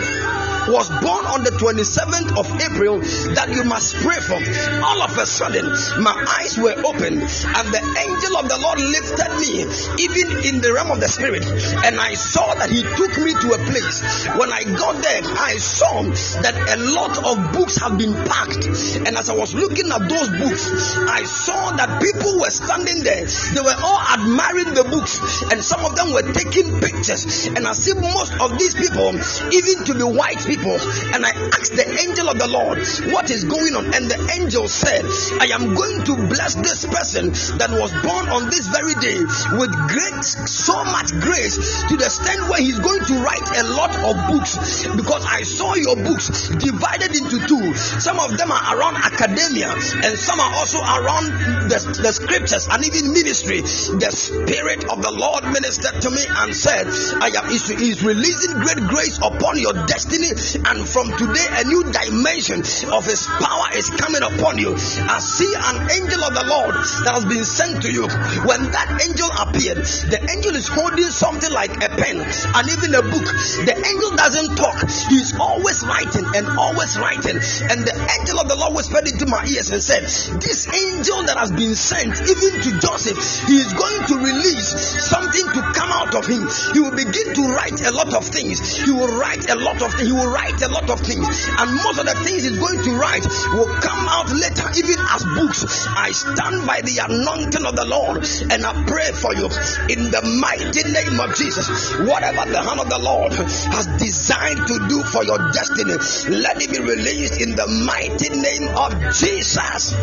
was 0.70 0.88
born 1.02 1.26
on 1.26 1.42
the 1.42 1.50
27th 1.50 2.38
of 2.38 2.46
April 2.62 2.98
that 3.34 3.50
you 3.50 3.64
must 3.64 3.96
pray 3.96 4.20
for. 4.22 4.38
All 4.82 5.02
of 5.02 5.18
a 5.18 5.26
sudden, 5.26 5.66
my 6.02 6.14
eyes 6.38 6.56
were 6.56 6.78
opened, 6.86 7.22
and 7.26 7.66
the 7.74 7.82
angel 7.82 8.38
of 8.38 8.46
the 8.48 8.58
Lord 8.62 8.78
lifted 8.78 9.30
me, 9.42 9.66
even 9.98 10.26
in 10.46 10.60
the 10.62 10.72
realm 10.72 10.90
of 10.90 11.00
the 11.00 11.08
spirit, 11.08 11.44
and 11.84 11.98
I 11.98 12.14
saw 12.14 12.54
that 12.54 12.70
he 12.70 12.82
took 12.82 13.18
me 13.18 13.34
to 13.34 13.48
a 13.54 13.60
place. 13.66 14.26
When 14.38 14.52
I 14.52 14.62
got 14.64 15.02
there, 15.02 15.22
I 15.24 15.58
saw 15.58 16.02
that 16.42 16.54
a 16.54 16.78
lot 16.94 17.18
of 17.18 17.52
books 17.52 17.78
have 17.78 17.98
been 17.98 18.14
packed, 18.14 18.66
and 19.06 19.18
as 19.18 19.28
I 19.28 19.34
was 19.34 19.54
looking 19.54 19.90
at 19.90 20.06
those 20.08 20.30
books, 20.38 20.96
I 20.96 21.24
saw 21.24 21.74
that 21.76 22.00
people 22.00 22.38
were 22.38 22.50
standing 22.50 23.02
there. 23.02 23.26
They 23.26 23.60
were 23.60 23.76
all 23.82 24.00
admiring 24.14 24.74
the 24.74 24.84
books, 24.84 25.18
and 25.50 25.64
some 25.64 25.84
of 25.84 25.96
them 25.96 26.12
were 26.12 26.22
taking 26.32 26.78
pictures. 26.78 27.46
And 27.46 27.66
I 27.66 27.72
see 27.72 27.94
most 27.94 28.32
of 28.38 28.58
these 28.58 28.74
people, 28.74 29.18
even 29.50 29.84
to 29.90 29.94
be 29.94 30.04
white 30.04 30.38
people, 30.46 30.59
and 30.60 31.24
I 31.24 31.32
asked 31.56 31.72
the 31.72 31.88
angel 31.88 32.28
of 32.28 32.38
the 32.38 32.48
Lord, 32.48 32.78
What 33.12 33.30
is 33.30 33.44
going 33.44 33.74
on? 33.76 33.86
And 33.94 34.10
the 34.10 34.20
angel 34.36 34.68
said, 34.68 35.04
I 35.40 35.54
am 35.56 35.74
going 35.74 36.04
to 36.04 36.14
bless 36.28 36.54
this 36.56 36.84
person 36.84 37.32
that 37.56 37.70
was 37.72 37.92
born 38.04 38.28
on 38.28 38.50
this 38.50 38.68
very 38.68 38.92
day 39.00 39.16
with 39.56 39.72
great, 39.88 40.24
so 40.48 40.76
much 40.84 41.16
grace 41.16 41.56
to 41.88 41.96
the 41.96 42.04
extent 42.04 42.44
where 42.48 42.60
he's 42.60 42.78
going 42.78 43.04
to 43.08 43.14
write 43.24 43.48
a 43.56 43.64
lot 43.72 43.92
of 43.96 44.14
books 44.28 44.84
because 44.96 45.24
I 45.24 45.42
saw 45.42 45.74
your 45.74 45.96
books 45.96 46.48
divided 46.48 47.16
into 47.16 47.40
two. 47.46 47.74
Some 47.74 48.20
of 48.20 48.36
them 48.36 48.52
are 48.52 48.64
around 48.76 48.96
academia, 49.00 49.72
and 49.72 50.12
some 50.18 50.40
are 50.40 50.52
also 50.60 50.78
around 50.80 51.70
the, 51.72 51.78
the 52.04 52.12
scriptures 52.12 52.68
and 52.68 52.84
even 52.84 53.12
ministry. 53.12 53.60
The 53.60 54.12
Spirit 54.12 54.84
of 54.92 55.00
the 55.00 55.12
Lord 55.12 55.44
ministered 55.52 56.02
to 56.02 56.10
me 56.10 56.24
and 56.28 56.54
said, 56.54 56.86
I 57.20 57.32
am 57.32 57.48
is 57.50 58.02
releasing 58.04 58.60
great 58.60 58.82
grace 58.88 59.18
upon 59.18 59.58
your 59.58 59.72
destiny, 59.86 60.34
and 60.40 60.88
from 60.88 61.12
today, 61.20 61.46
a 61.52 61.64
new 61.68 61.84
dimension 61.92 62.64
of 62.88 63.04
His 63.04 63.28
power 63.28 63.68
is 63.76 63.90
coming 63.92 64.24
upon 64.24 64.56
you. 64.56 64.72
I 64.72 65.20
see 65.20 65.52
an 65.52 65.76
angel 65.92 66.24
of 66.24 66.32
the 66.32 66.46
Lord 66.48 66.74
that 67.04 67.12
has 67.12 67.28
been 67.28 67.44
sent 67.44 67.84
to 67.84 67.92
you. 67.92 68.08
When 68.48 68.72
that 68.72 68.88
angel 69.04 69.28
appeared, 69.36 69.84
the 69.84 70.16
angel 70.32 70.56
is 70.56 70.64
holding 70.64 71.12
something 71.12 71.52
like 71.52 71.76
a 71.84 71.92
pen 71.92 72.24
and 72.24 72.64
even 72.72 72.96
a 72.96 73.04
book. 73.04 73.26
The 73.68 73.76
angel 73.76 74.10
doesn't 74.16 74.56
talk, 74.56 74.80
he's 75.12 75.36
always 75.36 75.84
writing 75.84 76.24
and 76.32 76.48
always 76.56 76.96
writing. 76.96 77.36
And 77.68 77.84
the 77.84 77.96
angel 78.16 78.40
of 78.40 78.48
the 78.48 78.56
Lord 78.56 78.80
whispered 78.80 79.12
into 79.12 79.28
my 79.28 79.44
ears 79.44 79.68
and 79.68 79.82
said, 79.84 80.08
This 80.40 80.64
angel 80.72 81.20
that 81.28 81.36
has 81.36 81.52
been 81.52 81.76
sent, 81.76 82.16
even 82.16 82.52
to 82.64 82.70
Joseph, 82.80 83.20
he 83.44 83.60
is 83.60 83.76
going 83.76 84.00
to 84.08 84.14
release 84.24 84.72
something 85.04 85.46
to 85.52 85.60
come 85.76 85.92
out 85.92 86.16
of 86.16 86.24
him. 86.24 86.48
He 86.72 86.80
will 86.80 86.96
begin 86.96 87.36
to 87.36 87.42
write 87.52 87.84
a 87.84 87.92
lot 87.92 88.16
of 88.16 88.24
things. 88.24 88.80
He 88.80 88.90
will 88.90 89.12
write 89.20 89.44
a 89.52 89.56
lot 89.60 89.82
of 89.84 89.92
things. 89.92 90.08
He 90.08 90.16
will 90.16 90.29
write 90.32 90.62
a 90.62 90.68
lot 90.68 90.88
of 90.90 91.00
things. 91.00 91.26
And 91.58 91.68
most 91.74 91.98
of 91.98 92.06
the 92.06 92.16
things 92.24 92.44
he's 92.44 92.58
going 92.58 92.82
to 92.84 92.92
write 92.96 93.26
will 93.52 93.70
come 93.80 94.06
out 94.08 94.30
later, 94.30 94.66
even 94.78 94.98
as 94.98 95.22
books. 95.36 95.86
I 95.90 96.12
stand 96.12 96.66
by 96.66 96.80
the 96.80 97.02
anointing 97.04 97.66
of 97.66 97.76
the 97.76 97.84
Lord 97.84 98.24
and 98.50 98.64
I 98.64 98.72
pray 98.86 99.12
for 99.12 99.34
you 99.34 99.46
in 99.90 100.10
the 100.10 100.22
mighty 100.40 100.84
name 100.88 101.20
of 101.20 101.34
Jesus. 101.34 101.68
Whatever 101.98 102.48
the 102.50 102.62
hand 102.62 102.80
of 102.80 102.88
the 102.88 102.98
Lord 102.98 103.32
has 103.34 103.86
designed 103.98 104.66
to 104.66 104.76
do 104.88 105.02
for 105.04 105.24
your 105.24 105.38
destiny, 105.52 105.96
let 106.30 106.62
it 106.62 106.70
be 106.70 106.80
released 106.80 107.40
in 107.40 107.56
the 107.56 107.66
mighty 107.66 108.30
name 108.30 108.68
of 108.76 108.94
Jesus. 109.14 109.94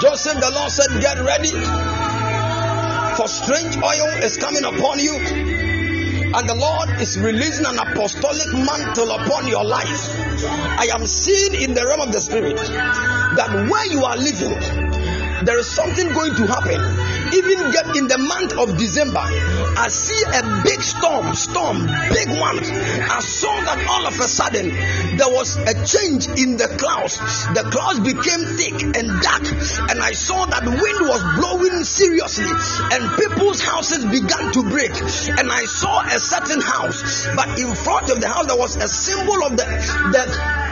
Joseph, 0.00 0.40
the 0.40 0.50
Lord 0.54 0.70
said, 0.70 1.00
Get 1.00 1.18
ready, 1.18 1.50
for 3.16 3.26
strange 3.26 3.76
oil 3.82 4.22
is 4.22 4.36
coming 4.36 4.64
upon 4.64 5.00
you, 5.00 5.18
and 6.34 6.48
the 6.48 6.54
Lord 6.54 7.00
is 7.00 7.18
releasing 7.18 7.64
an 7.64 7.78
apostolic 7.78 8.52
mantle 8.52 9.10
upon 9.12 9.48
your 9.48 9.64
life. 9.64 10.10
I 10.78 10.88
am 10.92 11.06
seeing 11.06 11.62
in 11.62 11.74
the 11.74 11.86
realm 11.86 12.02
of 12.02 12.12
the 12.12 12.20
Spirit 12.20 12.56
that 12.56 13.50
where 13.70 13.86
you 13.86 14.04
are 14.04 14.16
living, 14.16 14.58
there 15.44 15.58
is 15.58 15.66
something 15.70 16.12
going 16.12 16.34
to 16.34 16.46
happen. 16.46 17.07
Even 17.32 17.70
get 17.72 17.96
in 17.96 18.08
the 18.08 18.18
month 18.18 18.56
of 18.56 18.76
December, 18.78 19.20
I 19.20 19.88
see 19.88 20.22
a 20.24 20.62
big 20.64 20.80
storm, 20.82 21.34
storm, 21.34 21.86
big 22.12 22.28
one. 22.40 22.58
I 22.58 23.20
saw 23.20 23.60
that 23.60 23.84
all 23.88 24.06
of 24.06 24.18
a 24.18 24.28
sudden 24.28 24.70
there 25.16 25.28
was 25.28 25.56
a 25.56 25.74
change 25.84 26.28
in 26.28 26.56
the 26.56 26.68
clouds. 26.78 27.18
The 27.54 27.68
clouds 27.68 28.00
became 28.00 28.44
thick 28.56 28.80
and 28.96 29.08
dark, 29.20 29.44
and 29.90 30.00
I 30.00 30.12
saw 30.12 30.46
that 30.46 30.64
wind 30.64 31.00
was 31.04 31.22
blowing 31.36 31.84
seriously, 31.84 32.50
and 32.92 33.02
people's 33.16 33.60
houses 33.60 34.04
began 34.06 34.52
to 34.52 34.62
break. 34.62 34.92
And 35.38 35.50
I 35.50 35.64
saw 35.66 36.00
a 36.02 36.18
certain 36.18 36.60
house, 36.60 37.26
but 37.36 37.58
in 37.58 37.74
front 37.74 38.10
of 38.10 38.20
the 38.20 38.28
house 38.28 38.46
there 38.46 38.56
was 38.58 38.76
a 38.76 38.88
symbol 38.88 39.44
of 39.44 39.56
the 39.56 39.66
the 40.12 40.67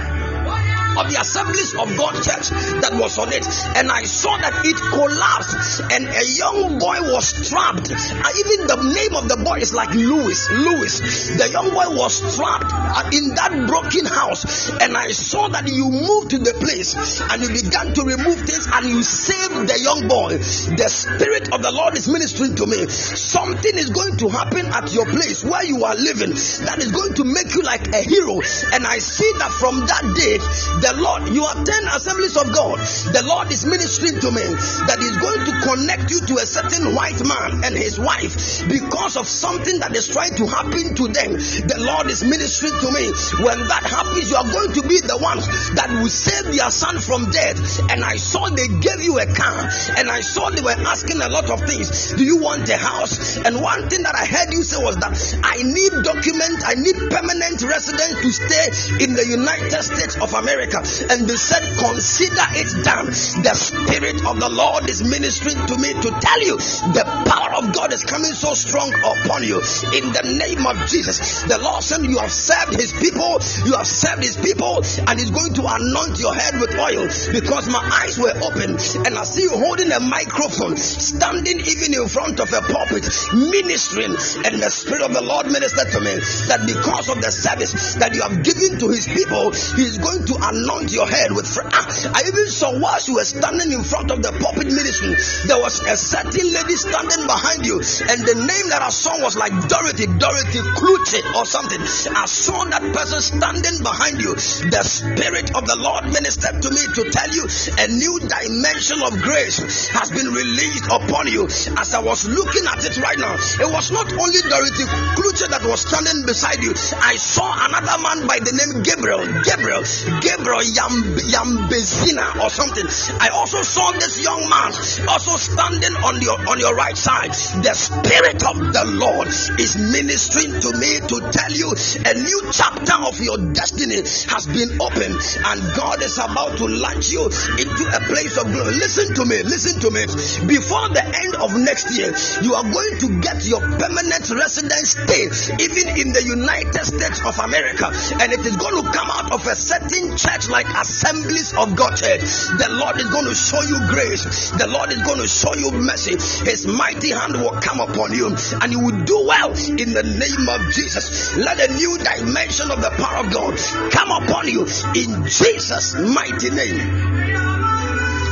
of 0.96 1.12
the 1.12 1.20
Assemblies 1.20 1.74
of 1.76 1.88
God 1.96 2.14
Church 2.24 2.48
that 2.80 2.96
was 2.96 3.18
on 3.18 3.32
it, 3.32 3.46
and 3.76 3.90
I 3.90 4.02
saw 4.04 4.36
that 4.38 4.64
it 4.64 4.76
collapsed, 4.76 5.84
and 5.92 6.08
a 6.08 6.24
young 6.24 6.78
boy 6.78 7.12
was 7.12 7.32
trapped. 7.48 7.92
Uh, 7.92 8.42
even 8.42 8.66
the 8.66 8.78
name 8.96 9.14
of 9.16 9.28
the 9.28 9.38
boy 9.44 9.58
is 9.58 9.74
like 9.74 9.92
Louis. 9.94 10.38
Louis, 10.50 10.94
the 11.36 11.48
young 11.50 11.70
boy 11.70 11.88
was 11.92 12.20
trapped 12.36 12.72
uh, 12.72 13.10
in 13.12 13.34
that 13.36 13.52
broken 13.68 14.06
house, 14.06 14.70
and 14.80 14.96
I 14.96 15.12
saw 15.12 15.48
that 15.48 15.68
you 15.68 15.90
moved 15.90 16.30
to 16.30 16.38
the 16.38 16.54
place 16.54 16.96
and 17.20 17.42
you 17.42 17.50
began 17.52 17.92
to 17.94 18.02
remove 18.02 18.40
things 18.46 18.66
and 18.72 18.86
you 18.86 19.02
saved 19.02 19.68
the 19.68 19.78
young 19.80 20.08
boy. 20.08 20.38
The 20.38 20.88
Spirit 20.88 21.52
of 21.52 21.62
the 21.62 21.72
Lord 21.72 21.96
is 21.98 22.08
ministering 22.08 22.54
to 22.56 22.66
me. 22.66 22.88
Something 22.88 23.76
is 23.76 23.90
going 23.90 24.16
to 24.18 24.28
happen 24.28 24.66
at 24.66 24.92
your 24.92 25.06
place 25.06 25.44
where 25.44 25.64
you 25.64 25.84
are 25.84 25.94
living 25.94 26.30
that 26.64 26.78
is 26.78 26.92
going 26.92 27.14
to 27.14 27.24
make 27.24 27.54
you 27.54 27.62
like 27.62 27.88
a 27.92 28.02
hero. 28.02 28.40
And 28.72 28.86
I 28.86 28.98
see 28.98 29.30
that 29.38 29.52
from 29.52 29.80
that 29.86 30.04
day, 30.16 30.38
the 30.86 31.02
Lord, 31.02 31.26
you 31.34 31.42
are 31.42 31.58
10 31.58 31.66
assemblies 31.98 32.36
of 32.38 32.46
God, 32.54 32.78
the 33.10 33.26
Lord 33.26 33.50
is 33.50 33.66
ministering 33.66 34.22
to 34.22 34.30
me 34.30 34.46
that 34.86 35.02
He's 35.02 35.18
going 35.18 35.42
to 35.42 35.54
connect 35.66 36.14
you 36.14 36.22
to 36.30 36.34
a 36.38 36.46
certain 36.46 36.94
white 36.94 37.18
man 37.26 37.64
and 37.66 37.74
his 37.74 37.98
wife 37.98 38.62
because 38.70 39.16
of 39.16 39.26
something 39.26 39.78
that 39.82 39.94
is 39.94 40.06
trying 40.06 40.34
to 40.38 40.46
happen 40.46 40.94
to 40.94 41.04
them. 41.10 41.34
The 41.34 41.78
Lord 41.82 42.06
is 42.06 42.22
ministering 42.22 42.78
to 42.78 42.88
me. 42.94 43.10
When 43.42 43.58
that 43.66 43.82
happens, 43.82 44.30
you 44.30 44.36
are 44.38 44.46
going 44.46 44.72
to 44.78 44.82
be 44.86 45.02
the 45.02 45.18
one 45.18 45.42
that 45.74 45.90
will 45.90 46.10
save 46.10 46.54
their 46.54 46.70
son 46.70 47.02
from 47.02 47.30
death. 47.34 47.58
And 47.90 48.06
I 48.06 48.16
saw 48.16 48.46
they 48.46 48.68
gave 48.68 49.02
you 49.02 49.18
a 49.18 49.26
car, 49.26 49.66
and 49.98 50.06
I 50.06 50.20
saw 50.22 50.50
they 50.50 50.62
were 50.62 50.78
asking 50.86 51.18
a 51.18 51.28
lot 51.28 51.50
of 51.50 51.66
things. 51.66 52.14
Do 52.14 52.22
you 52.22 52.38
want 52.38 52.68
a 52.70 52.78
house? 52.78 53.36
And 53.42 53.58
one 53.60 53.88
thing 53.90 54.02
that 54.06 54.14
I 54.14 54.26
heard 54.26 54.54
you 54.54 54.62
say 54.62 54.78
was 54.82 54.96
that 55.02 55.14
I 55.42 55.62
need 55.62 55.92
document, 56.06 56.62
I 56.62 56.78
need 56.78 56.96
permanent 57.10 57.58
residence 57.62 58.22
to 58.22 58.30
stay 58.30 58.66
in 59.02 59.14
the 59.14 59.26
United 59.26 59.82
States 59.82 60.16
of 60.22 60.34
America. 60.34 60.75
And 60.76 61.24
they 61.24 61.40
said, 61.40 61.64
consider 61.80 62.46
it 62.52 62.68
done. 62.84 63.06
The 63.40 63.54
Spirit 63.56 64.20
of 64.28 64.36
the 64.36 64.52
Lord 64.52 64.90
is 64.90 65.00
ministering 65.00 65.56
to 65.56 65.74
me 65.80 65.96
to 65.96 66.10
tell 66.20 66.40
you 66.44 66.60
the 66.92 67.04
power 67.24 67.56
of 67.56 67.72
God 67.72 67.96
is 67.96 68.04
coming 68.04 68.36
so 68.36 68.52
strong 68.52 68.92
upon 68.92 69.40
you 69.40 69.56
in 69.96 70.12
the 70.12 70.36
name 70.36 70.68
of 70.68 70.76
Jesus. 70.84 71.48
The 71.48 71.56
Lord 71.56 71.80
said, 71.80 72.04
You 72.04 72.20
have 72.20 72.32
served 72.32 72.76
His 72.76 72.92
people, 72.92 73.40
you 73.64 73.72
have 73.72 73.88
served 73.88 74.20
His 74.20 74.36
people, 74.36 74.84
and 75.08 75.16
He's 75.16 75.32
going 75.32 75.56
to 75.56 75.64
anoint 75.64 76.20
your 76.20 76.36
head 76.36 76.60
with 76.60 76.76
oil 76.76 77.08
because 77.32 77.72
my 77.72 77.80
eyes 78.04 78.20
were 78.20 78.36
open 78.44 78.76
and 78.76 79.12
I 79.16 79.24
see 79.24 79.48
you 79.48 79.56
holding 79.56 79.88
a 79.92 80.00
microphone, 80.00 80.76
standing 80.76 81.64
even 81.64 81.96
in 81.96 82.04
front 82.08 82.36
of 82.40 82.52
a 82.52 82.60
pulpit, 82.60 83.08
ministering. 83.32 84.12
And 84.44 84.60
the 84.60 84.68
Spirit 84.68 85.08
of 85.08 85.16
the 85.16 85.24
Lord 85.24 85.48
ministered 85.48 85.88
to 85.96 86.00
me 86.04 86.20
that 86.52 86.68
because 86.68 87.08
of 87.08 87.24
the 87.24 87.32
service 87.32 87.96
that 87.96 88.12
you 88.12 88.20
have 88.20 88.44
given 88.44 88.76
to 88.84 88.92
His 88.92 89.08
people, 89.08 89.56
He 89.80 89.88
is 89.88 89.96
going 89.96 90.28
to 90.28 90.36
anoint 90.36 90.65
your 90.66 91.06
head 91.06 91.30
with. 91.30 91.46
Fr- 91.46 91.62
ah, 91.64 91.86
I 92.14 92.26
even 92.26 92.48
saw 92.48 92.74
whilst 92.78 93.08
you 93.08 93.14
were 93.14 93.24
standing 93.24 93.70
in 93.72 93.84
front 93.84 94.10
of 94.10 94.22
the 94.22 94.32
pulpit 94.42 94.66
ministry, 94.66 95.14
there 95.46 95.60
was 95.62 95.78
a 95.80 95.96
certain 95.96 96.48
lady 96.52 96.76
standing 96.76 97.26
behind 97.26 97.62
you, 97.66 97.78
and 97.78 98.18
the 98.26 98.34
name 98.34 98.66
that 98.74 98.82
I 98.82 98.90
saw 98.90 99.14
was 99.22 99.36
like 99.36 99.54
Dorothy, 99.70 100.10
Dorothy 100.10 100.62
Clutch 100.74 101.22
or 101.38 101.46
something. 101.46 101.80
I 102.16 102.26
saw 102.26 102.64
that 102.72 102.82
person 102.92 103.20
standing 103.22 103.82
behind 103.82 104.18
you. 104.20 104.34
The 104.34 104.82
Spirit 104.82 105.54
of 105.54 105.66
the 105.66 105.78
Lord 105.78 106.10
ministered 106.10 106.58
to 106.62 106.68
me 106.70 106.82
to 106.98 107.02
tell 107.14 107.30
you 107.30 107.44
a 107.78 107.86
new 107.86 108.14
dimension 108.26 108.98
of 109.06 109.14
grace 109.22 109.88
has 109.94 110.10
been 110.10 110.32
released 110.34 110.86
upon 110.90 111.30
you. 111.30 111.46
As 111.78 111.94
I 111.94 112.02
was 112.02 112.26
looking 112.26 112.66
at 112.66 112.82
it 112.82 112.96
right 112.98 113.18
now, 113.18 113.38
it 113.38 113.70
was 113.70 113.94
not 113.94 114.10
only 114.10 114.40
Dorothy 114.50 114.86
Clutch 115.14 115.46
that 115.46 115.62
was 115.62 115.86
standing 115.86 116.26
beside 116.26 116.58
you. 116.62 116.74
I 116.98 117.14
saw 117.16 117.46
another 117.70 117.98
man 118.02 118.26
by 118.26 118.42
the 118.42 118.52
name 118.56 118.82
Gabriel, 118.82 119.22
Gabriel, 119.46 119.84
Gabriel 120.24 120.55
Yam, 120.62 121.16
Yambezina 121.28 122.42
or 122.42 122.50
something. 122.50 122.86
I 123.20 123.28
also 123.34 123.62
saw 123.62 123.92
this 123.92 124.22
young 124.22 124.48
man 124.48 124.72
also 125.08 125.36
standing 125.36 125.94
on 126.04 126.20
your 126.22 126.38
on 126.48 126.58
your 126.58 126.74
right 126.74 126.96
side. 126.96 127.30
The 127.62 127.74
Spirit 127.74 128.42
of 128.44 128.56
the 128.72 128.84
Lord 128.96 129.28
is 129.60 129.76
ministering 129.76 130.60
to 130.60 130.70
me 130.78 131.00
to 131.00 131.16
tell 131.32 131.52
you 131.52 131.70
a 132.04 132.12
new 132.14 132.40
chapter 132.52 132.96
of 133.04 133.20
your 133.20 133.38
destiny 133.52 134.02
has 134.32 134.46
been 134.46 134.80
opened, 134.80 135.18
and 135.18 135.58
God 135.76 136.02
is 136.02 136.18
about 136.18 136.56
to 136.58 136.66
launch 136.66 137.10
you 137.10 137.24
into 137.26 137.84
a 137.92 138.00
place 138.08 138.36
of 138.36 138.50
glory. 138.52 138.74
Listen 138.76 139.14
to 139.14 139.24
me, 139.24 139.42
listen 139.42 139.80
to 139.80 139.90
me. 139.90 140.04
Before 140.46 140.88
the 140.90 141.04
end 141.04 141.34
of 141.36 141.52
next 141.58 141.92
year, 141.96 142.12
you 142.42 142.54
are 142.54 142.64
going 142.64 142.94
to 143.00 143.08
get 143.20 143.44
your 143.44 143.60
permanent 143.60 144.24
residence 144.30 144.96
stay, 144.96 145.26
even 145.60 145.96
in 145.98 146.12
the 146.12 146.22
United 146.24 146.84
States 146.84 147.20
of 147.24 147.38
America, 147.38 147.92
and 148.20 148.32
it 148.32 148.40
is 148.44 148.56
going 148.56 148.76
to 148.82 148.84
come 148.92 149.10
out 149.10 149.32
of 149.32 149.46
a 149.46 149.56
certain 149.56 150.16
church 150.36 150.50
like 150.50 150.66
Assemblies 150.68 151.54
of 151.54 151.76
God 151.76 151.96
Church. 151.96 152.20
The 152.60 152.68
Lord 152.70 152.96
is 152.96 153.08
going 153.08 153.24
to 153.24 153.34
show 153.34 153.62
you 153.62 153.78
grace, 153.88 154.50
the 154.50 154.68
Lord 154.68 154.92
is 154.92 155.00
going 155.02 155.20
to 155.20 155.28
show 155.28 155.54
you 155.56 155.70
mercy. 155.72 156.12
His 156.44 156.66
mighty 156.66 157.10
hand 157.10 157.40
will 157.40 157.56
come 157.60 157.80
upon 157.80 158.12
you, 158.12 158.28
and 158.60 158.72
you 158.72 158.80
will 158.80 159.04
do 159.04 159.24
well 159.24 159.50
in 159.50 159.92
the 159.96 160.04
name 160.04 160.44
of 160.48 160.60
Jesus. 160.72 161.36
Let 161.36 161.56
a 161.60 161.72
new 161.72 161.96
dimension 161.98 162.70
of 162.70 162.80
the 162.80 162.90
power 163.00 163.24
of 163.24 163.32
God 163.32 163.56
come 163.92 164.10
upon 164.10 164.48
you 164.48 164.62
in 164.92 165.24
Jesus' 165.24 165.94
mighty 165.96 166.50
name. 166.50 166.80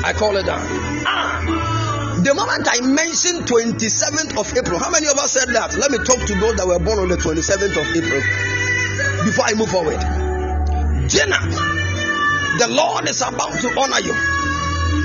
I 0.04 0.12
call 0.14 0.36
it 0.36 0.44
down. 0.44 0.60
Ah. 1.08 2.20
The 2.22 2.34
moment 2.34 2.68
I 2.68 2.80
mentioned 2.84 3.44
27th 3.48 4.38
of 4.38 4.56
April, 4.56 4.78
how 4.78 4.90
many 4.90 5.08
of 5.08 5.16
us 5.16 5.32
said 5.32 5.48
that? 5.54 5.76
Let 5.76 5.90
me 5.90 5.98
talk 5.98 6.20
to 6.20 6.34
those 6.40 6.56
that 6.56 6.66
were 6.66 6.78
born 6.78 6.98
on 6.98 7.08
the 7.08 7.16
27th 7.16 7.76
of 7.76 7.86
April 7.96 8.20
before 9.24 9.44
I 9.44 9.54
move 9.54 9.68
forward. 9.68 10.00
Jenna, 11.08 11.83
the 12.58 12.68
Lord 12.68 13.08
is 13.08 13.20
about 13.20 13.52
to 13.60 13.68
honor 13.80 14.00
you. 14.00 14.14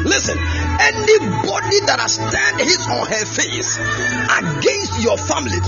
Listen, 0.05 0.37
anybody 0.37 1.79
that 1.89 1.99
has 1.99 2.17
turned 2.17 2.61
his 2.61 2.79
or 2.87 3.05
her 3.05 3.25
face 3.25 3.77
against 3.77 5.01
your 5.01 5.17
family, 5.17 5.59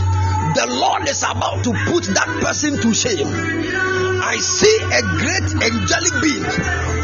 the 0.56 0.68
Lord 0.68 1.08
is 1.08 1.24
about 1.24 1.64
to 1.64 1.72
put 1.88 2.04
that 2.14 2.28
person 2.42 2.80
to 2.82 2.94
shame. 2.94 3.28
I 4.24 4.38
see 4.38 4.78
a 4.80 5.02
great 5.02 5.50
angelic 5.60 6.16
being 6.22 6.46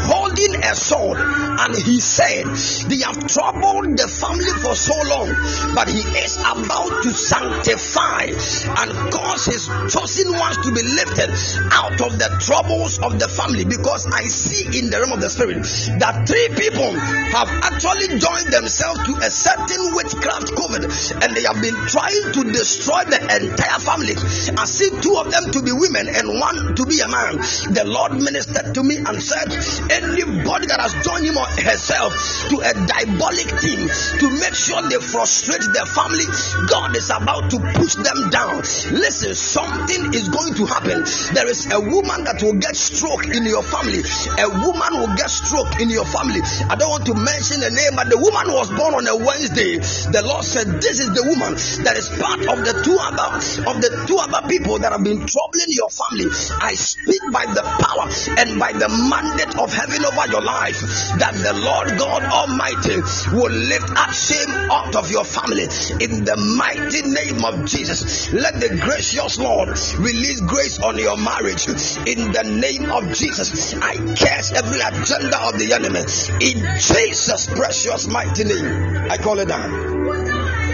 holding 0.08 0.54
a 0.64 0.74
sword, 0.74 1.18
and 1.20 1.76
he 1.76 2.00
said, 2.00 2.46
They 2.88 3.04
have 3.04 3.20
troubled 3.28 3.98
the 3.98 4.08
family 4.08 4.54
for 4.64 4.72
so 4.72 4.96
long, 5.04 5.28
but 5.74 5.88
he 5.92 6.00
is 6.24 6.38
about 6.38 7.02
to 7.02 7.10
sanctify 7.12 8.32
and 8.32 8.90
cause 9.12 9.44
his 9.44 9.68
chosen 9.92 10.32
ones 10.32 10.56
to 10.64 10.72
be 10.72 10.80
lifted 10.80 11.28
out 11.74 12.00
of 12.00 12.16
the 12.16 12.30
troubles 12.40 12.98
of 13.00 13.18
the 13.18 13.28
family. 13.28 13.64
Because 13.64 14.06
I 14.06 14.24
see 14.24 14.78
in 14.78 14.88
the 14.88 14.96
realm 15.02 15.12
of 15.12 15.20
the 15.20 15.28
spirit 15.28 15.60
that 16.00 16.24
three 16.24 16.48
people 16.56 16.96
have 17.34 17.50
actually 17.68 18.16
joined 18.16 18.48
themselves 18.48 19.04
to 19.04 19.12
a 19.20 19.28
certain 19.28 19.92
witchcraft 19.92 20.54
coven, 20.56 20.88
and 20.88 21.30
they 21.36 21.44
have 21.44 21.60
been 21.60 21.76
trying 21.92 22.32
to 22.32 22.42
destroy 22.48 23.04
the 23.04 23.20
entire 23.38 23.78
family. 23.78 24.14
I 24.58 24.64
see 24.66 24.90
two 25.00 25.14
of 25.16 25.30
them 25.30 25.50
to 25.52 25.62
be 25.62 25.72
women 25.72 26.08
and 26.08 26.26
one 26.28 26.74
to 26.74 26.82
be 26.86 27.00
a 27.00 27.08
man. 27.08 27.38
The 27.70 27.84
Lord 27.86 28.18
ministered 28.18 28.74
to 28.74 28.82
me 28.82 28.98
and 28.98 29.22
said, 29.22 29.48
Anybody 29.90 30.66
that 30.66 30.80
has 30.82 30.94
joined 31.06 31.26
him 31.26 31.38
or 31.38 31.46
herself 31.62 32.12
to 32.50 32.56
a 32.60 32.72
diabolic 32.74 33.48
team 33.62 33.86
to 33.86 34.26
make 34.42 34.54
sure 34.54 34.82
they 34.90 34.98
frustrate 34.98 35.64
their 35.72 35.86
family, 35.86 36.26
God 36.66 36.96
is 36.96 37.10
about 37.10 37.50
to 37.54 37.58
push 37.78 37.94
them 37.94 38.30
down. 38.30 38.60
Listen, 38.92 39.34
something 39.34 40.14
is 40.14 40.28
going 40.28 40.54
to 40.54 40.66
happen. 40.66 41.04
There 41.34 41.48
is 41.48 41.70
a 41.70 41.80
woman 41.80 42.24
that 42.24 42.42
will 42.42 42.58
get 42.58 42.74
stroke 42.76 43.30
in 43.30 43.44
your 43.44 43.62
family. 43.62 44.02
A 44.38 44.48
woman 44.50 44.92
will 44.98 45.14
get 45.14 45.30
stroke 45.30 45.80
in 45.80 45.90
your 45.90 46.04
family. 46.04 46.40
I 46.68 46.74
don't 46.74 46.90
want 46.90 47.06
to 47.06 47.14
mention 47.14 47.60
the 47.60 47.70
name, 47.70 47.94
but 47.94 48.08
the 48.10 48.18
woman 48.18 48.50
was 48.52 48.68
born 48.72 48.94
on 48.94 49.06
a 49.06 49.16
Wednesday. 49.16 49.78
The 49.78 50.22
Lord 50.24 50.44
said, 50.44 50.80
This 50.82 51.00
is 51.00 51.12
the 51.14 51.24
woman 51.28 51.54
that 51.84 51.96
is 51.96 52.08
part 52.08 52.40
of 52.48 52.58
the 52.64 52.74
two 52.82 52.96
other 52.98 53.27
of 53.36 53.76
the 53.80 54.04
two 54.06 54.16
other 54.16 54.46
people 54.48 54.78
that 54.78 54.92
have 54.92 55.04
been 55.04 55.26
troubling 55.26 55.70
your 55.70 55.90
family. 55.90 56.26
I 56.60 56.74
speak 56.74 57.20
by 57.32 57.44
the 57.46 57.62
power 57.62 58.08
and 58.40 58.58
by 58.58 58.72
the 58.72 58.88
mandate 58.88 59.54
of 59.58 59.72
heaven 59.72 60.04
over 60.04 60.26
your 60.32 60.42
life 60.42 60.80
that 61.20 61.34
the 61.36 61.52
Lord 61.52 61.98
God 61.98 62.24
Almighty 62.24 62.96
will 63.36 63.52
lift 63.52 63.90
up 63.92 64.12
shame 64.12 64.50
out 64.72 64.96
of 64.96 65.10
your 65.10 65.24
family 65.24 65.68
in 66.00 66.24
the 66.24 66.36
mighty 66.56 67.02
name 67.04 67.44
of 67.44 67.66
Jesus. 67.68 68.32
Let 68.32 68.60
the 68.60 68.78
gracious 68.80 69.38
Lord 69.38 69.68
release 69.98 70.40
grace 70.40 70.80
on 70.80 70.98
your 70.98 71.16
marriage 71.16 71.68
in 72.08 72.32
the 72.32 72.44
name 72.48 72.90
of 72.90 73.12
Jesus. 73.12 73.74
I 73.74 73.96
curse 74.16 74.52
every 74.52 74.80
agenda 74.80 75.38
of 75.44 75.58
the 75.58 75.72
enemy 75.76 76.00
in 76.40 76.58
Jesus' 76.80 77.46
precious 77.46 78.06
mighty 78.06 78.44
name. 78.44 79.10
I 79.10 79.16
call 79.18 79.38
it 79.38 79.48
down. 79.48 80.67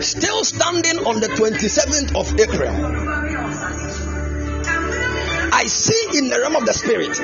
Still 0.00 0.44
standing 0.44 1.06
on 1.06 1.20
the 1.20 1.28
27th 1.28 2.16
of 2.16 2.40
April. 2.40 2.70
I 5.52 5.64
see 5.64 6.18
in 6.18 6.30
the 6.30 6.40
realm 6.40 6.56
of 6.56 6.64
the 6.64 6.72
spirit, 6.72 7.18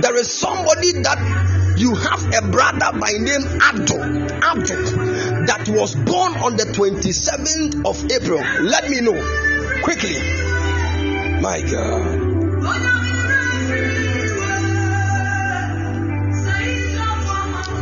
there 0.00 0.16
is 0.16 0.32
somebody 0.32 0.92
that 1.02 1.74
you 1.76 1.94
have 1.94 2.24
a 2.32 2.48
brother 2.48 2.98
by 2.98 3.10
name 3.12 3.44
Abdul, 3.60 4.02
Abdul, 4.42 4.84
that 5.46 5.68
was 5.68 5.94
born 5.94 6.34
on 6.38 6.56
the 6.56 6.64
27th 6.64 7.84
of 7.84 8.10
April. 8.10 8.40
Let 8.62 8.88
me 8.88 9.02
know 9.02 9.20
quickly. 9.82 10.16
My 11.42 11.60
God. 11.60 12.32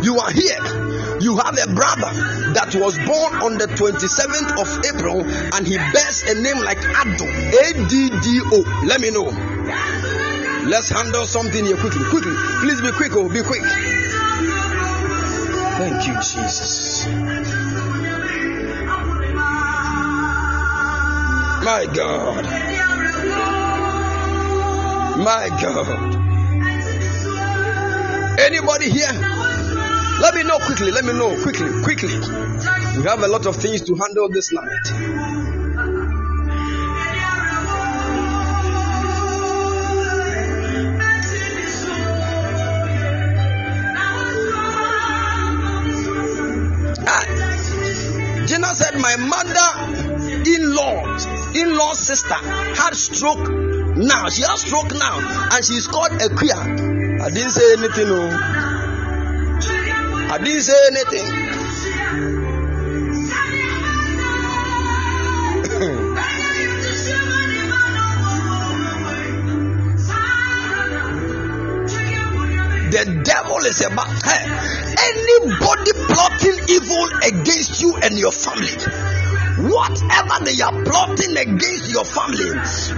You 0.02 0.18
are 0.18 0.30
here. 0.32 0.79
You 1.20 1.36
have 1.36 1.52
a 1.52 1.66
brother 1.74 2.10
that 2.54 2.74
was 2.74 2.96
born 2.96 3.42
on 3.42 3.58
the 3.58 3.66
27th 3.66 4.56
of 4.56 4.68
April 4.88 5.20
and 5.54 5.66
he 5.66 5.76
bears 5.76 6.22
a 6.22 6.34
name 6.40 6.64
like 6.64 6.78
Addo. 6.78 7.28
A 7.28 7.88
D 7.88 8.08
D 8.08 8.40
O. 8.52 8.84
Let 8.86 9.02
me 9.02 9.10
know. 9.10 9.28
Let's 10.66 10.88
handle 10.88 11.26
something 11.26 11.66
here 11.66 11.76
quickly. 11.76 12.04
Quickly. 12.08 12.32
Please 12.60 12.80
be 12.80 12.90
quick. 12.92 13.12
Oh, 13.16 13.28
be 13.28 13.42
quick. 13.42 13.62
Thank 15.76 16.06
you, 16.06 16.14
Jesus. 16.14 17.06
My 21.64 21.86
God. 21.92 22.44
My 25.18 25.48
God. 25.60 26.16
Anybody 28.40 28.90
here? 28.90 29.39
Let 30.20 30.34
me 30.34 30.42
know 30.42 30.58
quickly. 30.58 30.90
Let 30.90 31.04
me 31.06 31.14
know 31.14 31.34
quickly. 31.42 31.82
Quickly. 31.82 32.14
We 32.98 33.04
have 33.06 33.22
a 33.22 33.28
lot 33.28 33.46
of 33.46 33.56
things 33.56 33.80
to 33.82 33.94
handle 33.94 34.28
this 34.28 34.52
night. 34.52 34.66
Ah. 47.06 48.44
Jenna 48.46 48.74
said, 48.74 48.98
My 48.98 49.16
mother 49.16 50.20
in 50.46 50.74
law, 50.74 51.16
in 51.54 51.76
law 51.78 51.94
sister 51.94 52.34
had 52.34 52.94
stroke 52.94 53.48
now. 53.96 54.28
She 54.28 54.42
has 54.42 54.60
stroke 54.60 54.92
now, 54.92 55.48
and 55.52 55.64
she's 55.64 55.86
called 55.86 56.12
a 56.20 56.28
queer. 56.28 56.54
I 57.22 57.30
didn't 57.30 57.50
say 57.50 57.72
anything, 57.72 58.08
no. 58.08 58.69
I 60.32 60.38
didn't 60.38 60.62
say 60.62 60.72
anything. 60.86 61.26
the 72.90 73.22
devil 73.24 73.56
is 73.66 73.84
about 73.84 74.06
hey, 74.22 74.46
anybody 75.10 75.92
plotting 76.06 76.58
evil 76.68 77.08
against 77.26 77.82
you 77.82 77.96
and 77.96 78.16
your 78.16 78.30
family 78.30 79.19
whatever 79.66 80.36
they 80.44 80.56
are 80.62 80.76
plotting 80.84 81.36
against 81.36 81.92
your 81.92 82.04
family 82.04 82.50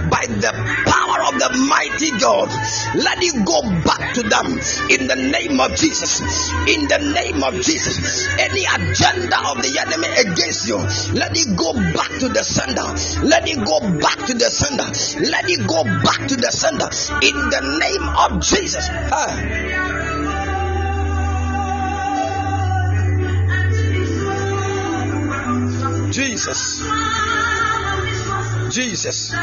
by 0.09 0.23
the 0.27 0.51
power 0.87 1.19
of 1.27 1.35
the 1.39 1.51
mighty 1.67 2.11
God, 2.19 2.49
let 2.95 3.19
it 3.19 3.45
go 3.45 3.59
back 3.83 4.13
to 4.15 4.23
them 4.23 4.47
in 4.89 5.07
the 5.07 5.17
name 5.17 5.59
of 5.59 5.75
Jesus. 5.75 6.21
In 6.67 6.87
the 6.87 6.99
name 7.13 7.43
of 7.43 7.53
Jesus, 7.61 8.27
any 8.39 8.63
agenda 8.63 9.37
of 9.51 9.61
the 9.61 9.71
enemy 9.75 10.07
against 10.15 10.67
you, 10.67 10.77
let 11.13 11.35
it 11.35 11.57
go 11.57 11.73
back 11.93 12.11
to 12.19 12.29
the 12.29 12.43
sender. 12.43 12.87
Let 13.27 13.47
it 13.47 13.59
go 13.65 13.79
back 13.99 14.25
to 14.27 14.33
the 14.33 14.49
sender. 14.49 14.87
Let 15.19 15.45
it 15.49 15.67
go 15.67 15.83
back 15.83 16.27
to 16.27 16.35
the 16.35 16.51
sender 16.51 16.89
in 17.21 17.35
the 17.35 17.61
name 17.79 18.05
of 18.23 18.41
Jesus. 18.41 18.87
Jesus. 26.13 26.79
Jesus. 28.69 29.33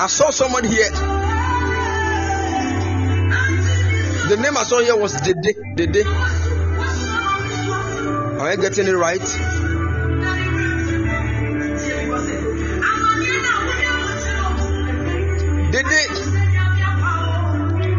I 0.00 0.06
saw 0.08 0.30
someone 0.30 0.64
here. 0.64 0.90
The 4.28 4.36
name 4.42 4.56
I 4.56 4.64
saw 4.64 4.80
here 4.80 4.96
was 4.96 5.12
Dede. 5.20 5.54
Dede. 5.76 6.04
Am 8.36 8.40
I 8.40 8.56
getting 8.56 8.88
it 8.88 8.96
right? 8.96 9.20
Dede. 15.70 16.08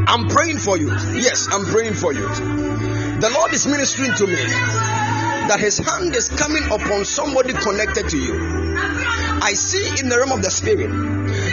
I'm 0.06 0.27
praying 0.27 0.57
for 0.57 0.77
you. 0.77 0.90
Yes, 0.90 1.48
I'm 1.49 1.64
praying 1.64 1.94
for 1.94 2.11
you. 2.11 2.99
The 3.20 3.30
Lord 3.32 3.54
is 3.54 3.68
ministering 3.68 4.16
to 4.16 4.28
me 4.28 4.40
that 5.52 5.60
His 5.60 5.78
hand 5.78 6.16
is 6.16 6.30
coming 6.30 6.64
upon 6.72 7.04
somebody 7.04 7.52
connected 7.52 8.08
to 8.08 8.18
you. 8.18 8.34
I 9.41 9.52
see 9.54 10.00
in 10.00 10.08
the 10.08 10.18
realm 10.20 10.32
of 10.32 10.41
the 10.41 10.50
spirit 10.50 10.88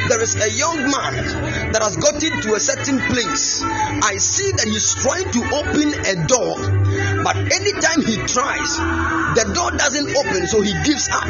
there 0.06 0.22
is 0.22 0.36
a 0.38 0.51
young 0.55 0.78
man 0.78 1.72
that 1.72 1.82
has 1.82 1.97
gotten 1.97 2.40
to 2.43 2.55
a 2.55 2.60
certain 2.60 3.01
place. 3.10 3.62
I 3.66 4.14
see 4.18 4.52
that 4.52 4.66
he's 4.70 4.94
trying 4.94 5.26
to 5.34 5.40
open 5.59 5.90
a 6.06 6.14
door, 6.30 6.55
but 7.26 7.34
anytime 7.34 8.06
he 8.06 8.14
tries, 8.30 8.70
the 9.34 9.51
door 9.51 9.74
doesn't 9.74 10.14
open, 10.14 10.47
so 10.47 10.62
he 10.62 10.70
gives 10.84 11.09
up. 11.10 11.26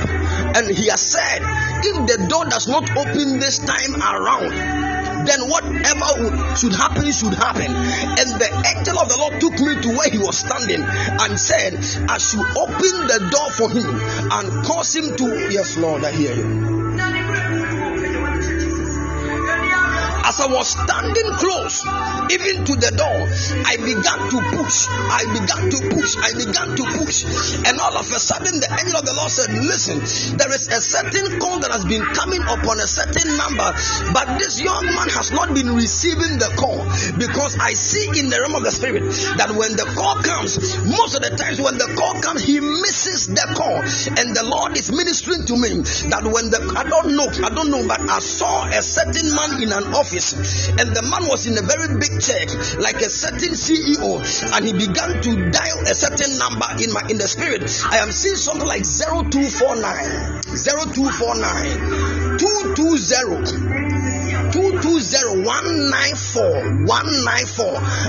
And 0.57 0.69
he 0.69 0.89
has 0.89 1.01
said, 1.01 1.41
if 1.81 1.97
the 2.05 2.27
door 2.29 2.45
does 2.45 2.69
not 2.69 2.85
open 2.97 3.41
this 3.41 3.59
time 3.59 3.97
around, 3.97 4.86
then 5.29 5.49
whatever 5.49 6.57
should 6.57 6.75
happen 6.75 7.13
should 7.13 7.35
happen. 7.35 7.71
And 7.71 8.29
the 8.41 8.51
angel 8.77 8.99
of 8.99 9.09
the 9.09 9.17
Lord 9.19 9.41
took 9.41 9.59
me 9.59 9.81
to 9.83 9.89
where 9.97 10.11
he 10.11 10.19
was 10.19 10.39
standing 10.39 10.83
and 10.83 11.39
said, 11.39 11.75
I 12.09 12.19
should 12.19 12.47
open 12.57 13.07
the 13.07 13.29
door 13.31 13.51
for 13.51 13.71
him 13.71 13.87
and 14.33 14.65
cause 14.65 14.95
him 14.95 15.17
to. 15.17 15.49
Yes, 15.51 15.77
Lord, 15.77 16.05
I 16.05 16.13
hear 16.13 16.35
you. 16.35 17.26
As 20.37 20.45
I 20.45 20.53
was 20.53 20.69
standing 20.69 21.33
close, 21.41 21.81
even 22.29 22.69
to 22.69 22.77
the 22.77 22.93
door, 22.93 23.25
I 23.65 23.81
began 23.81 24.21
to 24.29 24.39
push. 24.53 24.85
I 24.85 25.25
began 25.33 25.65
to 25.73 25.79
push. 25.97 26.13
I 26.21 26.37
began 26.37 26.77
to 26.77 26.85
push. 27.01 27.25
And 27.65 27.81
all 27.81 27.97
of 27.97 28.05
a 28.13 28.21
sudden, 28.21 28.61
the 28.61 28.69
angel 28.69 29.01
of 29.01 29.09
the 29.09 29.17
Lord 29.17 29.33
said, 29.33 29.49
Listen, 29.65 29.97
there 30.37 30.53
is 30.53 30.69
a 30.69 30.85
certain 30.85 31.41
call 31.41 31.57
that 31.65 31.73
has 31.73 31.89
been 31.89 32.05
coming 32.13 32.45
upon 32.45 32.77
a 32.77 32.85
certain 32.85 33.33
number, 33.33 33.65
but 34.13 34.37
this 34.37 34.61
young 34.61 34.85
man 34.85 35.09
has 35.17 35.33
not 35.33 35.57
been 35.57 35.73
receiving 35.73 36.37
the 36.37 36.53
call 36.61 36.85
because 37.17 37.57
I 37.57 37.73
see 37.73 38.05
in 38.21 38.29
the 38.29 38.37
realm 38.37 38.61
of 38.61 38.65
the 38.69 38.77
spirit 38.77 39.09
that 39.41 39.57
when 39.57 39.73
the 39.73 39.89
call 39.97 40.21
comes, 40.21 40.61
most 40.85 41.17
of 41.17 41.25
the 41.25 41.33
times 41.33 41.65
when 41.65 41.81
the 41.81 41.89
call 41.97 42.13
comes, 42.21 42.45
he 42.45 42.61
misses 42.61 43.33
the 43.33 43.57
call. 43.57 43.81
And 44.21 44.37
the 44.37 44.45
Lord 44.45 44.77
is 44.77 44.93
ministering 44.93 45.49
to 45.49 45.57
me 45.57 45.81
that 46.13 46.29
when 46.29 46.53
the 46.53 46.61
I 46.77 46.85
don't 46.85 47.17
know, 47.17 47.25
I 47.41 47.49
don't 47.49 47.73
know, 47.73 47.89
but 47.89 48.05
I 48.05 48.21
saw 48.21 48.69
a 48.69 48.85
certain 48.85 49.33
man 49.33 49.65
in 49.65 49.73
an 49.73 49.97
office 49.97 50.26
and 50.33 50.91
the 50.97 51.03
man 51.03 51.29
was 51.29 51.47
in 51.47 51.57
a 51.59 51.63
very 51.63 51.99
big 52.01 52.19
check 52.21 52.51
like 52.83 53.01
a 53.03 53.11
certain 53.11 53.55
ceo 53.55 54.19
and 54.57 54.67
he 54.67 54.73
began 54.73 55.23
to 55.23 55.51
dial 55.51 55.81
a 55.87 55.95
certain 55.95 56.37
number 56.39 56.67
in 56.83 56.93
my 56.93 57.03
in 57.09 57.19
the 57.19 57.29
spirit. 57.29 57.63
I 57.91 57.99
am 57.99 58.11
seeing 58.11 58.35
something 58.37 58.67
like 58.67 58.85
0249 58.85 60.43
0249 60.43 62.39
220 62.39 63.96
220 64.57 65.45
194 65.45 66.89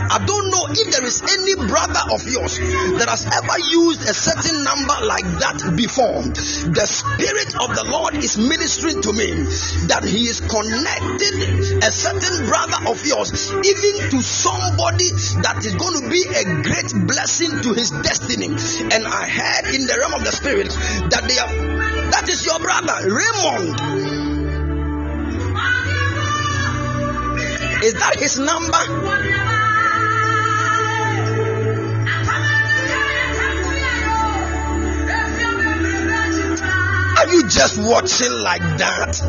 I 0.07 0.23
don't 0.23 0.47
know 0.47 0.63
if 0.71 0.87
there 0.95 1.03
is 1.03 1.19
any 1.19 1.55
brother 1.67 1.99
of 2.15 2.23
yours 2.23 2.55
that 2.95 3.11
has 3.11 3.27
ever 3.27 3.59
used 3.75 3.99
a 4.07 4.13
certain 4.15 4.63
number 4.63 4.95
like 5.03 5.27
that 5.43 5.59
before. 5.75 6.23
The 6.23 6.87
Spirit 6.87 7.51
of 7.59 7.75
the 7.75 7.83
Lord 7.91 8.15
is 8.15 8.37
ministering 8.37 9.01
to 9.03 9.11
me 9.11 9.43
that 9.91 10.07
He 10.07 10.23
is 10.31 10.39
connecting 10.39 11.83
a 11.83 11.91
certain 11.91 12.47
brother 12.47 12.79
of 12.87 13.03
yours, 13.03 13.51
even 13.51 14.09
to 14.15 14.21
somebody 14.23 15.11
that 15.43 15.59
is 15.67 15.75
going 15.75 15.99
to 15.99 16.07
be 16.07 16.23
a 16.31 16.63
great 16.63 16.95
blessing 17.07 17.59
to 17.67 17.73
his 17.75 17.91
destiny. 17.91 18.47
And 18.47 19.03
I 19.03 19.27
heard 19.27 19.75
in 19.75 19.83
the 19.83 19.97
realm 19.99 20.13
of 20.15 20.23
the 20.23 20.31
Spirit 20.31 20.71
that 21.11 21.27
they 21.27 21.37
are 21.43 21.51
that 22.11 22.29
is 22.29 22.45
your 22.45 22.59
brother, 22.59 23.03
Raymond. 23.03 24.26
Is 27.83 27.93
that 27.93 28.15
his 28.17 28.39
number? 28.39 28.73
Are 37.17 37.27
you 37.33 37.47
just 37.47 37.77
watching 37.77 38.31
like 38.31 38.61
that? 38.77 39.21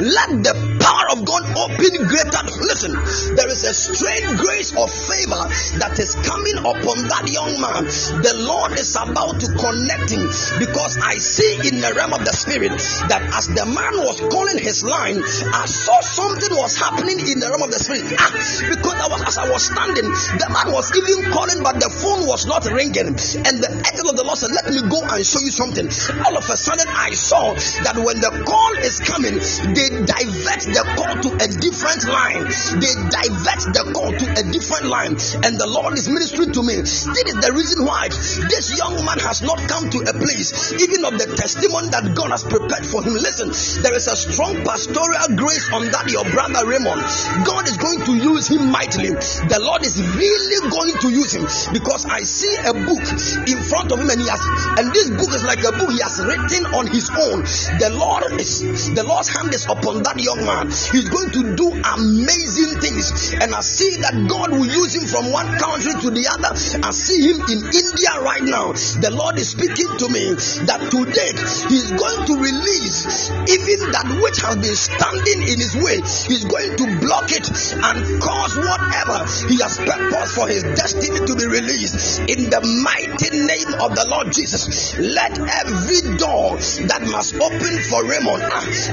Let 0.00 0.42
the 0.42 0.79
power 0.80 1.12
of 1.12 1.24
God 1.24 1.44
open 1.68 1.92
greater. 2.08 2.42
Listen, 2.64 2.96
there 3.36 3.48
is 3.48 3.62
a 3.64 3.74
strange 3.76 4.40
grace 4.40 4.72
of 4.72 4.88
favor 4.88 5.42
that 5.78 5.94
is 6.00 6.16
coming 6.24 6.58
upon 6.64 7.04
that 7.12 7.28
young 7.28 7.52
man. 7.60 7.84
The 8.24 8.34
Lord 8.40 8.72
is 8.80 8.96
about 8.96 9.38
to 9.44 9.48
connect 9.52 10.10
him 10.10 10.24
because 10.58 10.96
I 10.98 11.20
see 11.20 11.68
in 11.68 11.84
the 11.84 11.92
realm 11.94 12.16
of 12.16 12.24
the 12.24 12.32
spirit 12.32 12.72
that 13.12 13.22
as 13.36 13.46
the 13.52 13.66
man 13.68 13.94
was 14.00 14.20
calling 14.32 14.58
his 14.58 14.82
line, 14.82 15.20
I 15.20 15.68
saw 15.68 16.00
something 16.00 16.56
was 16.56 16.76
happening 16.76 17.20
in 17.20 17.38
the 17.38 17.48
realm 17.52 17.62
of 17.62 17.70
the 17.70 17.78
spirit. 17.78 18.08
Ah, 18.16 18.32
because 18.72 18.96
I 18.96 19.08
was, 19.12 19.20
as 19.28 19.36
I 19.38 19.46
was 19.52 19.62
standing, 19.68 20.08
the 20.08 20.48
man 20.48 20.72
was 20.72 20.88
even 20.96 21.28
calling, 21.30 21.60
but 21.62 21.76
the 21.76 21.92
phone 21.92 22.24
was 22.26 22.46
not 22.48 22.64
ringing. 22.64 23.12
And 23.12 23.54
the 23.60 23.70
angel 23.84 24.08
of 24.08 24.16
the 24.16 24.24
Lord 24.24 24.38
said, 24.40 24.50
Let 24.56 24.72
me 24.72 24.80
go 24.88 25.04
and 25.04 25.20
show 25.20 25.44
you 25.44 25.52
something. 25.52 25.86
All 26.24 26.36
of 26.36 26.48
a 26.48 26.56
sudden, 26.56 26.88
I 26.88 27.12
saw 27.12 27.52
that 27.84 28.00
when 28.00 28.20
the 28.24 28.32
call 28.48 28.72
is 28.80 29.00
coming, 29.02 29.36
they 29.76 29.88
divert 30.08 30.69
the 30.70 30.82
call 30.94 31.14
to 31.18 31.30
a 31.42 31.48
different 31.50 32.02
line. 32.06 32.46
They 32.78 32.94
divert 33.10 33.62
the 33.74 33.84
call 33.90 34.10
to 34.14 34.26
a 34.38 34.42
different 34.50 34.86
line. 34.86 35.14
And 35.42 35.58
the 35.58 35.66
Lord 35.66 35.98
is 35.98 36.08
ministering 36.08 36.52
to 36.54 36.62
me. 36.62 36.78
This 36.82 37.06
is 37.06 37.38
the 37.42 37.52
reason 37.52 37.84
why 37.84 38.08
this 38.08 38.78
young 38.78 39.02
man 39.04 39.18
has 39.20 39.42
not 39.42 39.58
come 39.66 39.90
to 39.90 39.98
a 40.06 40.14
place, 40.14 40.72
even 40.78 41.04
of 41.04 41.18
the 41.18 41.26
testimony 41.34 41.90
that 41.90 42.14
God 42.14 42.30
has 42.30 42.46
prepared 42.46 42.86
for 42.86 43.02
him. 43.02 43.14
Listen, 43.14 43.50
there 43.82 43.94
is 43.94 44.06
a 44.06 44.16
strong 44.16 44.62
pastoral 44.62 45.34
grace 45.34 45.66
on 45.74 45.90
that, 45.90 46.06
your 46.10 46.24
brother 46.30 46.62
Raymond. 46.66 47.02
God 47.42 47.66
is 47.66 47.76
going 47.76 48.00
to 48.06 48.12
use 48.14 48.46
him 48.46 48.70
mightily. 48.70 49.10
The 49.50 49.58
Lord 49.60 49.82
is 49.82 49.98
really 49.98 50.58
going 50.70 50.94
to 51.02 51.08
use 51.10 51.34
him 51.34 51.46
because 51.74 52.06
I 52.06 52.22
see 52.22 52.54
a 52.62 52.74
book 52.74 53.04
in 53.50 53.58
front 53.66 53.90
of 53.90 53.98
him, 53.98 54.10
and 54.10 54.20
he 54.20 54.28
has, 54.28 54.42
and 54.78 54.92
this 54.94 55.10
book 55.10 55.34
is 55.34 55.42
like 55.44 55.62
a 55.66 55.72
book 55.74 55.90
he 55.90 56.00
has 56.00 56.22
written 56.22 56.66
on 56.74 56.86
his 56.86 57.10
own. 57.10 57.42
The 57.82 57.90
Lord 57.94 58.40
is 58.40 58.62
the 58.94 59.02
Lord's 59.02 59.28
hand 59.28 59.54
is 59.54 59.64
upon 59.64 60.02
that 60.02 60.20
young 60.20 60.44
man. 60.44 60.59
He's 60.68 61.08
going 61.08 61.30
to 61.30 61.56
do 61.56 61.68
amazing 61.72 62.80
things, 62.80 63.32
and 63.32 63.54
I 63.54 63.60
see 63.60 63.96
that 64.02 64.14
God 64.28 64.52
will 64.52 64.66
use 64.66 64.94
him 64.94 65.06
from 65.08 65.32
one 65.32 65.48
country 65.56 65.92
to 65.92 66.10
the 66.10 66.26
other. 66.28 66.52
I 66.84 66.90
see 66.90 67.32
him 67.32 67.40
in 67.48 67.60
India 67.64 68.12
right 68.20 68.44
now. 68.44 68.72
The 68.72 69.10
Lord 69.12 69.38
is 69.38 69.50
speaking 69.50 69.88
to 69.98 70.06
me 70.08 70.34
that 70.68 70.80
today 70.90 71.32
He's 71.70 71.92
going 71.92 72.26
to 72.26 72.34
release 72.36 73.30
even 73.30 73.92
that 73.92 74.06
which 74.20 74.42
has 74.42 74.56
been 74.56 74.76
standing 74.76 75.40
in 75.46 75.56
His 75.60 75.74
way. 75.76 76.00
He's 76.00 76.44
going 76.44 76.76
to 76.76 76.86
block 77.00 77.30
it 77.32 77.46
and 77.48 77.96
cause 78.20 78.56
whatever 78.56 79.24
He 79.48 79.60
has 79.62 79.78
purposed 79.78 80.34
for 80.34 80.48
His 80.48 80.62
destiny 80.76 81.20
to 81.24 81.32
be 81.36 81.46
released 81.46 82.20
in 82.28 82.50
the 82.50 82.60
mighty 82.60 83.30
name 83.38 83.70
of 83.80 83.94
the 83.94 84.06
Lord 84.08 84.32
Jesus. 84.32 84.98
Let 84.98 85.38
every 85.38 86.16
door 86.18 86.58
that 86.90 87.02
must 87.06 87.34
open 87.38 87.74
for 87.88 88.04
Raymond. 88.04 88.42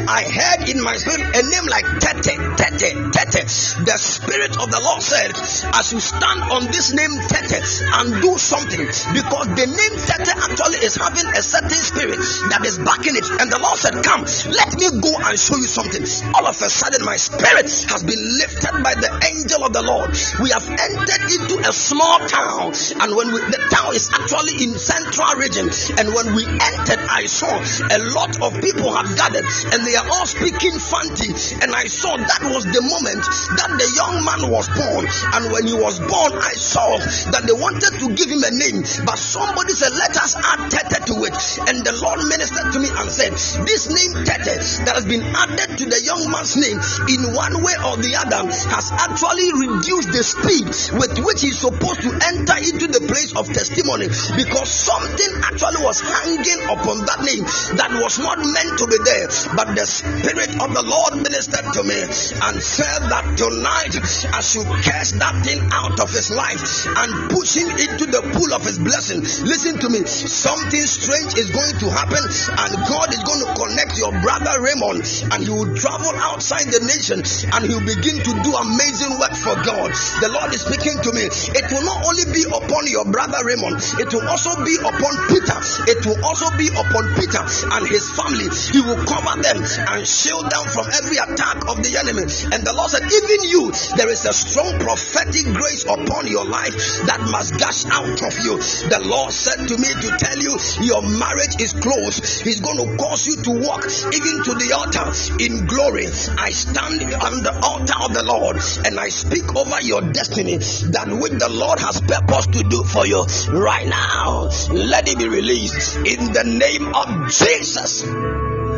I 0.07 0.23
heard 0.23 0.69
in 0.69 0.81
my 0.83 0.95
spirit 0.97 1.23
a 1.35 1.41
name 1.57 1.69
like 1.69 1.85
Tete, 1.99 2.37
Tete, 2.57 2.89
Tete. 3.09 3.43
The 3.81 3.97
Spirit 3.97 4.53
of 4.61 4.69
the 4.69 4.81
Lord 4.81 5.01
said, 5.01 5.33
as 5.73 5.89
you 5.93 5.99
stand 5.99 6.41
on 6.53 6.69
this 6.69 6.93
name 6.93 7.13
Tete 7.25 7.61
and 7.81 8.21
do 8.21 8.37
something, 8.37 8.85
because 8.85 9.47
the 9.57 9.65
name 9.65 9.95
Tete 10.05 10.33
actually 10.37 10.85
is 10.85 10.95
having 10.95 11.25
a 11.33 11.41
certain 11.41 11.81
spirit 11.81 12.21
that 12.53 12.61
is 12.65 12.77
backing 12.77 13.17
it. 13.17 13.25
And 13.41 13.49
the 13.49 13.57
Lord 13.57 13.77
said, 13.77 13.97
Come, 14.05 14.21
let 14.53 14.69
me 14.77 15.01
go 15.01 15.11
and 15.17 15.33
show 15.39 15.57
you 15.57 15.69
something. 15.69 16.05
All 16.37 16.45
of 16.45 16.57
a 16.61 16.69
sudden, 16.69 17.01
my 17.05 17.17
spirit 17.17 17.69
has 17.89 18.03
been 18.05 18.21
lifted 18.21 18.75
by 18.85 18.93
the 18.93 19.09
angel 19.33 19.65
of 19.65 19.73
the 19.73 19.81
Lord. 19.81 20.13
We 20.37 20.53
have 20.53 20.65
entered 20.67 21.23
into 21.25 21.55
a 21.65 21.73
small 21.73 22.21
town, 22.29 22.73
and 23.01 23.09
when 23.17 23.33
we, 23.33 23.39
the 23.49 23.61
town 23.73 23.95
is 23.97 24.09
actually 24.13 24.61
in 24.61 24.77
central 24.77 25.33
region, 25.41 25.73
and 25.97 26.13
when 26.13 26.37
we 26.37 26.45
entered, 26.45 27.01
I 27.09 27.25
saw 27.25 27.49
a 27.49 27.99
lot 28.13 28.37
of 28.45 28.61
people 28.61 28.93
have 28.93 29.09
gathered, 29.17 29.47
and 29.73 29.79
they 29.81 29.95
are 29.97 30.05
all 30.05 30.27
speaking 30.27 30.77
Fanti. 30.77 31.46
And 31.61 31.71
I 31.73 31.87
saw 31.87 32.17
that 32.17 32.43
was 32.51 32.65
the 32.65 32.83
moment 32.83 33.23
that 33.55 33.71
the 33.77 33.89
young 33.95 34.15
man 34.25 34.41
was 34.51 34.67
born. 34.67 35.03
And 35.37 35.51
when 35.51 35.63
he 35.67 35.75
was 35.75 35.99
born, 35.99 36.31
I 36.35 36.53
saw 36.57 36.97
that 37.31 37.43
they 37.47 37.55
wanted 37.55 37.99
to 38.01 38.07
give 38.15 38.29
him 38.29 38.43
a 38.43 38.51
name, 38.51 38.83
but 39.05 39.17
somebody 39.17 39.73
said, 39.73 39.93
Let 39.95 40.15
us 40.17 40.35
add 40.35 40.71
Tete 40.71 41.05
to 41.07 41.15
it. 41.23 41.35
And 41.71 41.83
the 41.85 41.95
Lord 42.03 42.19
ministered 42.27 42.73
to 42.73 42.79
me 42.79 42.89
and 42.91 43.07
said, 43.07 43.33
This 43.63 43.87
name 43.87 44.25
Tete 44.25 44.59
that 44.87 44.95
has 44.99 45.07
been 45.07 45.23
added 45.23 45.77
to 45.79 45.85
the 45.87 45.99
young 46.03 46.27
man's 46.31 46.57
name 46.57 46.79
in 47.07 47.31
one 47.31 47.55
way 47.63 47.75
or 47.85 47.95
the 47.99 48.13
other 48.19 48.47
has 48.47 48.91
actually 48.91 49.49
reduced 49.55 50.11
the 50.11 50.23
speed 50.23 50.67
with 50.99 51.15
which 51.23 51.41
he's 51.41 51.59
supposed 51.59 52.01
to 52.03 52.11
enter 52.11 52.57
into 52.59 52.87
the 52.91 53.03
place 53.07 53.31
of 53.35 53.47
testimony 53.51 54.07
because 54.35 54.69
something 54.69 55.31
actually 55.47 55.81
was 55.83 55.99
hanging 56.01 56.61
upon 56.71 57.03
that 57.07 57.19
name 57.23 57.43
that 57.77 57.91
was 58.01 58.19
not 58.19 58.39
meant 58.39 58.73
to 58.79 58.85
be 58.87 58.99
there. 59.03 59.27
But 59.55 59.75
the 59.75 59.85
Spirit 59.85 60.51
of 60.59 60.69
the 60.73 60.83
Lord 60.83 61.23
ministered 61.37 61.69
to 61.69 61.83
me 61.85 62.01
and 62.01 62.55
said 62.57 63.01
that 63.13 63.37
tonight, 63.37 63.93
I 64.33 64.41
should 64.41 64.65
cast 64.81 65.21
that 65.21 65.37
thing 65.45 65.61
out 65.69 66.01
of 66.01 66.09
his 66.09 66.33
life 66.33 66.57
and 66.89 67.29
push 67.29 67.53
him 67.53 67.69
into 67.69 68.09
the 68.09 68.25
pool 68.33 68.57
of 68.57 68.65
his 68.65 68.81
blessing, 68.81 69.21
listen 69.45 69.77
to 69.85 69.87
me, 69.93 70.01
something 70.09 70.81
strange 70.81 71.37
is 71.37 71.53
going 71.53 71.77
to 71.77 71.93
happen, 71.93 72.25
and 72.25 72.71
God 72.89 73.13
is 73.13 73.21
going 73.21 73.45
to 73.45 73.53
connect 73.53 74.01
your 74.01 74.17
brother 74.17 74.65
Raymond, 74.65 75.05
and 75.29 75.45
he 75.45 75.53
will 75.53 75.69
travel 75.77 76.09
outside 76.25 76.73
the 76.73 76.81
nation 76.81 77.21
and 77.21 77.61
he 77.69 77.71
will 77.77 77.85
begin 77.85 78.17
to 78.17 78.31
do 78.41 78.51
amazing 78.57 79.13
work 79.21 79.37
for 79.37 79.53
God. 79.61 79.93
The 80.25 80.33
Lord 80.33 80.49
is 80.57 80.65
speaking 80.65 80.97
to 81.05 81.13
me. 81.13 81.29
It 81.53 81.69
will 81.69 81.85
not 81.85 82.01
only 82.01 82.25
be 82.33 82.49
upon 82.49 82.89
your 82.89 83.05
brother 83.05 83.45
Raymond, 83.45 83.77
it 84.01 84.09
will 84.09 84.25
also 84.25 84.57
be 84.65 84.73
upon 84.81 85.13
Peter. 85.29 85.57
It 85.85 86.01
will 86.01 86.17
also 86.25 86.49
be 86.57 86.73
upon 86.73 87.13
Peter 87.13 87.45
and 87.45 87.85
his 87.85 88.09
family. 88.17 88.49
He 88.73 88.81
will 88.81 88.97
cover 89.05 89.37
them 89.37 89.61
and 89.61 90.01
shield 90.01 90.49
them 90.49 90.65
from 90.73 90.89
every 90.89 91.21
attack 91.27 91.67
of 91.67 91.83
the 91.83 91.93
enemy. 91.99 92.25
And 92.53 92.61
the 92.63 92.73
Lord 92.73 92.89
said, 92.91 93.03
Even 93.03 93.39
you, 93.47 93.71
there 93.95 94.09
is 94.09 94.25
a 94.25 94.33
strong 94.33 94.79
prophetic 94.79 95.45
grace 95.53 95.83
upon 95.83 96.27
your 96.27 96.45
life 96.45 96.75
that 97.07 97.19
must 97.31 97.59
gush 97.59 97.85
out 97.91 98.19
of 98.23 98.33
you. 98.43 98.57
The 98.87 99.01
Lord 99.03 99.31
said 99.31 99.67
to 99.67 99.75
me 99.77 99.89
to 99.91 100.09
tell 100.15 100.39
you, 100.39 100.53
Your 100.83 101.01
marriage 101.03 101.59
is 101.59 101.73
close. 101.73 102.41
He's 102.41 102.61
going 102.61 102.79
to 102.79 102.87
cause 102.97 103.27
you 103.27 103.35
to 103.43 103.51
walk 103.51 103.83
even 103.87 104.35
to 104.47 104.53
the 104.55 104.69
altar 104.75 105.07
in 105.43 105.67
glory. 105.67 106.07
I 106.07 106.49
stand 106.51 107.03
on 107.13 107.43
the 107.43 107.53
altar 107.63 107.97
of 108.03 108.13
the 108.13 108.23
Lord 108.23 108.57
and 108.85 108.99
I 108.99 109.09
speak 109.09 109.55
over 109.55 109.81
your 109.81 110.01
destiny 110.01 110.57
that 110.57 111.07
which 111.09 111.33
the 111.33 111.49
Lord 111.49 111.79
has 111.79 112.01
purposed 112.01 112.53
to 112.53 112.63
do 112.63 112.83
for 112.83 113.05
you 113.05 113.25
right 113.51 113.87
now. 113.87 114.49
Let 114.71 115.07
it 115.09 115.17
be 115.17 115.27
released 115.27 115.97
in 115.97 116.31
the 116.33 116.43
name 116.43 116.93
of 116.95 117.31
Jesus. 117.31 118.01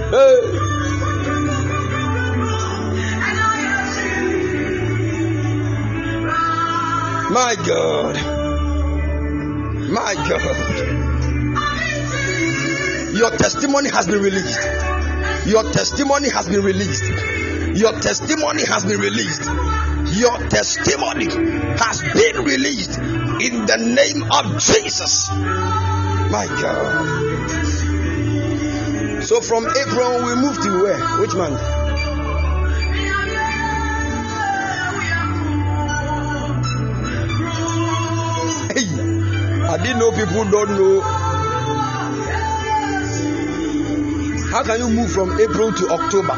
Hey. 0.09 1.08
My 7.31 7.55
God. 7.63 8.15
My 9.89 10.13
God. 10.15 11.09
Your 13.15 13.29
testimony 13.31 13.89
has 13.89 14.07
been 14.07 14.21
released. 14.21 14.59
Your 15.45 15.63
testimony 15.71 16.29
has 16.31 16.47
been 16.49 16.63
released. 16.63 17.03
Your 17.79 17.91
testimony 17.99 18.65
has 18.65 18.83
been 18.83 18.99
released. 18.99 19.45
Your 20.17 20.37
testimony 20.49 21.25
has 21.77 22.01
been 22.01 22.43
released 22.43 22.97
in 22.97 23.65
the 23.67 23.77
name 23.77 24.23
of 24.31 24.57
Jesus. 24.59 25.29
My 25.29 26.47
God. 26.61 27.59
So 29.23 29.39
from 29.41 29.67
April, 29.67 30.25
we 30.25 30.35
move 30.35 30.59
to 30.63 30.81
where? 30.81 31.19
Which 31.19 31.35
month? 31.35 31.78
I 39.69 39.77
didn't 39.77 39.99
know 39.99 40.11
people 40.11 40.49
don't 40.49 40.69
know. 40.71 41.01
How 44.49 44.63
can 44.63 44.79
you 44.79 44.89
move 44.89 45.11
from 45.11 45.39
April 45.39 45.71
to 45.71 45.89
October? 45.89 46.33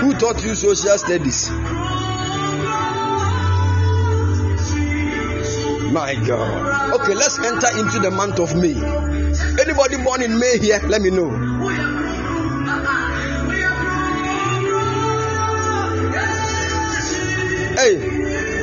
Who 0.00 0.14
taught 0.14 0.42
you 0.44 0.56
social 0.56 0.98
studies? 0.98 1.48
My 5.92 6.16
God. 6.26 6.94
Okay, 6.94 7.14
let's 7.14 7.38
enter 7.38 7.78
into 7.78 8.00
the 8.00 8.10
month 8.10 8.40
of 8.40 8.56
May. 8.56 8.74
Anybody 9.62 10.02
born 10.02 10.22
in 10.22 10.40
May 10.40 10.58
here? 10.58 10.80
Let 10.88 11.02
me 11.02 11.10
know. 11.10 11.91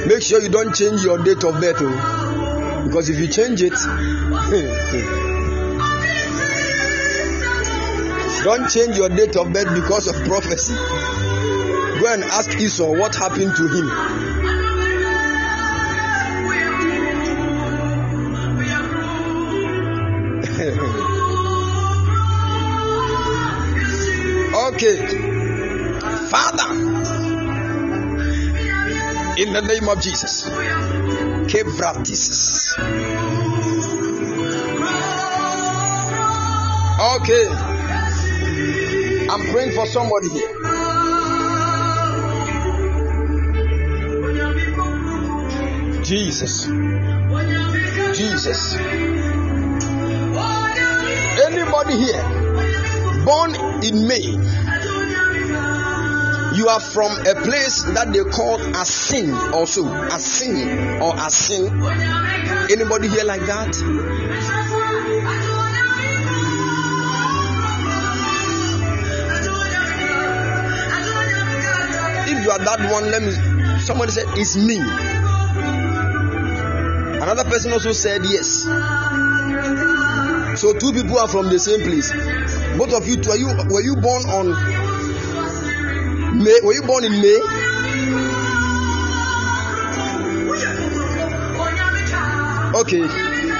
Make 0.09 0.21
sure 0.23 0.41
you 0.41 0.49
don't 0.49 0.73
change 0.73 1.03
your 1.03 1.23
date 1.23 1.43
of 1.43 1.61
birth, 1.61 1.77
oh, 1.81 2.83
because 2.87 3.09
if 3.09 3.19
you 3.19 3.27
change 3.27 3.61
it, 3.61 3.73
don't 8.43 8.67
change 8.71 8.97
your 8.97 9.09
date 9.09 9.35
of 9.35 9.53
birth 9.53 9.71
because 9.75 10.07
of 10.07 10.15
prophecy. 10.25 10.73
Go 10.73 12.11
and 12.11 12.23
ask 12.23 12.59
Esau 12.59 12.97
what 12.97 13.13
happened 13.13 13.55
to 13.55 13.67
him. 13.67 13.87
okay. 24.73 24.97
Father, 26.29 26.88
in 29.39 29.53
the 29.53 29.61
name 29.61 29.87
of 29.87 30.01
Jesus. 30.01 30.49
Okay. 36.99 37.47
I'm 39.29 39.51
praying 39.53 39.71
for 39.71 39.85
somebody 39.85 40.29
here. 40.29 40.53
Jesus. 46.03 46.65
Jesus. 48.17 48.75
Anybody 51.47 51.97
here 51.97 52.49
born 53.23 53.55
in 53.83 54.07
May, 54.07 54.35
you 56.59 56.67
are 56.67 56.81
from 56.81 57.13
a 57.25 57.35
place 57.35 57.83
that 57.83 58.11
they 58.11 58.19
call 58.19 58.59
Asin 58.75 59.31
also. 59.53 59.85
Asin 59.85 60.99
or 61.01 61.13
Asin. 61.13 61.71
Anybody 62.69 63.07
here 63.07 63.23
like 63.23 63.39
that? 63.45 63.69
If 72.27 72.43
you 72.43 72.51
are 72.51 72.59
that 72.59 72.91
one, 72.91 73.09
let 73.09 73.21
me 73.23 73.31
somebody 73.79 74.11
said 74.11 74.25
it's 74.35 74.57
me. 74.57 74.79
Another 77.23 77.45
person 77.45 77.71
also 77.71 77.93
said 77.93 78.25
yes. 78.25 78.63
So 80.59 80.73
two 80.73 80.91
people 80.91 81.17
are 81.19 81.29
from 81.29 81.47
the 81.47 81.57
same 81.57 81.79
place. 81.87 82.11
Both 82.77 82.93
of 82.93 83.07
you, 83.07 83.15
were 83.17 83.37
you 83.37 83.47
were 83.71 83.81
you 83.81 83.95
born 83.95 84.25
on 84.27 84.78
May? 86.39 86.59
Were 86.63 86.73
you 86.73 86.83
born 86.83 87.03
in 87.03 87.11
May? 87.21 87.39
Okay. 92.79 93.05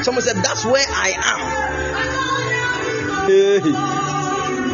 Someone 0.02 0.24
said 0.24 0.38
that's 0.38 0.66
where 0.66 0.86
I 0.88 1.14
am. 1.26 1.40
Hey. 3.28 3.60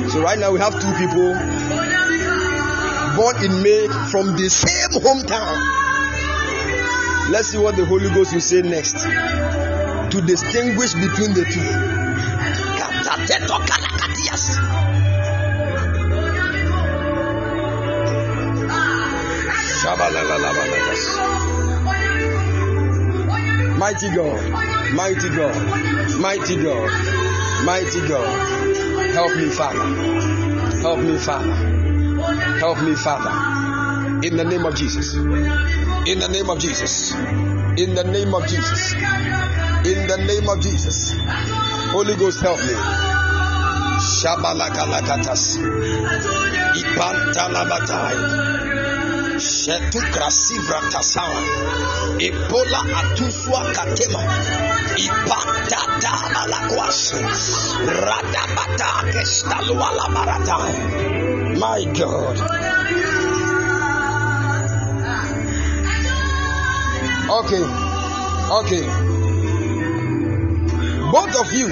So 0.10 0.22
right 0.22 0.38
now 0.38 0.52
we 0.52 0.60
have 0.60 0.74
two 0.80 0.94
people 0.94 1.34
born 3.16 3.44
in 3.44 3.64
May 3.64 3.88
from 4.12 4.36
the 4.38 4.50
same 4.50 5.02
hometown. 5.02 5.58
Let's 7.32 7.48
see 7.50 7.58
what 7.58 7.76
the 7.76 7.86
Holy 7.86 8.10
Ghost 8.10 8.34
will 8.34 8.40
say 8.40 8.62
next 8.62 8.94
to 9.02 10.22
distinguish 10.22 10.94
between 10.94 11.34
the 11.34 11.46
two. 11.52 11.85
Mighty 23.78 24.10
God, 24.16 24.94
mighty 24.94 25.30
God, 25.30 25.56
mighty 26.20 26.56
God, 26.64 26.90
mighty 27.66 28.02
God. 28.08 28.28
Help 29.14 29.36
me, 29.38 29.50
Father. 29.50 29.86
Help 30.82 31.00
me, 31.00 31.18
Father. 31.18 31.54
Help 32.60 32.82
me, 32.84 32.96
Father. 32.96 33.32
In 34.28 34.36
the 34.38 34.44
name 34.44 34.66
of 34.66 34.76
Jesus. 34.76 35.14
In 35.14 36.20
the 36.20 36.28
name 36.28 36.50
of 36.50 36.60
Jesus. 36.60 37.14
In 37.14 37.96
the 37.96 38.04
name 38.04 38.34
of 38.34 38.48
Jesus. 38.48 38.94
In 38.94 40.08
the 40.08 40.18
name 40.26 40.50
of 40.50 40.60
Jesus. 40.62 41.14
Holy 41.92 42.16
Ghost, 42.16 42.42
help 42.42 42.60
me. 42.60 42.74
Shabalakalakatas. 44.00 45.60
Ipantalabatai. 46.76 48.55
Shetu 49.40 50.00
krasivra 50.12 50.82
tasawa. 50.92 51.42
Ebola 52.20 52.80
atuswa 53.00 53.64
katema. 53.74 54.20
Ipatata 54.98 56.12
malakwas. 56.34 57.14
Radabata 57.86 59.12
kestalwala 59.12 60.10
baratai. 60.14 60.76
My 61.60 61.86
God. 61.94 62.40
Okay. 67.30 67.66
Okay. 68.60 68.86
Both 71.12 71.36
of 71.42 71.54
you. 71.54 71.68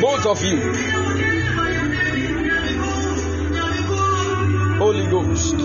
Both 0.00 0.26
of 0.26 0.42
you. 0.44 1.01
Holy 4.92 5.06
Ghost. 5.06 5.56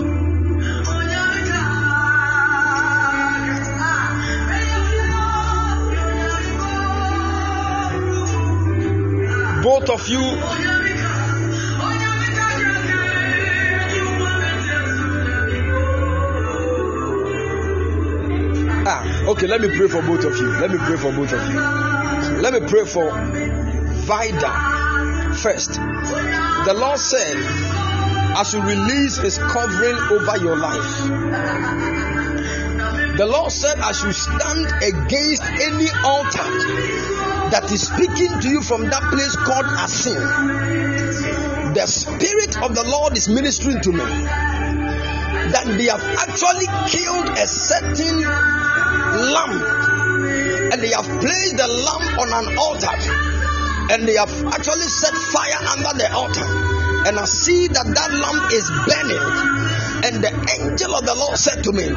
Both 9.62 9.90
of 9.90 10.08
you. 10.08 10.22
Ah, 18.90 19.28
okay, 19.28 19.46
let 19.46 19.60
me 19.60 19.68
pray 19.76 19.88
for 19.88 20.00
both 20.00 20.24
of 20.24 20.34
you. 20.38 20.48
Let 20.58 20.70
me 20.70 20.78
pray 20.78 20.96
for 20.96 21.12
both 21.12 21.34
of 21.34 21.50
you. 21.50 22.40
Let 22.40 22.54
me 22.54 22.66
pray 22.66 22.86
for 22.86 23.10
Vida 24.06 25.34
first. 25.34 25.74
The 25.74 26.74
Lord 26.74 26.98
said, 26.98 27.67
I 28.38 28.44
should 28.44 28.62
release 28.62 29.16
His 29.16 29.36
covering 29.36 29.98
over 30.14 30.38
your 30.38 30.56
life. 30.56 31.08
The 33.18 33.26
Lord 33.26 33.50
said, 33.50 33.80
I 33.80 33.90
should 33.90 34.14
stand 34.14 34.64
against 34.78 35.42
any 35.42 35.90
altar 36.06 36.46
that 37.50 37.66
is 37.72 37.88
speaking 37.88 38.38
to 38.38 38.48
you 38.48 38.62
from 38.62 38.84
that 38.90 39.02
place 39.10 39.34
called 39.34 39.66
Asin. 39.82 40.22
The 41.74 41.84
Spirit 41.86 42.62
of 42.62 42.76
the 42.76 42.84
Lord 42.86 43.16
is 43.16 43.28
ministering 43.28 43.80
to 43.80 43.90
me 43.90 44.06
that 45.50 45.64
they 45.66 45.86
have 45.86 46.04
actually 46.22 46.66
killed 46.86 47.36
a 47.36 47.46
certain 47.48 48.22
lamb 48.22 49.62
and 50.70 50.80
they 50.80 50.94
have 50.94 51.10
placed 51.18 51.56
the 51.56 51.66
lamb 51.66 52.18
on 52.22 52.30
an 52.30 52.56
altar 52.56 52.94
and 53.90 54.06
they 54.06 54.14
have 54.14 54.30
actually 54.46 54.86
set 54.86 55.14
fire 55.34 55.58
under 55.74 55.90
the 55.98 56.06
altar 56.14 56.57
and 57.08 57.18
i 57.18 57.24
see 57.24 57.68
that 57.68 57.86
that 57.88 58.10
lamb 58.12 58.52
is 58.52 58.68
burning 58.84 59.24
and 60.04 60.22
the 60.22 60.32
angel 60.60 60.94
of 60.94 61.06
the 61.06 61.14
lord 61.14 61.36
said 61.38 61.64
to 61.64 61.72
me 61.72 61.88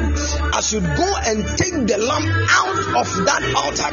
i 0.56 0.60
should 0.60 0.82
go 0.82 1.08
and 1.28 1.44
take 1.60 1.76
the 1.84 1.98
lamb 2.00 2.24
out 2.48 2.80
of 2.96 3.06
that 3.28 3.44
altar 3.60 3.92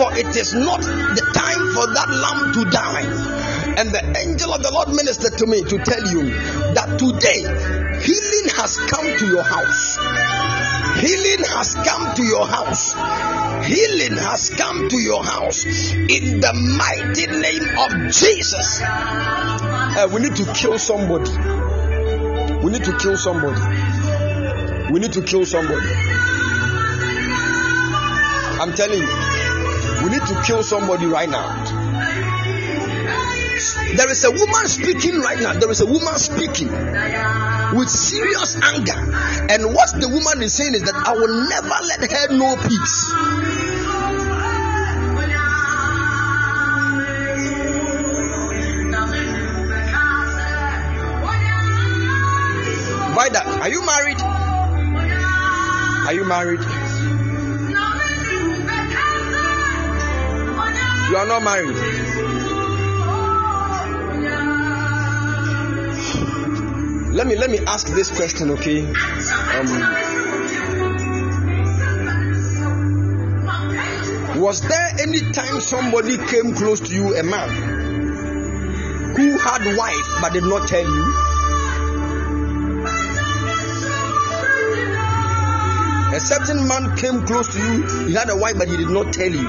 for 0.00 0.08
it 0.16 0.34
is 0.34 0.54
not 0.54 0.80
the 0.80 1.24
time 1.36 1.62
for 1.76 1.86
that 1.92 2.08
lamb 2.08 2.52
to 2.56 2.64
die 2.72 3.04
and 3.76 3.92
the 3.92 4.02
angel 4.24 4.52
of 4.52 4.62
the 4.62 4.72
lord 4.72 4.88
ministered 4.88 5.36
to 5.36 5.46
me 5.46 5.60
to 5.60 5.76
tell 5.84 6.02
you 6.08 6.32
that 6.72 6.96
today 6.96 7.44
healing 8.00 8.48
has 8.56 8.80
come 8.88 9.06
to 9.18 9.26
your 9.28 9.44
house 9.44 10.00
Healing 10.96 11.44
has 11.44 11.74
come 11.74 12.14
to 12.16 12.24
your 12.24 12.46
house. 12.46 12.94
Healing 13.66 14.16
has 14.16 14.48
come 14.48 14.88
to 14.88 14.98
your 14.98 15.22
house 15.22 15.92
in 15.92 16.40
the 16.40 16.52
mighty 16.78 17.26
name 17.26 17.68
of 17.78 18.10
Jesus. 18.10 18.80
Uh, 19.96 20.06
we 20.12 20.20
need 20.20 20.36
to 20.36 20.44
kill 20.52 20.78
somebody. 20.78 21.30
We 22.62 22.70
need 22.70 22.84
to 22.84 22.98
kill 22.98 23.16
somebody. 23.16 23.58
We 24.92 25.00
need 25.00 25.14
to 25.14 25.22
kill 25.22 25.46
somebody. 25.46 25.86
I'm 28.60 28.74
telling 28.74 29.00
you, 29.00 30.04
we 30.04 30.10
need 30.10 30.20
to 30.26 30.42
kill 30.44 30.62
somebody 30.62 31.06
right 31.06 31.30
now. 31.30 31.64
There 33.96 34.10
is 34.10 34.24
a 34.24 34.30
woman 34.30 34.68
speaking 34.68 35.18
right 35.20 35.40
now. 35.40 35.54
There 35.54 35.70
is 35.70 35.80
a 35.80 35.86
woman 35.86 36.18
speaking 36.18 36.68
with 36.68 37.88
serious 37.88 38.60
anger. 38.62 39.00
And 39.48 39.72
what 39.72 39.98
the 39.98 40.08
woman 40.12 40.42
is 40.42 40.52
saying 40.52 40.74
is 40.74 40.82
that 40.82 40.94
I 40.94 41.12
will 41.12 41.48
never 41.48 41.68
let 41.68 42.10
her 42.10 42.36
know 42.36 42.54
peace. 42.68 43.65
Are 53.66 53.70
you 53.70 53.84
married? 53.84 54.20
Are 56.06 56.12
you 56.12 56.24
married? 56.24 56.60
You 61.10 61.16
are 61.16 61.26
not 61.26 61.42
married. 61.42 61.76
let 67.12 67.26
me 67.26 67.34
let 67.34 67.50
me 67.50 67.58
ask 67.66 67.88
this 67.88 68.14
question 68.14 68.50
okay 68.50 68.84
um, 68.84 69.66
was 74.38 74.60
there 74.60 74.90
any 75.00 75.20
time 75.32 75.60
somebody 75.60 76.18
came 76.18 76.54
close 76.54 76.78
to 76.78 76.94
you 76.94 77.16
a 77.16 77.22
man 77.22 77.48
who 79.16 79.38
had 79.38 79.76
wife 79.78 80.06
but 80.20 80.34
did 80.34 80.44
not 80.44 80.68
tell 80.68 80.84
you 80.84 81.25
certain 86.26 86.66
man 86.66 86.96
came 86.96 87.24
close 87.24 87.46
to 87.54 87.58
you 87.58 88.06
he 88.08 88.14
had 88.14 88.28
a 88.30 88.36
wife 88.36 88.58
but 88.58 88.68
he 88.68 88.76
did 88.76 88.90
not 88.90 89.12
tell 89.12 89.30
you. 89.30 89.48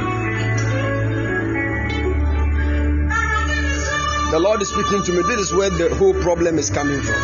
The 4.31 4.39
lord 4.39 4.61
is 4.61 4.69
speaking 4.69 5.03
to 5.03 5.11
me. 5.13 5.23
This 5.23 5.39
is 5.39 5.53
where 5.53 5.69
the 5.69 5.95
whole 5.95 6.13
problem 6.13 6.59
is 6.59 6.69
coming 6.69 7.01
from. 7.01 7.21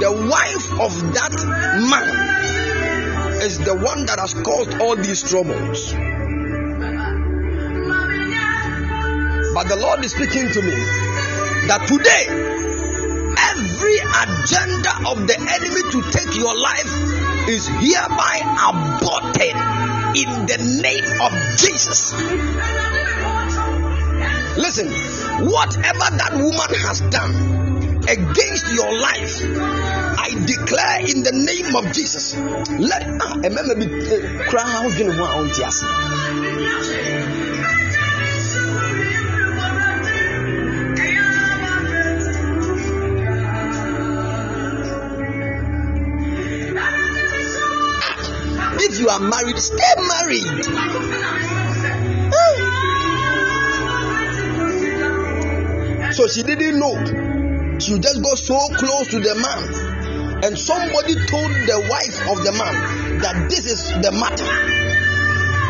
The 0.00 0.12
wife 0.12 0.80
of 0.80 0.92
that 1.14 1.34
man 1.90 3.42
is 3.42 3.58
the 3.58 3.74
one 3.74 4.06
that 4.06 4.18
has 4.18 4.32
caused 4.34 4.80
all 4.80 4.96
these 4.96 5.22
troubles. 5.22 5.92
But 9.54 9.68
the 9.68 9.76
Lord 9.76 10.04
is 10.04 10.12
speaking 10.12 10.48
to 10.48 10.62
me 10.62 10.74
that 11.68 11.86
today, 11.86 12.26
every 13.52 13.98
agenda 14.22 14.92
of 15.10 15.26
the 15.26 15.36
enemy 15.38 15.82
to 15.92 16.02
take 16.10 16.34
your 16.36 16.56
life 16.56 17.21
is 17.48 17.66
hereby 17.66 18.40
aborted 18.70 19.56
in 20.16 20.46
the 20.46 20.58
name 20.82 21.20
of 21.20 21.32
Jesus. 21.56 22.12
Listen, 24.56 24.88
whatever 25.46 26.16
that 26.16 26.30
woman 26.34 26.74
has 26.86 27.00
done 27.10 27.34
against 28.08 28.72
your 28.74 28.92
life, 29.00 29.40
I 30.18 30.30
declare 30.46 31.00
in 31.00 31.22
the 31.22 31.32
name 31.32 31.74
of 31.74 31.92
Jesus. 31.92 32.36
Let 32.36 33.06
ah, 33.22 33.38
remember 33.42 33.74
be 33.76 33.86
eh, 33.86 34.44
cry 34.48 34.84
in 35.00 35.08
If 35.08 35.82
you 49.02 49.08
are 49.08 49.18
married, 49.18 49.58
stay 49.58 49.94
married. 49.98 50.62
So 56.14 56.28
she 56.28 56.42
didn't 56.44 56.78
know. 56.78 56.94
She 57.80 57.98
just 57.98 58.22
got 58.22 58.38
so 58.38 58.58
close 58.76 59.08
to 59.08 59.18
the 59.18 59.34
man. 59.34 60.44
And 60.44 60.58
somebody 60.58 61.14
told 61.26 61.50
the 61.50 61.78
wife 61.90 62.18
of 62.30 62.44
the 62.44 62.52
man 62.52 63.18
that 63.18 63.50
this 63.50 63.66
is 63.66 63.90
the 64.02 64.12
matter. 64.12 64.46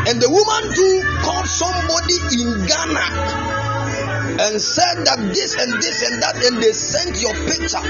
And 0.09 0.21
the 0.21 0.29
woman 0.29 0.75
too 0.75 1.01
called 1.23 1.47
somebody 1.47 2.17
in 2.37 2.67
Ghana 2.67 3.63
and 4.45 4.61
said 4.61 5.05
that 5.05 5.19
this 5.33 5.55
and 5.55 5.73
this 5.81 6.09
and 6.09 6.21
that, 6.21 6.35
and 6.43 6.61
they 6.61 6.73
sent 6.73 7.21
your 7.21 7.33
picture 7.47 7.81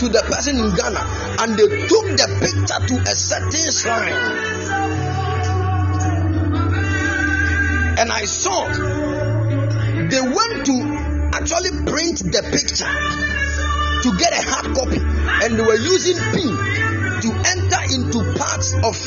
to 0.00 0.08
the 0.08 0.22
person 0.26 0.58
in 0.58 0.74
Ghana, 0.74 1.02
and 1.44 1.54
they 1.54 1.68
took 1.86 2.06
the 2.16 2.28
picture 2.42 2.80
to 2.88 2.94
a 3.06 3.14
certain 3.14 3.70
shrine. 3.70 4.61
And 8.02 8.10
I 8.10 8.24
saw 8.24 8.66
they 8.66 10.20
went 10.20 10.66
to 10.66 10.74
actually 11.38 11.70
print 11.86 12.18
the 12.34 12.42
picture 12.50 12.90
to 14.02 14.18
get 14.18 14.34
a 14.34 14.42
hard 14.42 14.74
copy, 14.74 14.98
and 14.98 15.54
they 15.54 15.62
were 15.62 15.78
using 15.78 16.18
pin 16.34 16.50
to 17.22 17.30
enter 17.30 17.82
into 17.94 18.18
parts 18.34 18.74
of 18.74 18.98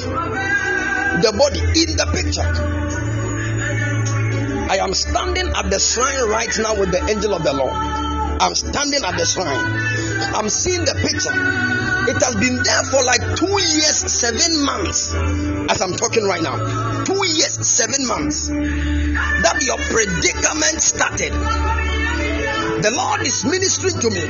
the 1.20 1.28
body 1.36 1.60
in 1.76 1.98
the 2.00 2.08
picture. 2.16 2.48
I 4.72 4.78
am 4.78 4.94
standing 4.94 5.52
at 5.54 5.70
the 5.70 5.80
shrine 5.80 6.30
right 6.30 6.58
now 6.64 6.80
with 6.80 6.92
the 6.92 7.06
angel 7.12 7.34
of 7.34 7.44
the 7.44 7.52
Lord. 7.52 7.74
I'm 7.76 8.56
standing 8.56 9.04
at 9.04 9.18
the 9.18 9.26
shrine. 9.26 9.60
I'm 10.34 10.48
seeing 10.48 10.86
the 10.86 10.96
picture. 11.04 11.36
It 12.08 12.24
has 12.24 12.36
been 12.36 12.64
there 12.64 12.84
for 12.88 13.04
like 13.04 13.36
two 13.36 13.60
years, 13.76 14.08
seven 14.08 14.64
months, 14.64 15.14
as 15.68 15.82
I'm 15.82 15.98
talking 15.98 16.24
right 16.24 16.42
now. 16.42 16.85
Two 17.06 17.26
years, 17.28 17.68
seven 17.68 18.08
months 18.08 18.48
that 18.48 19.62
your 19.62 19.78
predicament 19.78 20.82
started 20.82 21.34
the 22.82 22.92
Lord 22.92 23.22
is 23.22 23.44
ministering 23.46 24.00
to 24.00 24.10
me 24.12 24.22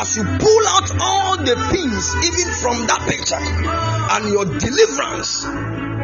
as 0.00 0.16
you 0.16 0.24
pull 0.24 0.66
out 0.68 0.90
all 1.00 1.36
the 1.36 1.54
pins, 1.70 2.14
even 2.24 2.52
from 2.54 2.86
that 2.86 3.04
picture, 3.06 3.36
and 3.36 4.28
your 4.32 4.44
deliverance 4.44 5.44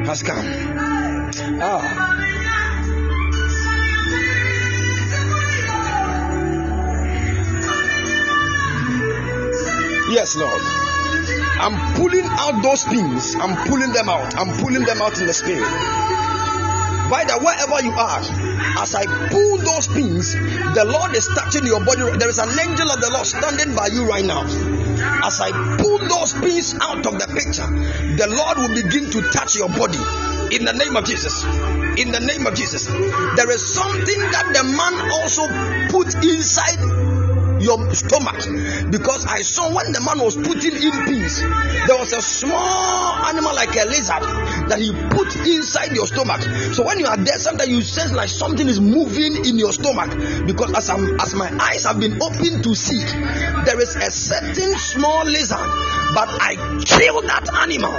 has 0.07 0.23
come. 0.23 0.45
Ah. 1.63 2.17
Yes, 10.11 10.37
Lord. 10.37 10.90
I'm 11.61 11.77
pulling 11.95 12.25
out 12.25 12.63
those 12.63 12.85
pins. 12.85 13.37
I'm 13.37 13.69
pulling 13.69 13.93
them 13.93 14.09
out. 14.09 14.35
I'm 14.35 14.57
pulling 14.65 14.83
them 14.85 15.03
out 15.03 15.21
in 15.21 15.27
the 15.27 15.35
spirit. 15.35 15.61
By 17.11 17.25
the 17.25 17.37
wherever 17.43 17.85
you 17.85 17.93
are, 17.93 18.23
as 18.81 18.95
I 18.95 19.05
pull 19.29 19.59
those 19.59 19.87
pins, 19.89 20.33
the 20.33 20.87
Lord 20.87 21.15
is 21.15 21.29
touching 21.29 21.67
your 21.67 21.85
body. 21.85 22.17
There 22.17 22.31
is 22.31 22.39
an 22.39 22.49
angel 22.49 22.89
of 22.89 23.01
the 23.03 23.11
Lord 23.13 23.27
standing 23.27 23.75
by 23.75 23.89
you 23.93 24.09
right 24.09 24.25
now. 24.25 24.47
As 25.27 25.41
I 25.41 25.51
pull 25.77 25.99
those 25.99 26.33
pins 26.33 26.73
out 26.81 27.05
of 27.05 27.19
the 27.19 27.29
picture, 27.29 27.67
the 28.17 28.25
Lord 28.31 28.57
will 28.57 28.73
begin 28.73 29.11
to 29.11 29.21
touch 29.29 29.55
your 29.57 29.69
body 29.69 30.01
in 30.55 30.65
the 30.65 30.73
name 30.73 30.97
of 30.97 31.05
Jesus. 31.05 31.45
In 32.01 32.09
the 32.09 32.25
name 32.25 32.47
of 32.47 32.55
Jesus. 32.55 32.87
There 32.87 33.51
is 33.51 33.61
something 33.75 34.21
that 34.33 34.57
the 34.57 34.65
man 34.65 34.95
also 35.21 35.45
put 35.93 36.15
inside 36.25 37.20
your 37.61 37.79
stomach 37.95 38.37
because 38.91 39.27
I 39.27 39.43
saw 39.43 39.75
when 39.75 39.93
the 39.93 40.01
man 40.01 40.19
was 40.25 40.37
putting 40.37 40.75
in 40.75 40.93
pins, 41.05 41.41
there 41.87 41.99
was 41.99 42.13
a 42.13 42.23
small 42.23 43.25
animal 43.27 43.55
like 43.55 43.75
a 43.77 43.85
lizard 43.87 44.23
that 44.69 44.79
he 44.79 44.93
put 45.15 45.35
inside 45.47 45.93
your 45.93 46.07
stomach. 46.07 46.41
So 46.75 46.85
when 46.85 46.99
you 46.99 47.07
are 47.07 47.17
there, 47.17 47.39
sometimes 47.39 47.71
you 47.71 47.83
sense 47.83 48.13
like 48.13 48.29
something 48.29 48.69
is 48.69 48.81
moving 48.81 49.45
in 49.45 49.59
your 49.59 49.73
stomach 49.73 50.11
because 50.47 50.73
as 50.75 50.91
I'm 50.91 51.21
as 51.21 51.35
my 51.35 51.51
eyes 51.61 51.85
have 51.85 52.01
been 52.01 52.21
opened 52.23 52.65
to 52.65 52.75
see, 52.75 53.05
there 53.65 53.81
is 53.81 53.97
a 53.97 54.11
certain 54.11 54.77
small 54.79 55.25
lizard, 55.25 55.59
but 56.15 56.29
I 56.41 56.57
kill 56.85 57.23
that 57.23 57.49
animal. 57.55 57.93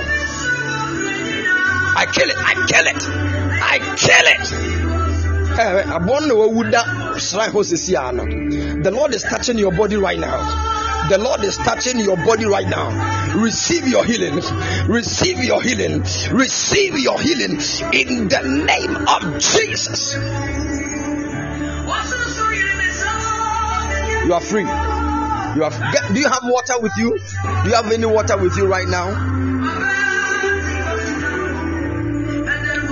I 1.93 2.05
kill 2.11 2.29
it, 2.29 2.37
I 2.37 2.53
kill 2.65 2.87
it, 2.87 3.03
I 3.61 3.77
kill 3.95 4.25
it. 4.25 4.81
Eh, 5.51 5.83
eh, 5.83 5.99
the 6.71 7.00
Lord 8.91 9.13
is 9.13 9.23
touching 9.23 9.57
your 9.57 9.71
body 9.71 9.95
right 9.95 10.19
now. 10.19 11.07
The 11.09 11.17
Lord 11.17 11.43
is 11.43 11.57
touching 11.57 11.99
your 11.99 12.15
body 12.17 12.45
right 12.45 12.67
now. 12.67 13.35
Receive 13.37 13.87
your 13.87 14.05
healing. 14.05 14.41
Receive 14.87 15.43
your 15.43 15.61
healing. 15.61 16.01
Receive 16.31 16.97
your 16.97 17.19
healing 17.19 17.59
in 17.91 18.27
the 18.27 18.65
name 18.65 18.95
of 19.07 19.39
Jesus. 19.39 20.13
You 24.25 24.33
are 24.33 24.41
free. 24.41 24.61
You 24.61 25.63
have. 25.63 26.13
Do 26.13 26.19
you 26.19 26.29
have 26.29 26.43
water 26.43 26.79
with 26.79 26.93
you? 26.97 27.17
Do 27.63 27.69
you 27.69 27.75
have 27.75 27.91
any 27.91 28.05
water 28.05 28.37
with 28.37 28.55
you 28.55 28.67
right 28.67 28.87
now? 28.87 29.09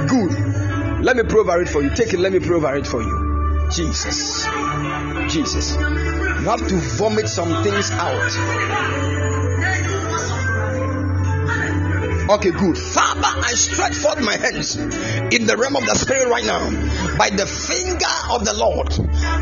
Good. 0.08 1.04
Let 1.06 1.16
me 1.16 1.24
prove 1.24 1.48
it 1.50 1.70
for 1.70 1.82
you. 1.82 1.90
Take 1.92 2.14
it. 2.14 2.20
Let 2.20 2.34
me 2.34 2.40
prove 2.40 2.64
it 2.66 2.86
for 2.86 3.02
you. 3.02 3.29
Jesus. 3.72 4.46
Jesus. 5.32 5.76
You 5.76 6.50
have 6.50 6.68
to 6.68 6.76
vomit 6.98 7.30
some 7.30 7.64
things 7.64 7.92
out. 7.92 9.29
Okay, 12.30 12.52
good. 12.52 12.78
Father, 12.78 13.26
I 13.26 13.54
stretch 13.58 13.96
forth 13.96 14.22
my 14.22 14.38
hands 14.38 14.76
in 14.76 15.48
the 15.48 15.58
realm 15.58 15.76
of 15.76 15.82
the 15.82 15.96
spirit 15.96 16.30
right 16.30 16.46
now. 16.46 16.62
By 17.18 17.32
the 17.32 17.48
finger 17.50 18.06
of 18.30 18.46
the 18.46 18.54
Lord, 18.54 18.94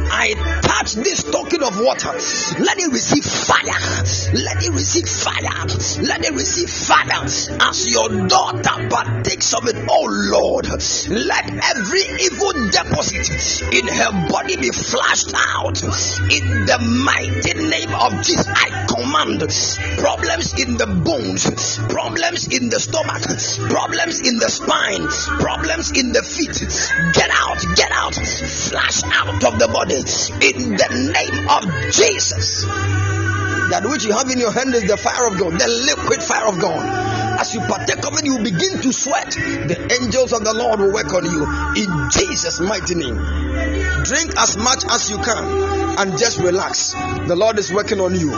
I 0.07 0.31
touch 0.63 0.93
this 0.93 1.21
token 1.27 1.63
of 1.63 1.83
water. 1.83 2.15
Let 2.63 2.79
it 2.79 2.87
receive 2.87 3.25
fire. 3.27 3.75
Let 4.39 4.63
it 4.63 4.71
receive 4.71 5.03
fire. 5.03 5.67
Let 5.99 6.23
it 6.23 6.31
receive 6.31 6.71
fire 6.71 7.27
as 7.27 7.91
your 7.91 8.07
daughter 8.31 8.87
partakes 8.87 9.53
of 9.53 9.67
it. 9.67 9.75
Oh 9.91 10.07
Lord, 10.31 10.71
let 11.11 11.43
every 11.75 12.07
evil 12.23 12.55
deposit 12.71 13.27
in 13.67 13.83
her 13.83 14.31
body 14.31 14.55
be 14.55 14.71
flushed 14.71 15.35
out. 15.35 15.75
In 16.31 16.63
the 16.63 16.79
mighty 17.03 17.51
name 17.67 17.91
of 17.91 18.23
Jesus, 18.23 18.47
I 18.47 18.87
command 18.87 19.43
problems 19.99 20.55
in 20.55 20.77
the 20.79 20.87
bones, 20.87 21.43
problems 21.91 22.47
in 22.47 22.69
the 22.69 22.76
the 22.77 22.83
stomach, 22.83 23.25
problems 23.73 24.21
in 24.21 24.37
the 24.37 24.49
spine, 24.49 25.01
problems 25.41 25.89
in 25.97 26.13
the 26.13 26.21
feet. 26.21 26.61
Get 27.17 27.29
out, 27.33 27.57
get 27.73 27.89
out, 27.89 28.13
flash 28.13 29.01
out 29.17 29.41
of 29.41 29.57
the 29.57 29.65
body 29.65 29.97
in 30.45 30.77
the 30.77 30.89
name 31.09 31.37
of 31.49 31.65
Jesus. 31.89 32.69
That 33.73 33.81
which 33.81 34.05
you 34.05 34.13
have 34.13 34.29
in 34.29 34.37
your 34.37 34.51
hand 34.53 34.75
is 34.75 34.85
the 34.85 34.95
fire 34.95 35.25
of 35.25 35.39
God, 35.41 35.57
the 35.57 35.65
liquid 35.89 36.21
fire 36.21 36.47
of 36.47 36.61
God. 36.61 36.85
As 37.41 37.53
you 37.55 37.61
partake 37.61 38.05
of 38.05 38.13
it, 38.13 38.25
you 38.25 38.37
begin 38.45 38.77
to 38.85 38.93
sweat. 38.93 39.31
The 39.33 39.97
angels 39.97 40.31
of 40.31 40.45
the 40.45 40.53
Lord 40.53 40.79
will 40.79 40.93
work 40.93 41.11
on 41.17 41.25
you 41.25 41.49
in 41.81 41.89
Jesus' 42.13 42.61
mighty 42.61 42.93
name. 42.93 43.17
Drink 44.05 44.37
as 44.37 44.53
much 44.55 44.85
as 44.85 45.09
you 45.09 45.17
can 45.17 45.97
and 45.97 46.17
just 46.17 46.37
relax. 46.37 46.93
The 47.25 47.35
Lord 47.35 47.57
is 47.57 47.73
working 47.73 47.99
on 47.99 48.13
you. 48.13 48.29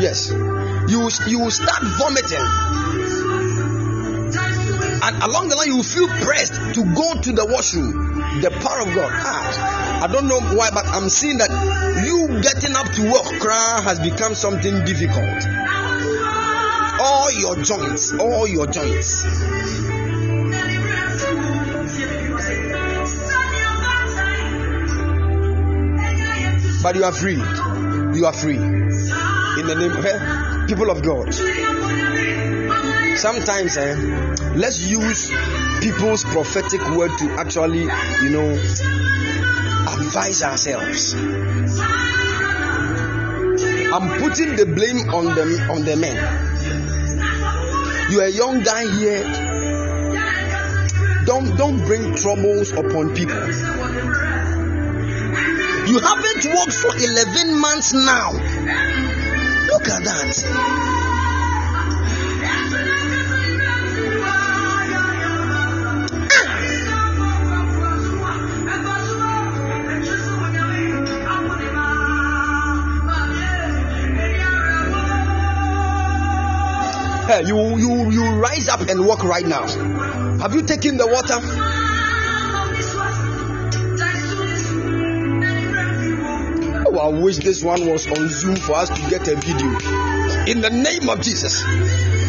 Yes, 0.00 0.32
you 0.32 1.08
you 1.28 1.44
will 1.44 1.52
start 1.52 1.84
vomiting 2.00 2.74
and 5.04 5.22
along 5.22 5.48
the 5.48 5.56
line 5.56 5.68
you 5.68 5.82
feel 5.82 6.08
pressed 6.08 6.54
to 6.74 6.82
go 6.94 7.20
to 7.20 7.32
the 7.32 7.44
washroom. 7.44 7.92
The 8.40 8.50
power 8.50 8.80
of 8.80 8.94
God. 8.94 9.12
Ah, 9.12 10.04
I 10.04 10.06
don't 10.10 10.26
know 10.28 10.40
why, 10.56 10.70
but 10.70 10.86
I'm 10.86 11.10
seeing 11.10 11.38
that 11.38 11.50
you 12.06 12.40
getting 12.40 12.74
up 12.74 12.88
to 12.88 13.02
work 13.12 13.40
cry 13.40 13.82
has 13.84 14.00
become 14.00 14.34
something 14.34 14.84
difficult. 14.84 15.44
All 17.00 17.30
your 17.32 17.56
joints, 17.62 18.12
all 18.18 18.48
your 18.48 18.66
joints. 18.66 19.24
But 26.82 26.96
you 26.96 27.04
are 27.04 27.12
free. 27.12 27.40
You 28.16 28.26
are 28.26 28.32
free. 28.32 28.56
In 28.56 29.66
the 29.68 29.76
name 29.78 29.92
of 29.92 30.04
eh, 30.04 30.66
people 30.66 30.90
of 30.90 31.02
God. 31.02 32.23
Sometimes 33.16 33.76
eh, 33.76 33.94
let's 34.56 34.80
use 34.80 35.30
people's 35.80 36.24
prophetic 36.24 36.80
word 36.90 37.10
to 37.18 37.30
actually, 37.38 37.82
you 38.22 38.30
know, 38.30 38.50
advise 39.86 40.42
ourselves. 40.42 41.14
I'm 43.94 44.08
putting 44.20 44.56
the 44.56 44.66
blame 44.66 45.08
on 45.14 45.34
them 45.34 45.70
on 45.70 45.84
the 45.84 45.96
men. 45.96 46.16
You 48.10 48.20
are 48.20 48.24
a 48.24 48.30
young 48.30 48.62
guy 48.62 48.86
here. 48.98 49.22
Don't 51.24 51.56
don't 51.56 51.78
bring 51.86 52.14
troubles 52.16 52.72
upon 52.72 53.14
people. 53.14 53.40
You 55.86 55.98
haven't 56.00 56.44
worked 56.46 56.72
for 56.72 56.96
11 56.96 57.60
months 57.60 57.92
now. 57.92 58.32
Look 59.70 59.88
at 59.88 60.02
that. 60.04 61.03
You 77.30 77.78
you 77.78 78.10
you 78.10 78.34
rise 78.36 78.68
up 78.68 78.80
and 78.80 79.06
walk 79.06 79.24
right 79.24 79.46
now. 79.46 79.66
Have 80.38 80.54
you 80.54 80.62
taken 80.62 80.96
the 80.96 81.06
water? 81.06 81.38
Oh, 86.86 86.98
I 86.98 87.08
wish 87.18 87.38
this 87.38 87.62
one 87.62 87.86
was 87.90 88.06
on 88.06 88.28
Zoom 88.28 88.56
for 88.56 88.74
us 88.74 88.90
to 88.90 89.10
get 89.10 89.26
a 89.28 89.36
video. 89.36 89.68
In 90.46 90.60
the 90.60 90.70
name 90.70 91.08
of 91.08 91.22
Jesus, 91.22 91.62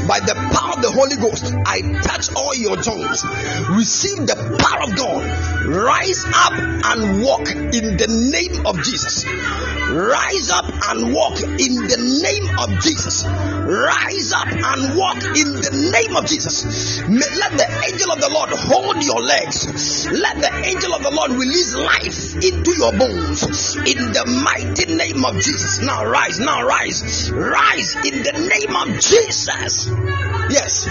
by 0.08 0.20
the 0.20 0.36
power 0.54 0.74
of 0.78 0.82
the 0.82 0.92
Holy 0.92 1.18
Ghost, 1.18 1.52
I 1.66 1.82
touch 2.02 2.34
all 2.36 2.54
your 2.56 2.78
joints. 2.78 3.26
Receive 3.74 4.26
the 4.28 4.38
power 4.62 4.84
of 4.86 4.96
God. 4.96 5.26
Rise 5.66 6.26
up 6.26 6.54
and 6.54 7.24
walk 7.24 7.50
in 7.50 7.98
the 7.98 8.10
name 8.10 8.66
of 8.66 8.78
Jesus. 8.84 9.26
Rise 9.26 10.50
up 10.52 10.66
and 10.90 11.14
walk 11.14 11.42
in 11.42 11.74
the 11.90 12.00
name 12.22 12.48
of 12.60 12.70
Jesus. 12.82 13.26
Rise 13.26 14.34
up 14.34 14.50
and 14.50 14.98
walk 14.98 15.18
in 15.38 15.50
the 15.58 15.90
name 15.92 16.16
of 16.16 16.26
Jesus. 16.26 17.02
Let 17.10 17.52
the 17.58 17.70
angel 17.90 18.12
of 18.12 18.20
the 18.22 18.30
Lord 18.30 18.50
hold 18.50 19.04
your 19.04 19.22
legs. 19.22 20.06
Let 20.12 20.38
the 20.38 20.54
angel 20.66 20.94
of 20.94 21.02
the 21.04 21.12
Lord 21.12 21.32
release 21.32 21.74
life 21.74 22.36
into 22.44 22.78
your 22.78 22.94
bones 22.94 23.76
in 23.78 24.14
the 24.14 24.26
mighty 24.44 24.94
name 24.94 25.26
of 25.26 25.36
Jesus. 25.42 25.82
Now 25.82 26.06
rise, 26.06 26.40
now 26.40 26.66
rise, 26.66 27.32
rise 27.32 27.96
in 27.96 28.22
the 28.22 28.34
name 28.34 28.76
of 28.76 29.00
Jesus. 29.02 29.95
Yes, 30.50 30.86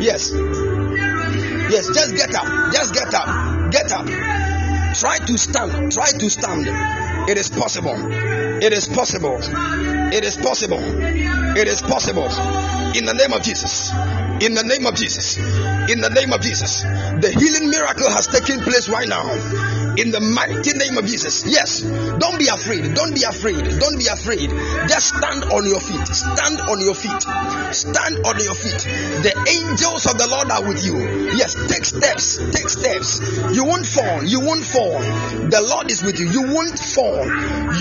yes, 0.00 0.32
yes. 1.70 1.86
Just 1.94 2.16
get 2.16 2.34
up, 2.34 2.72
just 2.72 2.94
get 2.94 3.14
up, 3.14 3.70
get 3.70 3.92
up. 3.92 4.06
Try 4.94 5.18
to 5.18 5.38
stand, 5.38 5.92
try 5.92 6.10
to 6.10 6.30
stand. 6.30 6.66
It 7.28 7.36
is 7.36 7.50
possible. 7.50 7.94
It 8.60 8.72
is 8.72 8.88
possible. 8.88 9.38
It 9.40 10.24
is 10.24 10.36
possible. 10.36 10.80
It 10.80 11.68
is 11.68 11.82
possible. 11.82 12.28
In 12.96 13.04
the 13.04 13.14
name 13.14 13.32
of 13.32 13.42
Jesus. 13.42 13.92
In 14.40 14.54
the 14.54 14.64
name 14.64 14.86
of 14.86 14.94
Jesus. 14.94 15.36
In 15.36 16.00
the 16.00 16.10
name 16.10 16.32
of 16.32 16.40
Jesus. 16.40 16.82
The 16.82 17.30
healing 17.38 17.68
miracle 17.70 18.10
has 18.10 18.26
taken 18.26 18.60
place 18.60 18.88
right 18.88 19.06
now. 19.08 19.28
In 19.98 20.12
the 20.14 20.20
mighty 20.22 20.78
name 20.78 20.96
of 20.96 21.10
Jesus. 21.10 21.42
Yes. 21.42 21.82
Don't 21.82 22.38
be 22.38 22.46
afraid. 22.46 22.94
Don't 22.94 23.14
be 23.14 23.26
afraid. 23.26 23.58
Don't 23.82 23.98
be 23.98 24.06
afraid. 24.06 24.46
Just 24.86 25.18
stand 25.18 25.42
on 25.50 25.66
your 25.66 25.82
feet. 25.82 26.06
Stand 26.06 26.62
on 26.70 26.78
your 26.78 26.94
feet. 26.94 27.18
Stand 27.74 28.22
on 28.22 28.38
your 28.38 28.54
feet. 28.54 28.78
The 29.26 29.34
angels 29.50 30.06
of 30.06 30.14
the 30.14 30.30
Lord 30.30 30.54
are 30.54 30.62
with 30.62 30.86
you. 30.86 31.34
Yes. 31.34 31.58
Take 31.66 31.82
steps. 31.84 32.38
Take 32.38 32.70
steps. 32.70 33.18
You 33.50 33.66
won't 33.66 33.86
fall. 33.86 34.22
You 34.22 34.38
won't 34.38 34.62
fall. 34.62 35.02
The 35.50 35.66
Lord 35.66 35.90
is 35.90 36.06
with 36.06 36.22
you. 36.22 36.30
You 36.30 36.46
won't 36.46 36.78
fall. 36.78 37.18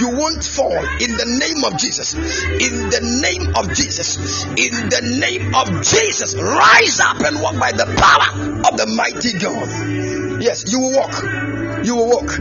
You 0.01 0.09
won't 0.17 0.41
fall. 0.41 0.73
In 0.73 1.13
the 1.21 1.29
name 1.37 1.61
of 1.69 1.77
Jesus. 1.77 2.17
In 2.17 2.89
the 2.89 3.01
name 3.21 3.53
of 3.53 3.69
Jesus. 3.77 4.43
In 4.57 4.73
the 4.89 5.21
name 5.21 5.53
of 5.53 5.69
Jesus. 5.85 6.33
Rise 6.33 6.99
up 6.99 7.21
and 7.21 7.37
walk 7.45 7.61
by 7.61 7.71
the 7.77 7.85
power 7.93 8.33
of 8.65 8.73
the 8.73 8.89
mighty 8.89 9.37
God. 9.37 9.69
Yes, 10.41 10.71
you 10.71 10.79
will 10.79 10.93
walk. 10.97 11.13
You 11.83 11.95
will 11.95 12.06
walk. 12.07 12.37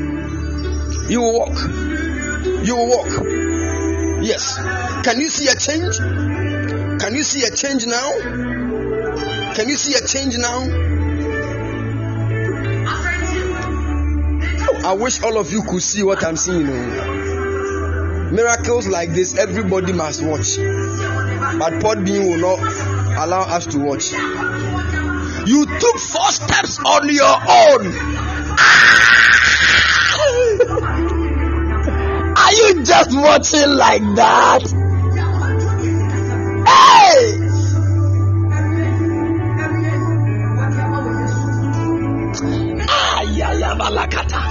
You 1.11 1.21
will 1.21 1.39
walk. 1.39 1.59
You 2.67 2.77
will 2.77 2.89
walk. 2.89 3.11
Yes. 4.23 4.59
Can 5.05 5.21
you 5.21 5.29
see 5.29 5.49
a 5.49 5.55
change? 5.55 5.99
Can 7.01 7.15
you 7.15 7.23
see 7.23 7.45
a 7.45 7.51
change 7.51 7.87
now? 7.87 8.11
Can 9.55 9.69
you 9.69 9.77
see 9.77 9.95
a 9.95 10.07
change 10.07 10.37
now? 10.37 10.87
I 14.85 14.93
wish 14.93 15.23
all 15.23 15.39
of 15.39 15.51
you 15.51 15.63
could 15.63 15.83
see 15.83 16.03
what 16.03 16.25
I'm 16.25 16.37
seeing. 16.37 16.67
oh. 16.69 18.29
Miracles 18.33 18.87
like 18.89 19.13
this, 19.15 19.37
everybody 19.37 19.93
must 19.93 20.23
watch. 20.23 20.57
But 20.57 21.75
Podbean 21.83 22.29
will 22.29 22.39
not 22.39 22.59
allow 23.19 23.43
us 23.43 23.67
to 23.67 23.79
watch. 23.79 24.13
You 25.49 25.65
took 25.67 25.99
four 25.99 26.31
steps 26.31 26.79
on 26.85 27.09
your 27.09 27.35
own. 27.35 27.93
Ah! 28.59 29.16
Are 32.47 32.53
you 32.53 32.85
just 32.85 33.11
watching 33.11 33.71
like 33.73 34.03
that? 34.15 34.63
Hey! 36.65 37.41
Ah, 42.89 43.23
Ayayabalakata. 43.23 44.43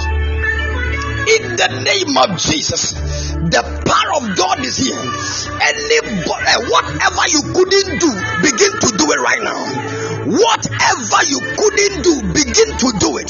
In 1.40 1.56
the 1.56 1.70
name 1.88 2.18
of 2.18 2.38
Jesus, 2.38 2.92
the 2.92 3.64
power 3.64 4.12
of 4.20 4.36
God 4.36 4.60
is 4.60 4.76
here. 4.76 5.00
Anybody, 5.00 6.54
whatever 6.68 7.26
you 7.32 7.42
couldn't 7.56 8.00
do, 8.04 8.12
begin 8.44 8.74
to 8.76 8.90
do 8.98 9.06
it 9.12 9.20
right 9.24 9.42
now. 9.42 9.95
Whatever 10.26 11.22
you 11.30 11.40
couldn't 11.54 12.02
do, 12.02 12.14
begin 12.34 12.70
to 12.82 12.90
do 12.98 13.22
it. 13.22 13.30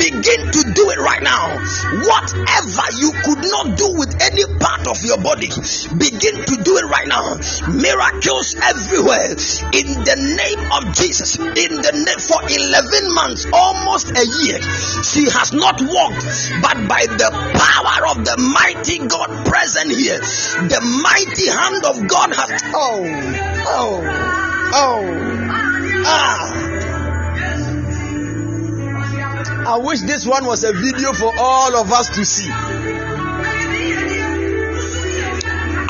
Begin 0.00 0.40
to 0.56 0.60
do 0.72 0.84
it 0.88 0.98
right 0.98 1.20
now. 1.20 1.52
Whatever 1.52 2.86
you 2.96 3.12
could 3.12 3.44
not 3.44 3.76
do 3.76 3.92
with 3.92 4.16
any 4.24 4.48
part 4.56 4.88
of 4.88 4.96
your 5.04 5.20
body, 5.20 5.52
begin 6.00 6.40
to 6.40 6.54
do 6.64 6.80
it 6.80 6.86
right 6.88 7.08
now. 7.08 7.36
Miracles 7.68 8.56
everywhere. 8.56 9.36
In 9.76 10.00
the 10.00 10.16
name 10.16 10.62
of 10.72 10.96
Jesus. 10.96 11.36
In 11.36 11.76
the 11.84 11.92
name 11.92 12.20
for 12.24 12.40
11 12.40 13.14
months, 13.14 13.44
almost 13.52 14.08
a 14.16 14.24
year, 14.24 14.64
she 15.04 15.28
has 15.28 15.52
not 15.52 15.76
walked, 15.76 16.24
but 16.64 16.88
by 16.88 17.04
the 17.04 17.28
power 17.52 18.16
of 18.16 18.24
the 18.24 18.36
mighty 18.40 18.96
God 19.06 19.28
present 19.44 19.92
here, 19.92 20.18
the 20.18 20.80
mighty 21.04 21.52
hand 21.52 21.84
of 21.84 22.08
God 22.08 22.32
has. 22.32 22.62
Oh, 22.72 23.04
oh, 23.68 24.70
oh. 24.72 25.33
Ah. 26.04 26.74
I 29.66 29.78
wish 29.78 30.00
this 30.00 30.26
one 30.26 30.44
was 30.44 30.62
a 30.62 30.72
video 30.72 31.12
for 31.12 31.32
all 31.38 31.76
of 31.76 31.90
us 31.90 32.16
to 32.16 32.24
see. 32.24 32.50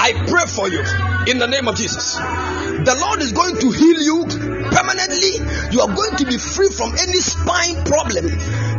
I 0.07 0.13
pray 0.29 0.47
for 0.47 0.69
you 0.69 0.81
in 1.27 1.39
the 1.39 1.47
name 1.47 1.67
of 1.67 1.77
Jesus. 1.77 2.15
The 2.15 2.97
Lord 3.01 3.21
is 3.23 3.33
going 3.33 3.59
to 3.59 3.71
heal 3.71 4.01
you 4.01 4.54
permanently. 4.75 5.39
You 5.71 5.81
are 5.87 5.93
going 5.95 6.19
to 6.19 6.27
be 6.27 6.37
free 6.37 6.69
from 6.75 6.91
any 6.99 7.23
spine 7.23 7.87
problem. 7.87 8.27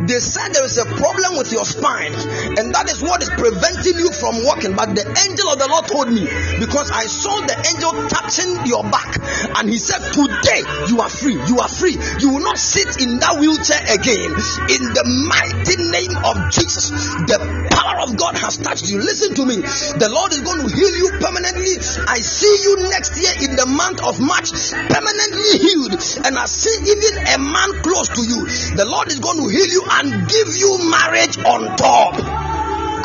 They 0.06 0.20
said 0.20 0.52
there 0.52 0.64
is 0.68 0.76
a 0.78 0.84
problem 0.84 1.40
with 1.40 1.50
your 1.50 1.64
spine, 1.64 2.12
and 2.60 2.70
that 2.76 2.86
is 2.92 3.02
what 3.02 3.24
is 3.24 3.32
preventing 3.32 3.96
you 3.98 4.12
from 4.12 4.44
walking. 4.44 4.76
But 4.76 4.92
the 4.92 5.02
angel 5.02 5.48
of 5.50 5.58
the 5.58 5.66
Lord 5.66 5.88
told 5.88 6.12
me 6.12 6.28
because 6.60 6.92
I 6.92 7.08
saw 7.08 7.34
the 7.42 7.56
angel 7.56 8.06
touching 8.12 8.68
your 8.68 8.84
back, 8.86 9.16
and 9.56 9.66
he 9.66 9.80
said, 9.80 10.04
Today 10.12 10.62
you 10.92 11.00
are 11.00 11.10
free. 11.10 11.40
You 11.48 11.58
are 11.64 11.72
free. 11.72 11.96
You 12.20 12.36
will 12.36 12.44
not 12.44 12.60
sit 12.60 13.00
in 13.00 13.18
that 13.24 13.40
wheelchair 13.40 13.82
again. 13.88 14.30
In 14.70 14.82
the 14.92 15.04
mighty 15.26 15.76
name 15.90 16.14
of 16.22 16.36
Jesus, 16.52 16.92
the 17.26 17.40
power 17.72 18.04
of 18.04 18.14
God 18.16 18.36
has 18.38 18.60
touched 18.60 18.90
you. 18.92 19.00
Listen 19.00 19.34
to 19.34 19.44
me. 19.46 19.56
The 19.96 20.10
Lord 20.12 20.30
is 20.32 20.44
going 20.44 20.60
to 20.60 20.68
heal 20.70 20.92
you 20.92 21.08
permanently. 21.18 21.80
I 22.06 22.20
see 22.20 22.54
you 22.62 22.88
next 22.90 23.16
year 23.16 23.32
in 23.48 23.56
the 23.56 23.66
month 23.66 24.02
of 24.04 24.20
March, 24.20 24.52
permanently 24.92 25.58
healed. 25.58 25.85
And 25.92 26.38
I 26.38 26.46
see 26.46 26.74
even 26.90 27.26
a 27.26 27.38
man 27.38 27.82
close 27.82 28.08
to 28.08 28.22
you. 28.22 28.46
The 28.76 28.84
Lord 28.84 29.08
is 29.08 29.20
going 29.20 29.38
to 29.38 29.48
heal 29.48 29.66
you 29.66 29.82
and 29.90 30.28
give 30.28 30.48
you 30.56 30.90
marriage 30.90 31.38
on 31.38 31.76
top. 31.76 32.18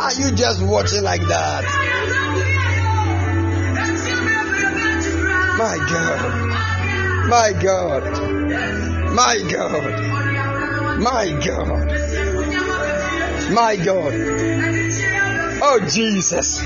Are 0.02 0.14
you 0.14 0.32
just 0.36 0.62
watching 0.64 1.04
like 1.04 1.22
that? 1.22 1.64
My 5.58 5.78
God. 5.78 6.52
My 7.30 7.54
God. 7.62 8.04
My 9.14 9.38
God. 9.52 11.00
My 11.00 11.26
God. 11.46 11.92
My 13.52 13.76
God. 13.76 14.14
Oh 15.64 15.80
Jesus. 15.88 16.62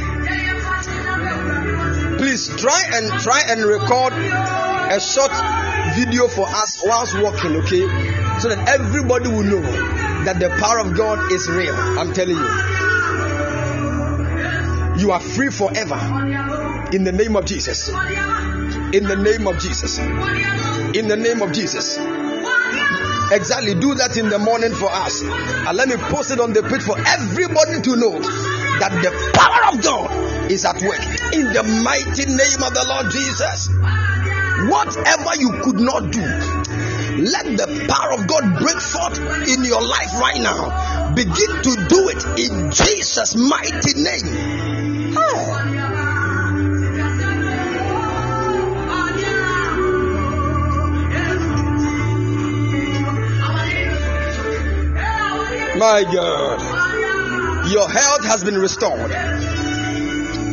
Please 2.35 2.49
try 2.61 2.81
and 2.95 3.09
try 3.21 3.43
and 3.47 3.63
record 3.63 4.11
a 4.11 4.99
short 4.99 5.31
video 5.95 6.27
for 6.27 6.45
us 6.45 6.83
whilst 6.83 7.17
walking, 7.17 7.55
okay? 7.61 7.87
So 8.39 8.49
that 8.49 8.67
everybody 8.67 9.29
will 9.29 9.43
know 9.43 9.61
that 9.61 10.41
the 10.41 10.49
power 10.49 10.79
of 10.79 10.97
God 10.97 11.31
is 11.31 11.47
real. 11.49 11.73
I'm 11.73 12.11
telling 12.11 12.35
you. 12.35 12.43
You 14.99 15.11
are 15.13 15.21
free 15.21 15.49
forever 15.49 15.95
in 16.91 17.05
the 17.05 17.13
name 17.13 17.37
of 17.37 17.45
Jesus. 17.45 17.87
In 17.87 19.05
the 19.05 19.15
name 19.15 19.47
of 19.47 19.57
Jesus. 19.57 19.97
In 19.97 21.07
the 21.07 21.15
name 21.15 21.41
of 21.41 21.53
Jesus. 21.53 21.97
Exactly. 23.31 23.75
Do 23.75 23.95
that 23.95 24.17
in 24.17 24.27
the 24.27 24.39
morning 24.39 24.73
for 24.73 24.89
us. 24.91 25.21
And 25.21 25.77
let 25.77 25.87
me 25.87 25.95
post 25.95 26.31
it 26.31 26.41
on 26.41 26.51
the 26.51 26.63
page 26.63 26.81
for 26.81 26.99
everybody 26.99 27.81
to 27.81 27.95
know 27.95 28.19
that 28.79 28.91
the 29.01 29.11
power 29.33 29.73
of 29.73 29.83
God 29.83 30.51
is 30.51 30.65
at 30.65 30.81
work. 30.81 31.01
In 31.33 31.53
the 31.53 31.63
mighty 31.83 32.25
name 32.25 32.61
of 32.63 32.73
the 32.73 32.85
Lord 32.87 33.11
Jesus. 33.11 33.69
Whatever 34.69 35.35
you 35.37 35.51
could 35.63 35.79
not 35.79 36.11
do, 36.11 36.21
let 36.21 37.45
the 37.57 37.85
power 37.87 38.13
of 38.13 38.27
God 38.27 38.59
break 38.59 38.79
forth 38.79 39.19
in 39.47 39.63
your 39.63 39.81
life 39.81 40.13
right 40.19 40.41
now. 40.41 41.13
Begin 41.13 41.61
to 41.63 41.85
do 41.87 42.09
it 42.09 42.23
in 42.39 42.71
Jesus' 42.71 43.35
mighty 43.35 44.01
name. 44.01 45.15
Oh. 45.17 45.61
My 55.77 56.03
God. 56.03 56.74
Your 57.69 57.89
health 57.89 58.25
has 58.25 58.43
been 58.43 58.57
restored. 58.59 59.11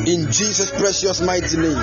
In 0.09 0.33
Jesus' 0.33 0.71
precious 0.71 1.21
mighty 1.21 1.57
name. 1.59 1.77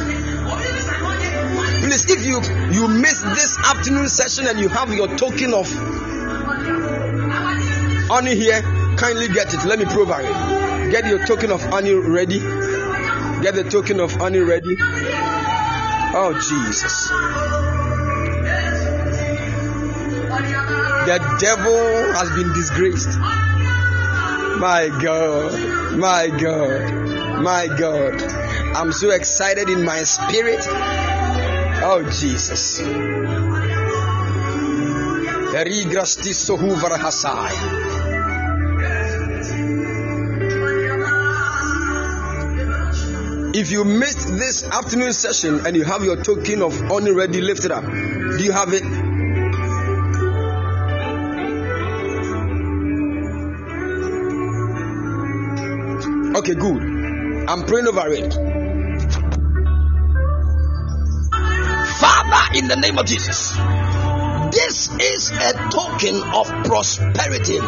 Please, 1.83 2.05
if 2.09 2.25
you 2.25 2.41
you 2.73 2.87
missed 2.87 3.23
this 3.23 3.57
afternoon 3.59 4.07
session 4.09 4.47
and 4.47 4.59
you 4.59 4.69
have 4.69 4.93
your 4.93 5.07
token 5.17 5.53
of 5.53 5.71
honey 8.09 8.35
here, 8.35 8.61
kindly 8.97 9.27
get 9.27 9.53
it. 9.53 9.65
Let 9.65 9.79
me 9.79 9.85
provide 9.85 10.25
it. 10.25 10.91
Get 10.91 11.05
your 11.05 11.25
token 11.25 11.51
of 11.51 11.61
honey 11.61 11.93
ready. 11.93 12.39
Get 12.39 13.53
the 13.55 13.67
token 13.69 13.99
of 13.99 14.11
honey 14.13 14.39
ready. 14.39 14.75
Oh 16.11 16.33
Jesus. 16.33 17.07
The 21.05 21.19
devil 21.39 22.13
has 22.13 22.29
been 22.31 22.53
disgraced. 22.53 23.09
My 24.59 24.89
God, 25.01 25.97
my 25.97 26.27
God, 26.27 27.41
my 27.41 27.67
God. 27.67 28.21
I'm 28.75 28.91
so 28.91 29.09
excited 29.11 29.69
in 29.69 29.85
my 29.85 30.03
spirit. 30.03 30.59
Oh, 31.81 32.03
Jesus. 32.11 32.81
If 43.55 43.71
you 43.71 43.85
missed 43.85 44.27
this 44.27 44.65
afternoon 44.65 45.13
session 45.13 45.65
and 45.65 45.75
you 45.77 45.85
have 45.85 46.03
your 46.03 46.21
token 46.21 46.61
of 46.61 46.91
honor 46.91 47.13
ready, 47.13 47.39
lifted 47.39 47.71
up. 47.71 47.85
Do 47.85 48.43
you 48.43 48.51
have 48.51 48.73
it? 48.73 48.83
Okay, 56.49 56.59
good. 56.59 56.81
I'm 57.47 57.63
praying 57.65 57.85
over 57.85 58.11
it. 58.11 58.33
Father, 61.99 62.57
in 62.57 62.67
the 62.67 62.75
name 62.75 62.97
of 62.97 63.05
Jesus, 63.05 63.53
this 64.51 64.89
is 64.99 65.29
a 65.29 65.53
token 65.69 66.23
of 66.33 66.47
prosperity. 66.65 67.59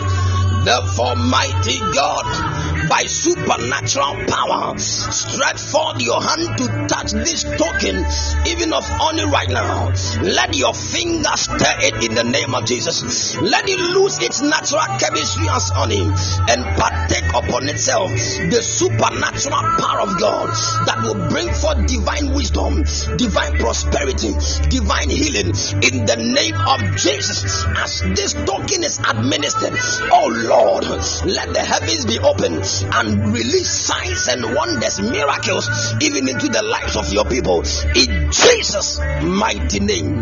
Therefore, 0.64 1.16
mighty 1.16 1.80
God, 1.94 2.90
by 2.90 3.04
supernatural 3.04 4.26
power, 4.26 4.78
stretch 4.78 5.60
forth 5.60 6.02
your 6.02 6.22
hand 6.22 6.58
to 6.58 6.88
touch 6.88 7.12
this 7.12 7.44
token, 7.44 8.06
even 8.48 8.74
of 8.74 8.84
honor 9.00 9.28
right 9.28 9.50
now. 9.50 9.90
Let 10.22 10.56
your 10.56 10.74
finger 10.74 11.36
stir 11.36 11.78
it 11.82 12.04
in 12.04 12.16
the 12.16 12.24
name 12.24 12.54
of 12.54 12.66
Jesus. 12.66 13.36
Let 13.38 13.70
it 13.70 13.80
lose 13.80 14.18
its 14.20 14.42
natural 14.42 14.86
chemistry 15.00 15.50
as 15.50 15.70
honey 15.70 16.02
and 16.02 16.66
partake 17.02 17.30
upon 17.30 17.70
itself 17.70 18.10
the 18.12 18.62
supernatural 18.62 19.62
power 19.80 20.02
of 20.02 20.20
God 20.20 20.50
that 20.86 21.02
will 21.04 21.30
bring 21.30 21.50
forth 21.50 21.88
divine 21.88 22.34
wisdom, 22.34 22.84
divine 23.18 23.58
prosperity, 23.58 24.34
divine 24.70 25.10
healing 25.10 25.48
in 25.82 26.06
the 26.06 26.18
name 26.18 26.56
of 26.56 26.98
Jesus. 26.98 27.66
As 27.78 28.02
this 28.16 28.34
token 28.34 28.84
is 28.84 29.00
administered, 29.00 29.74
oh 30.12 30.30
Lord, 30.30 30.86
let 31.26 31.54
the 31.54 31.62
heavens 31.62 32.06
be 32.06 32.20
open 32.20 32.62
and 32.94 33.34
release 33.34 33.70
signs 33.70 34.28
and 34.28 34.56
wonders, 34.56 35.00
miracles, 35.02 35.70
even 36.02 36.30
into 36.30 36.48
the 36.48 36.64
lives 36.64 36.96
of 36.96 37.12
your 37.12 37.26
people. 37.26 37.60
In 37.96 38.32
Jesus' 38.32 39.00
mighty 39.24 39.80
name. 39.80 40.20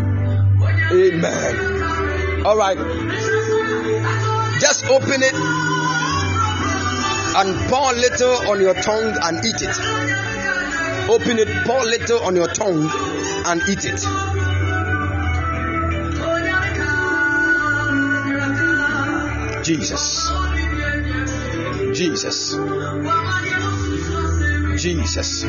Amen. 0.92 2.46
All 2.46 2.56
right. 2.56 2.78
Just 4.60 4.86
open 4.86 5.22
it 5.22 5.79
and 7.36 7.68
pour 7.68 7.92
a 7.92 7.94
little 7.94 8.50
on 8.50 8.60
your 8.60 8.74
tongue 8.74 9.16
and 9.22 9.44
eat 9.44 9.62
it. 9.62 9.76
Open 11.08 11.38
it, 11.38 11.48
pour 11.66 11.80
a 11.80 11.84
little 11.84 12.20
on 12.20 12.36
your 12.36 12.48
tongue 12.48 12.90
and 13.46 13.62
eat 13.68 13.84
it. 13.84 14.00
Jesus. 19.64 20.30
Jesus. 21.94 22.56
Jesus. 24.76 25.44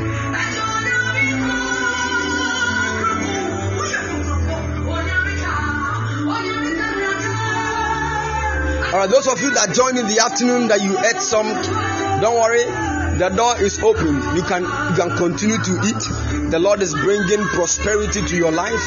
All 8.92 9.00
right, 9.00 9.10
those 9.10 9.28
of 9.28 9.40
you 9.40 9.54
that 9.54 9.74
joined 9.74 9.98
in 9.98 10.08
the 10.08 10.20
afternoon 10.20 10.68
that 10.68 10.82
you 10.82 10.98
ate 11.00 11.22
some, 11.22 11.48
don't 12.22 12.36
worry. 12.36 12.64
The 13.18 13.30
door 13.30 13.62
is 13.62 13.80
open. 13.80 14.16
You 14.36 14.44
can 14.44 14.64
you 14.64 14.96
can 14.98 15.16
continue 15.16 15.58
to 15.58 15.74
eat. 15.88 16.52
The 16.52 16.60
Lord 16.60 16.82
is 16.82 16.94
bringing 16.94 17.46
prosperity 17.48 18.22
to 18.22 18.36
your 18.36 18.52
life. 18.52 18.84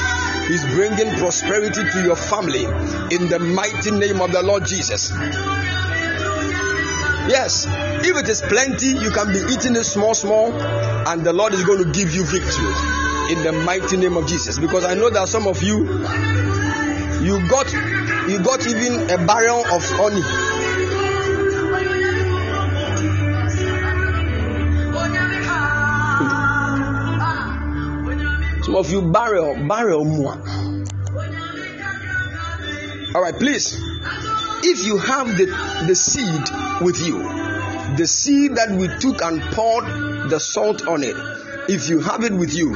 He's 0.49 0.65
bringing 0.75 1.15
prosperity 1.17 1.85
to 1.89 2.03
your 2.03 2.17
family 2.17 2.65
in 3.15 3.29
the 3.29 3.39
mighty 3.39 3.93
name 3.93 4.21
of 4.21 4.33
the 4.33 4.43
Lord 4.43 4.67
Jesus. 4.67 5.11
Yes, 7.27 7.65
if 8.05 8.17
it 8.17 8.29
is 8.29 8.43
plenty, 8.43 8.89
you 8.89 9.11
can 9.11 9.29
be 9.29 9.41
eating 9.55 9.77
it 9.77 9.85
small, 9.85 10.13
small, 10.13 10.53
and 10.53 11.25
the 11.25 11.33
Lord 11.33 11.55
is 11.55 11.65
going 11.65 11.83
to 11.83 11.91
give 11.91 12.15
you 12.15 12.25
victory 12.25 12.75
in 13.33 13.43
the 13.43 13.53
mighty 13.65 13.97
name 13.97 14.19
of 14.19 14.27
Jesus. 14.27 14.59
Because 14.59 14.85
I 14.85 14.93
know 14.93 15.09
that 15.09 15.29
some 15.29 15.47
of 15.47 15.63
you, 15.63 15.87
you 17.23 17.49
got, 17.49 17.73
you 18.29 18.43
got 18.43 18.67
even 18.67 19.11
a 19.11 19.27
barrel 19.27 19.61
of 19.61 19.83
honey. 19.85 20.23
Some 28.63 28.77
of 28.77 28.91
you 28.91 29.13
barrel, 29.13 29.69
barrel 29.69 30.05
more. 30.05 30.39
All 33.15 33.23
right, 33.23 33.35
please 33.35 33.81
if 34.67 34.85
you 34.85 34.97
have 34.97 35.29
the, 35.37 35.47
the 35.87 35.95
seed 35.95 36.85
with 36.85 37.07
you, 37.07 37.19
the 37.97 38.07
seed 38.07 38.57
that 38.57 38.71
we 38.71 38.89
took 38.99 39.23
and 39.23 39.43
poured 39.53 40.31
the 40.31 40.41
salt 40.41 40.89
on 40.89 41.03
it, 41.03 41.17
if 41.69 41.89
you 41.89 42.01
have 42.01 42.25
it 42.25 42.33
with 42.33 42.55
you, 42.55 42.75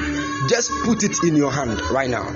just 0.49 0.71
put 0.85 1.03
it 1.03 1.17
in 1.25 1.35
your 1.35 1.51
hand 1.51 1.81
right 1.91 2.11
now. 2.11 2.29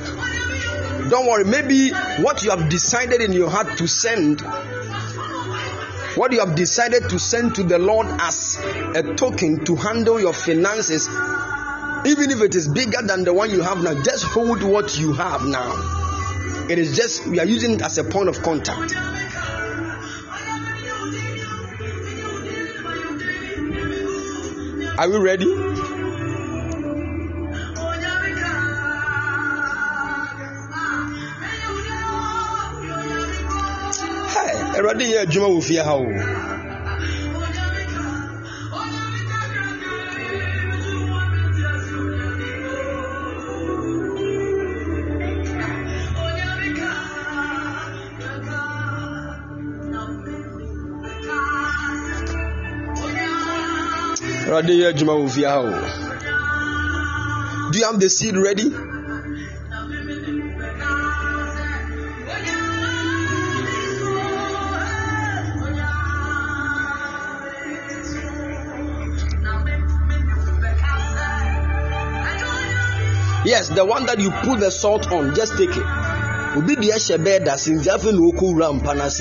Don't 1.09 1.27
worry, 1.27 1.45
maybe 1.45 1.91
what 2.23 2.43
you 2.43 2.51
have 2.51 2.69
decided 2.69 3.21
in 3.21 3.33
your 3.33 3.51
heart 3.51 3.79
to 3.79 3.87
send, 3.87 4.41
what 6.17 6.33
you 6.33 6.41
have 6.41 6.55
decided 6.55 7.09
to 7.11 7.19
send 7.19 7.55
to 7.57 7.63
the 7.63 7.79
Lord 7.79 8.07
as 8.09 8.57
a 8.95 9.15
token 9.15 9.65
to 9.65 9.77
handle 9.77 10.21
your 10.21 10.33
finances, 10.33 11.09
even 12.07 12.31
if 12.31 12.41
it 12.41 12.55
is 12.55 12.69
bigger 12.69 13.03
than 13.03 13.25
the 13.25 13.33
one 13.35 13.51
you 13.51 13.63
have 13.63 13.83
now, 13.83 14.01
just 14.03 14.25
hold 14.25 14.63
what 14.63 14.99
you 14.99 15.13
have 15.13 15.45
now. 15.45 16.67
It 16.71 16.79
is 16.79 16.97
just, 16.97 17.27
we 17.27 17.41
are 17.41 17.47
using 17.47 17.73
it 17.73 17.83
as 17.83 17.99
a 17.99 18.05
point 18.05 18.29
of 18.29 18.43
contact. 18.43 18.95
Are 24.99 25.11
we 25.11 25.19
ready? 25.19 25.72
awurade 34.83 35.05
yɛ 35.13 35.23
adwuma 35.23 35.55
wɔ 35.55 35.63
fie 35.63 35.79
ha 35.79 35.95
o. 35.95 36.03
Do 57.71 57.79
you 57.79 57.87
have 57.87 58.01
the 58.01 58.11
seed 58.11 58.37
ready? 58.37 58.92
Yes, 73.53 73.69
the 73.69 73.85
one 73.85 74.07
that 74.07 74.19
you 74.19 74.31
put 74.31 74.61
the 74.61 74.71
salt 74.71 75.13
on, 75.13 75.35
just 75.35 75.59
take 75.59 75.77
it. 75.77 75.87
Obi 76.57 76.75
deɛ 76.75 76.97
hyɛ 76.97 77.17
bɛɛ 77.21 77.45
da 77.45 77.53
sinzi 77.61 77.89
afei 77.93 78.13
na 78.17 78.21
okɔ 78.33 78.45
wura 78.49 78.73
mpa 78.73 78.97
n'ase! 78.97 79.21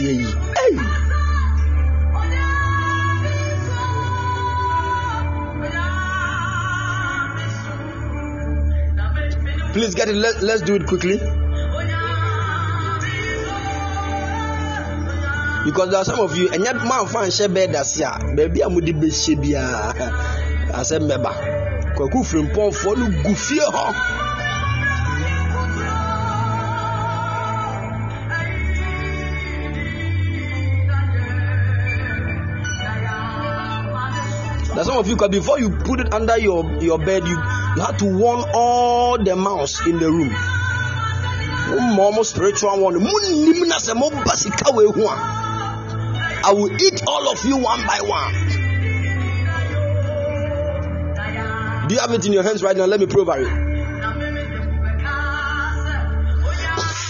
Please 9.73 9.95
get 9.95 10.07
it. 10.07 10.15
Let, 10.15 10.41
let's 10.41 10.61
do 10.61 10.75
it 10.75 10.87
quickly. 10.87 11.17
Because 15.65 15.89
there 15.89 15.99
are 15.99 16.05
some 16.05 16.21
of 16.21 16.37
you, 16.37 16.47
and 16.53 16.63
yet 16.63 16.77
man 16.77 17.05
fan 17.07 17.31
share 17.31 17.49
bed 17.49 17.75
as 17.75 17.99
ya, 17.99 18.17
baby, 18.33 18.61
I'm 18.63 18.75
with 18.75 18.85
the 18.85 18.93
best 18.93 19.27
shebia. 19.27 19.59
I 20.73 20.83
said, 20.83 21.01
Meba, 21.01 21.35
Kwaku 21.97 22.25
from 22.25 22.49
Paul 22.51 22.71
for 22.71 22.95
no. 22.95 24.20
That 34.81 34.87
some 34.87 34.97
of 34.97 35.05
you, 35.07 35.15
before 35.15 35.59
you 35.59 35.69
put 35.69 35.99
it 35.99 36.11
under 36.11 36.39
your, 36.39 36.65
your 36.81 36.97
bed, 36.97 37.27
you, 37.27 37.35
you 37.35 37.81
have 37.83 37.97
to 37.97 38.05
warn 38.05 38.43
all 38.51 39.23
the 39.23 39.35
mouse 39.35 39.85
in 39.85 39.99
the 39.99 40.09
room. 40.09 40.33
More 41.95 42.25
spiritual 42.25 42.81
one. 42.81 42.95
I 46.43 46.53
will 46.53 46.81
eat 46.81 47.03
all 47.05 47.31
of 47.31 47.45
you 47.45 47.57
one 47.57 47.85
by 47.85 47.99
one. 48.01 48.33
Do 51.87 51.93
you 51.93 52.01
have 52.01 52.11
it 52.13 52.25
in 52.25 52.33
your 52.33 52.41
hands 52.41 52.63
right 52.63 52.75
now? 52.75 52.85
Let 52.85 52.99
me 52.99 53.05
prove 53.05 53.29
it. 53.29 53.45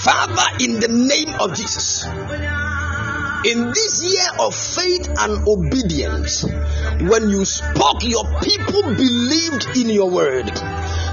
Father, 0.03 0.57
in 0.59 0.81
the 0.81 0.89
name 0.89 1.33
of 1.39 1.53
Jesus, 1.55 2.03
in 3.45 3.67
this 3.67 4.03
year 4.03 4.45
of 4.45 4.55
faith 4.55 5.09
and 5.19 5.47
obedience, 5.47 6.43
when 6.43 7.29
you 7.29 7.45
spoke, 7.45 8.03
your 8.03 8.25
people 8.41 8.83
believed 8.83 9.77
in 9.77 9.89
your 9.89 10.09
word. 10.09 10.47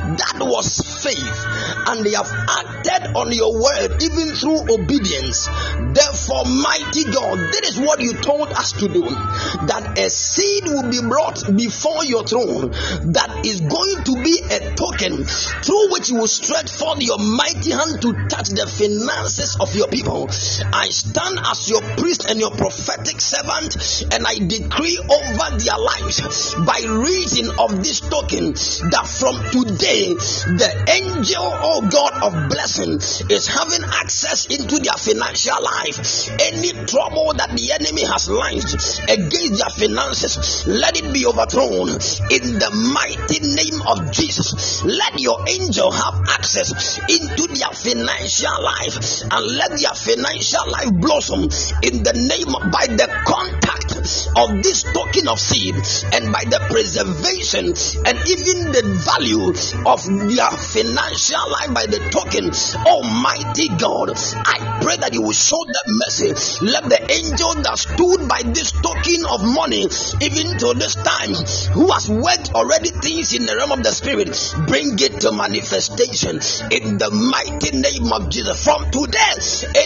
That 0.09 0.41
was 0.41 0.81
faith, 1.05 1.45
and 1.87 2.05
they 2.05 2.13
have 2.13 2.33
acted 2.33 3.15
on 3.15 3.31
your 3.33 3.53
word 3.53 4.03
even 4.03 4.35
through 4.35 4.65
obedience. 4.73 5.47
Therefore, 5.47 6.45
mighty 6.45 7.05
God, 7.13 7.53
this 7.53 7.77
is 7.77 7.79
what 7.79 8.01
you 8.01 8.15
told 8.15 8.49
us 8.53 8.73
to 8.73 8.89
do 8.89 9.03
that 9.03 9.99
a 9.99 10.09
seed 10.09 10.65
will 10.65 10.89
be 10.91 11.01
brought 11.03 11.45
before 11.55 12.05
your 12.05 12.25
throne 12.25 12.71
that 13.13 13.43
is 13.45 13.61
going 13.61 14.05
to 14.05 14.23
be 14.23 14.41
a 14.49 14.75
token 14.75 15.25
through 15.25 15.93
which 15.93 16.09
you 16.09 16.17
will 16.17 16.29
stretch 16.29 16.71
forth 16.73 17.03
your 17.03 17.19
mighty 17.19 17.73
hand 17.73 18.01
to 18.01 18.13
touch 18.29 18.49
the 18.49 18.65
finances 18.65 19.57
of 19.61 19.75
your 19.75 19.89
people. 19.89 20.29
I 20.73 20.89
stand 20.89 21.39
as 21.45 21.69
your 21.69 21.83
priest 22.01 22.18
and 22.27 22.41
your 22.41 22.51
prophetic 22.51 23.21
servant, 23.21 24.03
and 24.13 24.27
I 24.27 24.39
decree 24.39 24.99
over 24.99 25.49
their 25.59 25.79
lives 25.79 26.55
by 26.67 26.81
reason 26.89 27.51
of 27.59 27.79
this 27.85 28.01
token 28.01 28.53
that 28.91 29.07
from 29.07 29.37
today 29.55 30.15
the 30.59 30.71
angel, 30.89 31.45
oh 31.45 31.87
God 31.87 32.15
of 32.23 32.51
blessing, 32.51 32.99
is 33.31 33.47
having 33.47 33.85
access 33.85 34.47
into 34.47 34.79
their 34.83 34.99
financial 34.99 35.63
life. 35.63 36.29
Any 36.41 36.73
trouble 36.87 37.33
that 37.37 37.51
the 37.55 37.73
enemy 37.73 38.05
has 38.05 38.29
launched 38.29 38.75
against 39.09 39.59
their 39.61 39.73
finances, 39.77 40.67
let 40.67 40.97
it 40.99 41.13
be 41.13 41.27
overthrown 41.27 41.89
in 42.33 42.59
the 42.59 42.71
mighty 42.95 43.41
name 43.45 43.79
of 43.87 44.11
Jesus. 44.13 44.83
Let 44.85 45.21
your 45.21 45.39
angel 45.49 45.91
have 45.91 46.23
access 46.29 46.99
into 47.09 47.47
their 47.55 47.73
financial 47.73 48.57
life 48.63 49.23
and 49.31 49.43
let 49.57 49.71
their 49.79 49.95
financial 49.95 50.65
life 50.71 50.93
blossom 51.01 51.43
in 51.83 52.03
the 52.03 52.08
name 52.15 52.55
of, 52.55 52.71
by 52.71 52.87
the 52.87 53.09
contact 53.27 53.88
of 54.37 54.63
this 54.63 54.83
token 54.83 55.29
of 55.29 55.39
seed 55.39 55.75
and 56.13 56.33
by 56.33 56.45
the 56.49 56.61
preservation 56.71 57.73
and 58.07 58.17
even 58.29 58.73
the 58.73 58.85
value 59.05 59.53
of 59.85 60.01
their 60.29 60.51
financial 60.57 61.45
life 61.51 61.73
by 61.75 61.87
the 61.87 62.01
token. 62.09 62.51
Almighty 62.87 63.69
God, 63.77 64.13
I 64.17 64.81
pray 64.83 64.97
that 64.97 65.13
you 65.13 65.23
will 65.23 65.37
show 65.37 65.61
them 65.65 65.87
mercy. 66.07 66.33
Let 66.65 66.85
the 66.89 67.01
angel 67.11 67.63
that 67.63 67.79
stood 67.79 68.29
by 68.29 68.43
this 68.45 68.73
token 68.73 69.27
of 69.29 69.45
money, 69.45 69.85
even 70.25 70.59
to 70.59 70.75
this 70.75 70.95
time, 70.97 71.35
who 71.75 71.91
has 71.93 72.09
worked 72.09 72.55
already 72.55 72.91
things 72.91 73.35
in 73.35 73.47
the 73.47 73.57
realm 73.57 73.73
of 73.73 73.83
the 73.83 73.93
spirit, 73.93 74.33
bring 74.67 74.97
it 74.99 75.21
to 75.23 75.33
manifestation 75.33 76.41
in 76.73 76.99
the 76.99 77.11
mighty 77.11 77.77
name 77.77 78.13
of 78.13 78.29
Jesus. 78.31 78.65
From 78.65 78.91
today, 78.91 79.37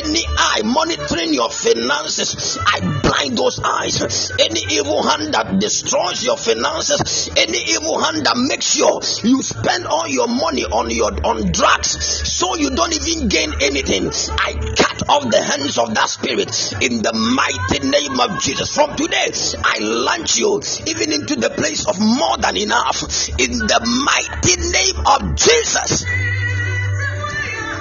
any 0.02 0.24
eye 0.26 0.62
monitoring 0.64 1.34
your 1.34 1.50
finances, 1.50 2.58
I 2.60 2.80
blind 3.02 3.38
those 3.38 3.60
eyes. 3.62 4.02
Any 4.39 4.60
evil 4.78 5.02
hand 5.02 5.34
that 5.34 5.59
destroys 5.59 6.22
your 6.24 6.36
finances, 6.36 7.30
any 7.36 7.59
evil 7.72 8.01
hand 8.01 8.26
that 8.26 8.36
makes 8.36 8.66
sure 8.66 9.01
you 9.24 9.43
spend 9.43 9.86
all 9.86 10.06
your 10.09 10.28
money 10.28 10.64
on 10.64 10.90
your 10.90 11.12
on 11.24 11.51
drugs, 11.52 11.97
so 12.28 12.56
you 12.56 12.70
don't 12.70 12.93
even 12.93 13.28
gain 13.28 13.52
anything. 13.60 14.09
I 14.36 14.52
cut 14.76 15.09
off 15.09 15.30
the 15.30 15.43
hands 15.43 15.78
of 15.78 15.94
that 15.94 16.10
spirit 16.10 16.52
in 16.80 17.02
the 17.02 17.12
mighty 17.12 17.89
name 17.89 18.20
of 18.20 18.40
Jesus. 18.43 18.74
From 18.74 18.97
today, 18.97 19.32
I 19.64 19.78
launch 19.80 20.36
you 20.36 20.60
even 20.86 21.12
into 21.12 21.36
the 21.36 21.51
place 21.51 21.86
of 21.89 21.98
more 22.01 22.36
than 22.39 22.56
enough 22.56 23.02
in 23.39 23.52
the 23.52 23.80
mighty 24.05 24.56
name 24.60 25.06
of 25.06 25.36
Jesus. 25.36 26.05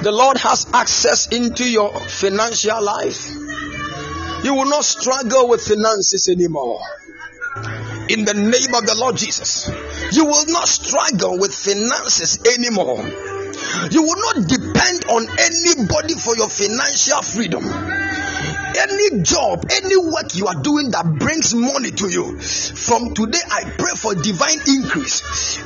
The 0.02 0.12
Lord 0.12 0.38
has 0.38 0.66
access 0.74 1.28
into 1.28 1.70
your 1.70 1.94
financial 2.00 2.82
life. 2.82 3.30
You 4.44 4.56
will 4.56 4.70
not 4.70 4.84
struggle 4.84 5.50
with 5.50 5.62
finances 5.62 6.28
anymore. 6.30 6.82
In 8.10 8.26
the 8.26 8.34
name 8.34 8.74
of 8.76 8.86
the 8.86 8.96
Lord 8.98 9.16
Jesus, 9.16 9.70
you 10.12 10.26
will 10.26 10.46
not 10.48 10.68
struggle 10.68 11.40
with 11.40 11.54
finances 11.54 12.40
anymore. 12.46 13.06
You 13.92 14.02
will 14.02 14.20
not 14.34 14.48
depend 14.50 15.06
on 15.06 15.28
anybody 15.40 16.16
for 16.16 16.36
your 16.36 16.50
financial 16.50 17.22
freedom. 17.22 17.64
Any 17.64 19.22
job, 19.22 19.66
any 19.70 19.96
work 19.96 20.34
you 20.34 20.48
are 20.48 20.62
doing 20.62 20.92
that 20.92 21.06
brings 21.20 21.54
money 21.54 21.92
to 21.92 22.08
you, 22.10 22.40
from 22.40 23.14
today 23.14 23.44
I 23.52 23.64
pray 23.78 23.94
for 23.96 24.16
divine 24.16 24.60
increase 24.68 25.22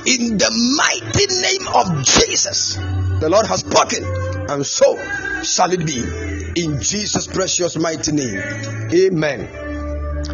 in 0.06 0.38
the 0.38 0.52
mighty 0.52 1.26
name 1.32 1.66
of 1.74 2.04
Jesus. 2.04 2.76
The 2.76 3.30
Lord 3.30 3.46
has 3.48 3.62
spoken, 3.62 4.04
and 4.50 4.66
so 4.66 4.98
shall 5.44 5.72
it 5.72 5.86
be 5.86 6.00
in 6.56 6.82
Jesus' 6.82 7.28
precious 7.28 7.78
mighty 7.78 8.12
name. 8.12 8.42
Amen. 8.94 9.48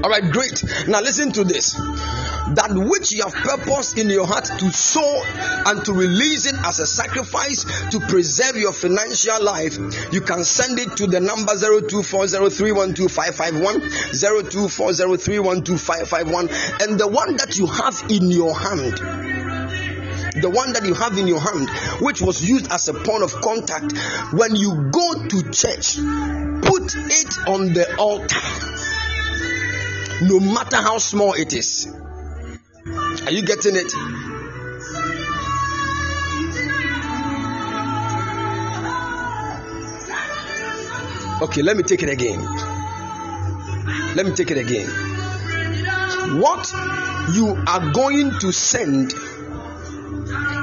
All 0.04 0.10
right, 0.10 0.24
great. 0.32 0.64
Now 0.88 1.02
listen 1.02 1.32
to 1.34 1.44
this. 1.44 1.74
That 1.74 2.72
which 2.74 3.12
you 3.12 3.24
have 3.24 3.34
purpose 3.34 3.94
in 3.94 4.10
your 4.10 4.26
heart 4.26 4.46
to 4.46 4.72
sow 4.72 5.22
and 5.68 5.86
to 5.86 5.94
release 5.94 6.48
it 6.48 6.56
as 6.66 6.80
a 6.80 6.86
sacrifice 6.86 7.66
to 7.92 8.00
preserve 8.00 8.56
your 8.58 8.74
financial 8.74 9.44
life, 9.44 9.78
you 10.12 10.22
can 10.22 10.44
send 10.44 10.80
it 10.80 10.98
to 10.98 11.06
the 11.08 11.20
number 11.20 11.54
0240312551, 11.54 13.82
0240312551, 14.12 16.88
and 16.88 17.00
the 17.00 17.08
one 17.08 17.38
that 17.38 17.58
you 17.58 17.68
have 17.68 18.04
in 18.10 18.32
your 18.32 18.58
hand 18.58 19.00
the 20.34 20.50
one 20.50 20.74
that 20.74 20.86
you 20.86 20.94
have 20.94 21.18
in 21.18 21.28
your 21.28 21.40
hand, 21.40 21.70
which 22.02 22.22
was 22.22 22.44
used 22.44 22.72
as 22.72 22.88
a 22.88 22.94
point 22.94 23.24
of 23.24 23.34
contact, 23.42 23.98
when 24.34 24.56
you 24.56 24.90
go 24.92 25.28
to 25.28 25.44
church, 25.52 25.98
put 26.62 26.96
it 26.96 27.48
on 27.48 27.74
the 27.74 27.96
altar 27.98 28.38
no 30.22 30.40
matter 30.40 30.78
how 30.78 31.00
small 31.00 31.34
it 31.34 31.54
is. 31.54 31.88
Are 33.26 33.32
you 33.32 33.42
getting 33.42 33.76
it? 33.76 33.92
Okay, 41.42 41.64
let 41.64 41.76
me 41.76 41.82
take 41.82 42.04
it 42.04 42.10
again. 42.10 42.40
Let 44.16 44.28
me 44.28 44.34
take 44.34 44.52
it 44.52 44.58
again. 44.58 44.88
What 46.40 46.72
you 47.34 47.58
are 47.68 47.92
going 47.92 48.38
to 48.42 48.52
send 48.52 49.12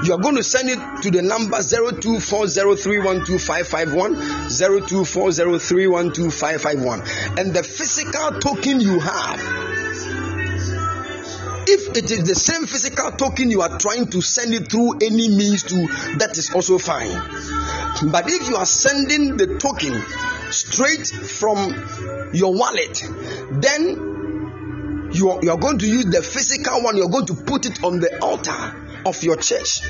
you 0.05 0.15
are 0.15 0.19
going 0.19 0.37
to 0.37 0.43
send 0.43 0.71
it 0.71 0.79
to 1.03 1.11
the 1.11 1.21
number 1.23 1.59
0240312551 1.59 4.17
0240312551 4.49 7.41
and 7.41 7.53
the 7.55 7.63
physical 7.63 8.41
token 8.41 8.81
you 8.81 8.99
have 9.01 9.39
If 11.71 11.99
it 11.99 12.11
is 12.11 12.25
the 12.25 12.35
same 12.35 12.67
physical 12.67 13.11
token 13.11 13.51
you 13.51 13.61
are 13.61 13.79
trying 13.79 14.07
to 14.09 14.23
send 14.23 14.55
it 14.55 14.71
through 14.71 15.01
any 15.03 15.29
means 15.29 15.65
to, 15.65 15.87
that 16.17 16.39
is 16.39 16.51
also 16.55 16.79
fine. 16.79 17.11
But 18.11 18.31
if 18.31 18.49
you 18.49 18.57
are 18.57 18.65
sending 18.65 19.37
the 19.37 19.59
token 19.59 20.03
straight 20.51 21.07
from 21.07 22.31
your 22.33 22.55
wallet, 22.55 23.05
then 23.51 25.11
you 25.13 25.31
are, 25.31 25.41
you 25.43 25.51
are 25.51 25.59
going 25.59 25.79
to 25.81 25.87
use 25.87 26.07
the 26.07 26.23
physical 26.23 26.83
one, 26.83 26.97
you're 26.97 27.11
going 27.11 27.27
to 27.27 27.35
put 27.35 27.67
it 27.67 27.85
on 27.85 28.01
the 28.01 28.19
altar 28.23 28.88
of 29.07 29.23
your 29.23 29.37
church. 29.37 29.81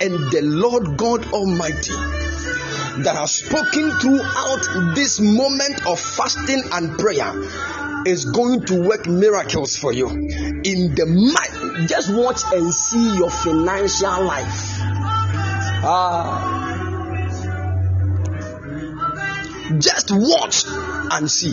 And 0.00 0.30
the 0.30 0.40
Lord 0.42 0.96
God 0.96 1.32
Almighty 1.32 1.94
that 3.02 3.16
has 3.16 3.34
spoken 3.34 3.90
throughout 4.00 4.94
this 4.94 5.20
moment 5.20 5.86
of 5.86 6.00
fasting 6.00 6.62
and 6.72 6.98
prayer 6.98 7.32
is 8.06 8.24
going 8.24 8.64
to 8.66 8.80
work 8.80 9.06
miracles 9.06 9.76
for 9.76 9.92
you. 9.92 10.08
In 10.08 10.94
the 10.94 11.06
mind 11.06 11.88
just 11.88 12.12
watch 12.12 12.42
and 12.52 12.72
see 12.72 13.16
your 13.16 13.30
financial 13.30 14.24
life. 14.24 14.78
Ah. 15.84 16.54
Just 19.78 20.10
watch 20.10 20.64
and 21.12 21.30
see. 21.30 21.52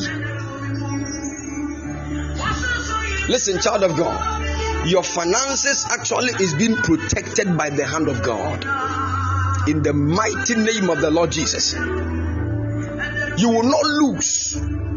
Listen 3.28 3.60
child 3.60 3.84
of 3.84 3.98
god 3.98 4.35
your 4.86 5.04
finances 5.04 5.86
actually 5.90 6.34
is 6.44 6.54
being 6.56 6.76
protected 6.76 7.58
by 7.58 7.70
the 7.70 7.86
hand 7.86 8.08
of 8.08 8.22
god. 8.22 8.64
In 9.68 9.82
the 9.82 9.94
mighty 9.94 10.56
name 10.56 10.90
of 10.90 11.02
the 11.02 11.10
lord 11.10 11.32
jesus. 11.32 11.74
You 13.38 13.50
will 13.50 13.64
not 13.64 13.84
lose 13.84 14.54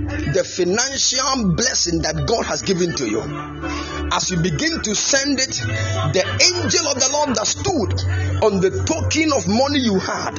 the 0.09 0.45
financial 0.45 1.55
blessing 1.55 2.03
that 2.03 2.25
God 2.27 2.47
has 2.47 2.63
given 2.63 2.95
to 2.97 3.05
you. 3.09 3.21
As 4.13 4.31
you 4.31 4.39
begin 4.39 4.81
to 4.83 4.95
send 4.95 5.39
it, 5.39 5.53
the 6.15 6.25
angel 6.25 6.85
of 6.89 6.97
the 6.97 7.11
Lord 7.13 7.37
that 7.37 7.47
stood 7.47 7.93
on 8.41 8.61
the 8.61 8.73
token 8.89 9.33
of 9.37 9.45
money 9.45 9.85
you 9.85 9.99
had 10.01 10.39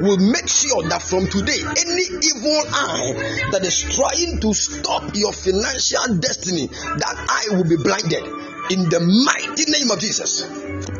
will 0.00 0.16
make 0.16 0.48
sure 0.48 0.88
that 0.88 1.02
from 1.02 1.26
today, 1.26 1.60
any 1.60 2.06
evil 2.16 2.62
eye 2.72 3.50
that 3.52 3.60
is 3.60 3.82
trying 3.82 4.40
to 4.40 4.54
stop 4.54 5.12
your 5.14 5.32
financial 5.32 6.16
destiny, 6.16 6.68
that 6.68 7.16
eye 7.28 7.56
will 7.56 7.68
be 7.68 7.76
blinded 7.76 8.39
in 8.70 8.88
the 8.88 9.00
mighty 9.00 9.70
name 9.70 9.90
of 9.90 9.98
Jesus. 9.98 10.42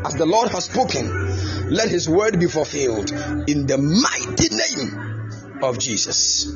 As 0.05 0.15
the 0.15 0.25
Lord 0.25 0.49
has 0.49 0.65
spoken, 0.65 1.71
let 1.73 1.89
his 1.89 2.07
word 2.09 2.37
be 2.39 2.47
fulfilled 2.47 3.11
in 3.47 3.65
the 3.65 3.77
mighty 3.77 4.49
name 4.53 5.63
of 5.63 5.79
Jesus. 5.79 6.51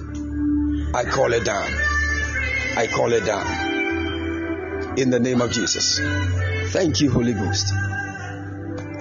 I 0.93 1.05
call 1.05 1.31
it 1.31 1.45
down. 1.45 1.71
I 2.77 2.87
call 2.93 3.13
it 3.13 3.25
down. 3.25 4.97
In 4.97 5.09
the 5.09 5.19
name 5.19 5.41
of 5.41 5.51
Jesus. 5.51 5.99
Thank 6.73 6.99
you, 6.99 7.09
Holy 7.11 7.33
Ghost. 7.33 7.73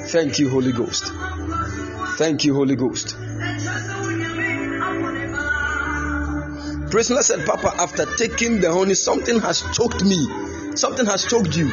Thank 0.08 0.38
you, 0.38 0.48
Holy 0.48 0.72
Ghost. 0.72 1.12
Thank 2.16 2.44
you, 2.44 2.54
Holy 2.54 2.76
Ghost. 2.76 3.16
Prisoner 6.90 7.22
said, 7.22 7.44
Papa, 7.44 7.74
after 7.76 8.06
taking 8.16 8.60
the 8.60 8.72
honey, 8.72 8.94
something 8.94 9.40
has 9.40 9.62
choked 9.72 10.04
me. 10.04 10.28
Something 10.76 11.06
has 11.06 11.24
choked 11.24 11.56
you. 11.56 11.70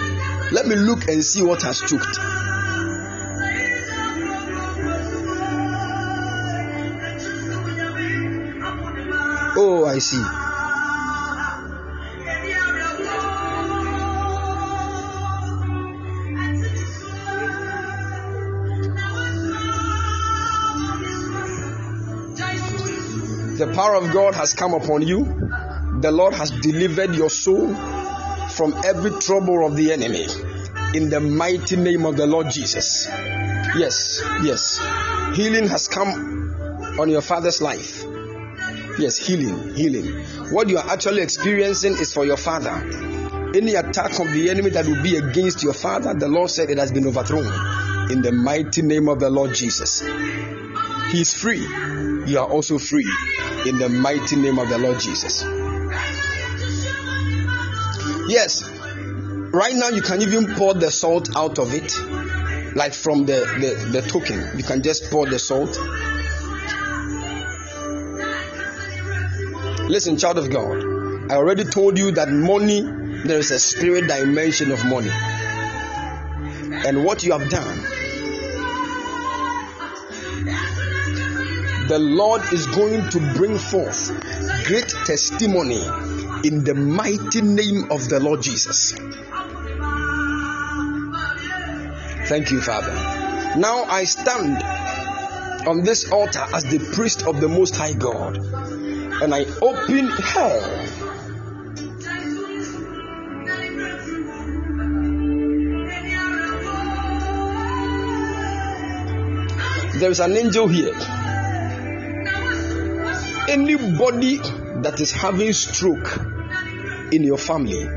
Let 0.51 0.67
me 0.67 0.75
look 0.75 1.07
and 1.07 1.23
see 1.23 1.41
what 1.41 1.61
has 1.61 1.79
choked. 1.79 2.17
Oh, 9.55 9.85
I 9.87 9.99
see. 9.99 10.17
The 23.57 23.71
power 23.73 23.95
of 23.95 24.11
God 24.11 24.35
has 24.35 24.53
come 24.53 24.73
upon 24.73 25.03
you. 25.03 25.23
The 26.01 26.11
Lord 26.11 26.33
has 26.33 26.51
delivered 26.51 27.15
your 27.15 27.29
soul 27.29 27.73
from 28.51 28.73
every 28.85 29.11
trouble 29.19 29.65
of 29.65 29.75
the 29.75 29.91
enemy. 29.91 30.27
In 30.93 31.09
the 31.09 31.19
mighty 31.19 31.77
name 31.77 32.05
of 32.05 32.17
the 32.17 32.25
Lord 32.25 32.49
Jesus. 32.51 33.07
Yes, 33.77 34.21
yes. 34.43 34.79
Healing 35.35 35.67
has 35.67 35.87
come 35.87 36.41
on 36.99 37.09
your 37.09 37.21
father's 37.21 37.61
life. 37.61 38.03
Yes, 38.99 39.17
healing, 39.17 39.73
healing. 39.73 40.23
What 40.51 40.67
you 40.67 40.77
are 40.77 40.89
actually 40.89 41.21
experiencing 41.21 41.93
is 41.93 42.13
for 42.13 42.25
your 42.25 42.37
father. 42.37 42.71
Any 43.55 43.75
attack 43.75 44.19
of 44.19 44.31
the 44.33 44.49
enemy 44.49 44.69
that 44.71 44.85
will 44.85 45.01
be 45.01 45.15
against 45.15 45.63
your 45.63 45.73
father, 45.73 46.13
the 46.13 46.27
Lord 46.27 46.49
said 46.49 46.69
it 46.69 46.77
has 46.77 46.91
been 46.91 47.07
overthrown. 47.07 47.45
In 48.11 48.21
the 48.21 48.31
mighty 48.33 48.81
name 48.81 49.07
of 49.07 49.19
the 49.19 49.29
Lord 49.29 49.55
Jesus. 49.55 50.01
He 51.11 51.21
is 51.21 51.33
free. 51.33 51.61
You 52.27 52.39
are 52.39 52.49
also 52.49 52.77
free. 52.77 53.09
In 53.65 53.77
the 53.77 53.89
mighty 53.89 54.35
name 54.35 54.59
of 54.59 54.69
the 54.69 54.77
Lord 54.77 54.99
Jesus. 54.99 55.43
Yes, 58.31 58.63
right 59.51 59.75
now 59.75 59.89
you 59.89 60.01
can 60.01 60.21
even 60.21 60.55
pour 60.55 60.73
the 60.73 60.89
salt 60.89 61.35
out 61.35 61.59
of 61.59 61.73
it, 61.73 61.93
like 62.75 62.93
from 62.93 63.25
the, 63.25 63.45
the, 63.59 63.99
the 63.99 64.07
token. 64.07 64.57
You 64.57 64.63
can 64.63 64.81
just 64.81 65.11
pour 65.11 65.25
the 65.25 65.37
salt 65.37 65.77
Listen, 69.89 70.15
child 70.15 70.37
of 70.37 70.49
God, 70.49 71.29
I 71.29 71.35
already 71.35 71.65
told 71.65 71.97
you 71.97 72.11
that 72.11 72.29
money, 72.29 72.79
there 73.25 73.37
is 73.37 73.51
a 73.51 73.59
spirit 73.59 74.07
dimension 74.07 74.71
of 74.71 74.85
money. 74.85 75.11
And 76.87 77.03
what 77.03 77.25
you 77.25 77.37
have 77.37 77.49
done, 77.49 77.77
the 81.89 81.99
Lord 81.99 82.41
is 82.53 82.67
going 82.67 83.09
to 83.09 83.33
bring 83.33 83.57
forth 83.57 84.07
great 84.63 84.87
testimony 85.05 85.83
in 86.43 86.63
the 86.63 86.73
mighty 86.73 87.41
name 87.41 87.91
of 87.91 88.09
the 88.09 88.19
Lord 88.19 88.41
Jesus. 88.41 88.93
Thank 92.27 92.51
you, 92.51 92.61
Father. 92.61 92.93
Now 93.59 93.83
I 93.83 94.05
stand 94.05 94.63
on 95.67 95.83
this 95.83 96.11
altar 96.11 96.45
as 96.53 96.63
the 96.63 96.79
priest 96.95 97.27
of 97.27 97.41
the 97.41 97.47
Most 97.47 97.75
High 97.75 97.93
God 97.93 98.37
and 99.21 99.33
I 99.35 99.45
open 99.61 100.07
hell. 100.07 100.59
There 109.99 110.09
is 110.09 110.19
an 110.19 110.35
angel 110.35 110.67
here. 110.67 110.95
Anybody 113.47 114.39
that 114.83 114.99
is 114.99 115.11
having 115.11 115.53
stroke 115.53 116.19
in 117.11 117.23
your 117.23 117.37
family, 117.37 117.87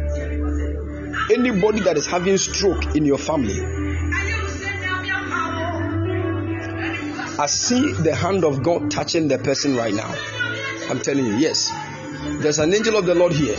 anybody 1.33 1.81
that 1.81 1.97
is 1.97 2.07
having 2.07 2.37
stroke 2.37 2.95
in 2.95 3.05
your 3.05 3.19
family, 3.19 3.61
I 7.37 7.47
see 7.47 7.93
the 7.95 8.15
hand 8.15 8.45
of 8.45 8.63
God 8.63 8.91
touching 8.91 9.29
the 9.29 9.39
person 9.39 9.77
right 9.77 9.93
now. 9.95 10.15
I'm 10.89 11.01
telling 11.01 11.27
you, 11.27 11.37
yes. 11.37 11.73
There's 12.41 12.59
an 12.59 12.73
angel 12.73 12.97
of 12.97 13.07
the 13.07 13.15
Lord 13.15 13.33
here, 13.33 13.57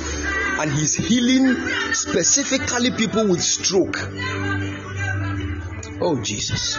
and 0.59 0.71
he's 0.71 0.95
healing 0.95 1.55
specifically 1.93 2.91
people 2.91 3.27
with 3.27 3.41
stroke. 3.41 3.97
Oh, 5.99 6.21
Jesus. 6.21 6.77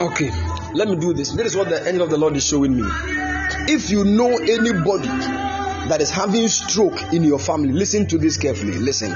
Okay, 0.00 0.30
let 0.74 0.86
me 0.86 0.94
do 0.94 1.12
this. 1.12 1.32
This 1.32 1.48
is 1.48 1.56
what 1.56 1.68
the 1.68 1.84
angel 1.88 2.04
of 2.04 2.10
the 2.10 2.18
Lord 2.18 2.36
is 2.36 2.46
showing 2.46 2.76
me. 2.76 2.84
If 3.66 3.90
you 3.90 4.04
know 4.04 4.28
anybody 4.28 5.08
that 5.88 5.98
is 6.00 6.08
having 6.08 6.46
stroke 6.46 7.12
in 7.12 7.24
your 7.24 7.40
family, 7.40 7.72
listen 7.72 8.06
to 8.06 8.18
this 8.18 8.36
carefully. 8.36 8.74
Listen. 8.78 9.10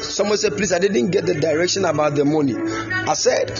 Someone 0.00 0.38
said, 0.38 0.56
Please, 0.56 0.72
I 0.72 0.78
didn't 0.78 1.10
get 1.10 1.26
the 1.26 1.34
direction 1.34 1.84
about 1.84 2.14
the 2.14 2.24
money. 2.24 2.54
I 2.54 3.14
said, 3.14 3.50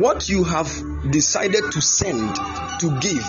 What 0.00 0.30
you 0.30 0.42
have 0.44 0.72
decided 1.10 1.72
to 1.72 1.80
send, 1.82 2.34
to 2.80 2.98
give, 3.00 3.22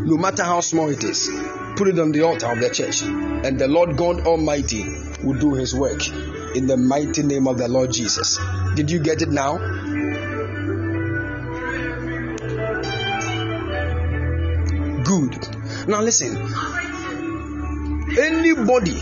no 0.04 0.16
matter 0.16 0.44
how 0.44 0.60
small 0.60 0.88
it 0.88 1.02
is 1.04 1.28
put 1.76 1.88
it 1.88 1.98
on 1.98 2.12
the 2.12 2.22
altar 2.22 2.46
of 2.46 2.60
the 2.60 2.70
church 2.70 3.02
and 3.02 3.58
the 3.58 3.68
lord 3.68 3.96
god 3.96 4.26
almighty 4.26 4.84
will 5.22 5.38
do 5.38 5.54
his 5.54 5.74
work 5.74 6.02
in 6.56 6.66
the 6.66 6.76
mighty 6.76 7.22
name 7.22 7.46
of 7.46 7.58
the 7.58 7.68
Lord 7.68 7.92
Jesus. 7.92 8.38
Did 8.74 8.90
you 8.90 8.98
get 8.98 9.20
it 9.20 9.28
now? 9.28 9.58
Good. 15.16 15.88
Now 15.88 16.02
listen. 16.02 16.36
Anybody 18.18 19.00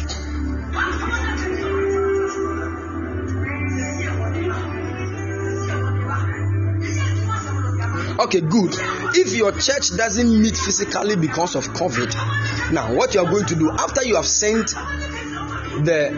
Okay, 8.16 8.40
good. 8.40 8.72
If 9.16 9.34
your 9.34 9.50
church 9.52 9.96
doesn't 9.96 10.40
meet 10.40 10.56
physically 10.56 11.16
because 11.16 11.56
of 11.56 11.64
COVID, 11.70 12.72
now 12.72 12.94
what 12.94 13.12
you 13.14 13.20
are 13.20 13.30
going 13.30 13.46
to 13.46 13.56
do 13.56 13.70
after 13.72 14.04
you 14.04 14.14
have 14.14 14.26
sent 14.26 14.68
the 14.68 16.10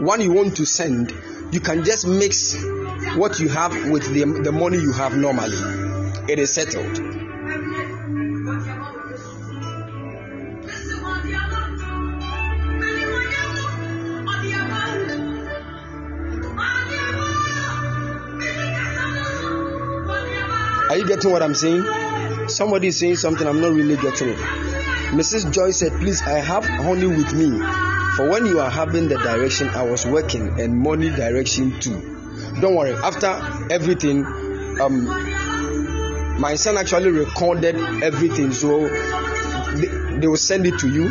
one 0.00 0.22
you 0.22 0.32
want 0.32 0.56
to 0.56 0.64
send, 0.64 1.12
you 1.52 1.60
can 1.60 1.84
just 1.84 2.06
mix 2.06 2.56
what 3.16 3.38
you 3.38 3.48
have 3.50 3.72
with 3.90 4.12
the, 4.14 4.40
the 4.42 4.50
money 4.50 4.78
you 4.78 4.92
have 4.92 5.14
normally. 5.16 5.58
It 6.26 6.38
is 6.38 6.54
settled. 6.54 7.25
Getting 21.06 21.30
what 21.30 21.42
I'm 21.42 21.54
saying? 21.54 21.84
Somebody 22.48 22.88
is 22.88 22.98
saying 22.98 23.16
something, 23.16 23.46
I'm 23.46 23.60
not 23.60 23.72
really 23.72 23.96
getting 23.96 24.30
it. 24.30 24.38
Mrs. 25.16 25.52
Joy 25.52 25.70
said, 25.70 25.92
Please, 25.92 26.22
I 26.22 26.38
have 26.38 26.64
honey 26.64 27.06
with 27.06 27.32
me. 27.32 27.58
For 28.16 28.30
when 28.30 28.46
you 28.46 28.60
are 28.60 28.70
having 28.70 29.08
the 29.08 29.16
direction, 29.18 29.68
I 29.68 29.82
was 29.82 30.06
working 30.06 30.60
and 30.60 30.80
money 30.80 31.10
direction 31.10 31.80
too. 31.80 32.00
Don't 32.60 32.74
worry, 32.74 32.92
after 32.92 33.28
everything, 33.70 34.24
um, 34.80 35.04
my 36.40 36.54
son 36.54 36.78
actually 36.78 37.10
recorded 37.10 37.76
everything, 38.02 38.52
so 38.52 38.88
they, 38.88 40.18
they 40.20 40.26
will 40.26 40.36
send 40.36 40.66
it 40.66 40.78
to 40.80 40.88
you 40.88 41.10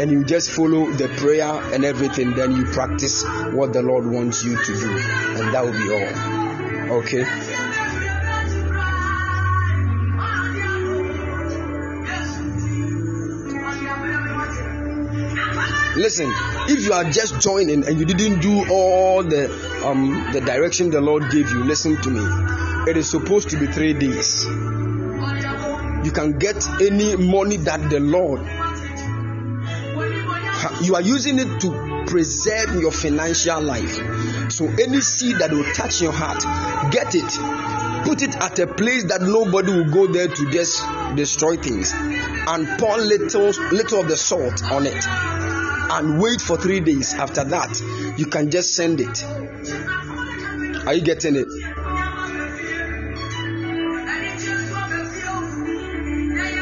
and 0.00 0.10
you 0.10 0.24
just 0.24 0.50
follow 0.50 0.90
the 0.90 1.08
prayer 1.08 1.52
and 1.72 1.84
everything, 1.84 2.34
then 2.34 2.56
you 2.56 2.64
practice 2.64 3.24
what 3.52 3.72
the 3.72 3.80
Lord 3.82 4.06
wants 4.06 4.44
you 4.44 4.56
to 4.56 4.72
do, 4.78 4.90
and 4.90 5.54
that 5.54 5.64
will 5.64 5.72
be 5.72 5.92
all. 5.92 6.98
Okay. 6.98 7.22
Listen, 15.96 16.26
if 16.68 16.84
you 16.84 16.92
are 16.92 17.04
just 17.04 17.40
joining 17.40 17.86
and 17.86 17.98
you 17.98 18.04
didn't 18.04 18.40
do 18.40 18.66
all 18.68 19.22
the 19.22 19.44
um 19.86 20.28
the 20.32 20.40
direction 20.40 20.90
the 20.90 21.00
Lord 21.00 21.30
gave 21.30 21.48
you, 21.50 21.62
listen 21.62 22.00
to 22.02 22.10
me. 22.10 22.90
It 22.90 22.96
is 22.96 23.08
supposed 23.08 23.50
to 23.50 23.56
be 23.56 23.66
three 23.68 23.92
days. 23.92 24.44
You 24.44 26.10
can 26.12 26.36
get 26.38 26.66
any 26.80 27.14
money 27.16 27.58
that 27.58 27.90
the 27.90 28.00
Lord 28.00 28.40
you 30.82 30.96
are 30.96 31.02
using 31.02 31.38
it 31.38 31.60
to 31.60 32.04
preserve 32.08 32.80
your 32.80 32.90
financial 32.90 33.62
life. 33.62 33.94
So 34.50 34.66
any 34.66 35.00
seed 35.00 35.38
that 35.38 35.52
will 35.52 35.64
touch 35.74 36.02
your 36.02 36.12
heart, 36.12 36.42
get 36.92 37.14
it. 37.14 38.04
Put 38.04 38.22
it 38.22 38.36
at 38.36 38.58
a 38.58 38.66
place 38.66 39.04
that 39.04 39.22
nobody 39.22 39.72
will 39.72 39.90
go 39.90 40.12
there 40.12 40.26
to 40.26 40.50
just 40.50 40.82
destroy 41.14 41.56
things. 41.56 41.92
And 41.94 42.66
pour 42.80 42.98
little 42.98 43.52
little 43.70 44.00
of 44.00 44.08
the 44.08 44.16
salt 44.16 44.60
on 44.64 44.86
it 44.86 45.43
and 45.90 46.20
wait 46.20 46.40
for 46.40 46.56
three 46.56 46.80
days. 46.80 47.14
After 47.14 47.44
that, 47.44 47.80
you 48.18 48.26
can 48.26 48.50
just 48.50 48.74
send 48.74 49.00
it. 49.00 49.24
Are 50.86 50.94
you 50.94 51.02
getting 51.02 51.36
it? 51.36 51.48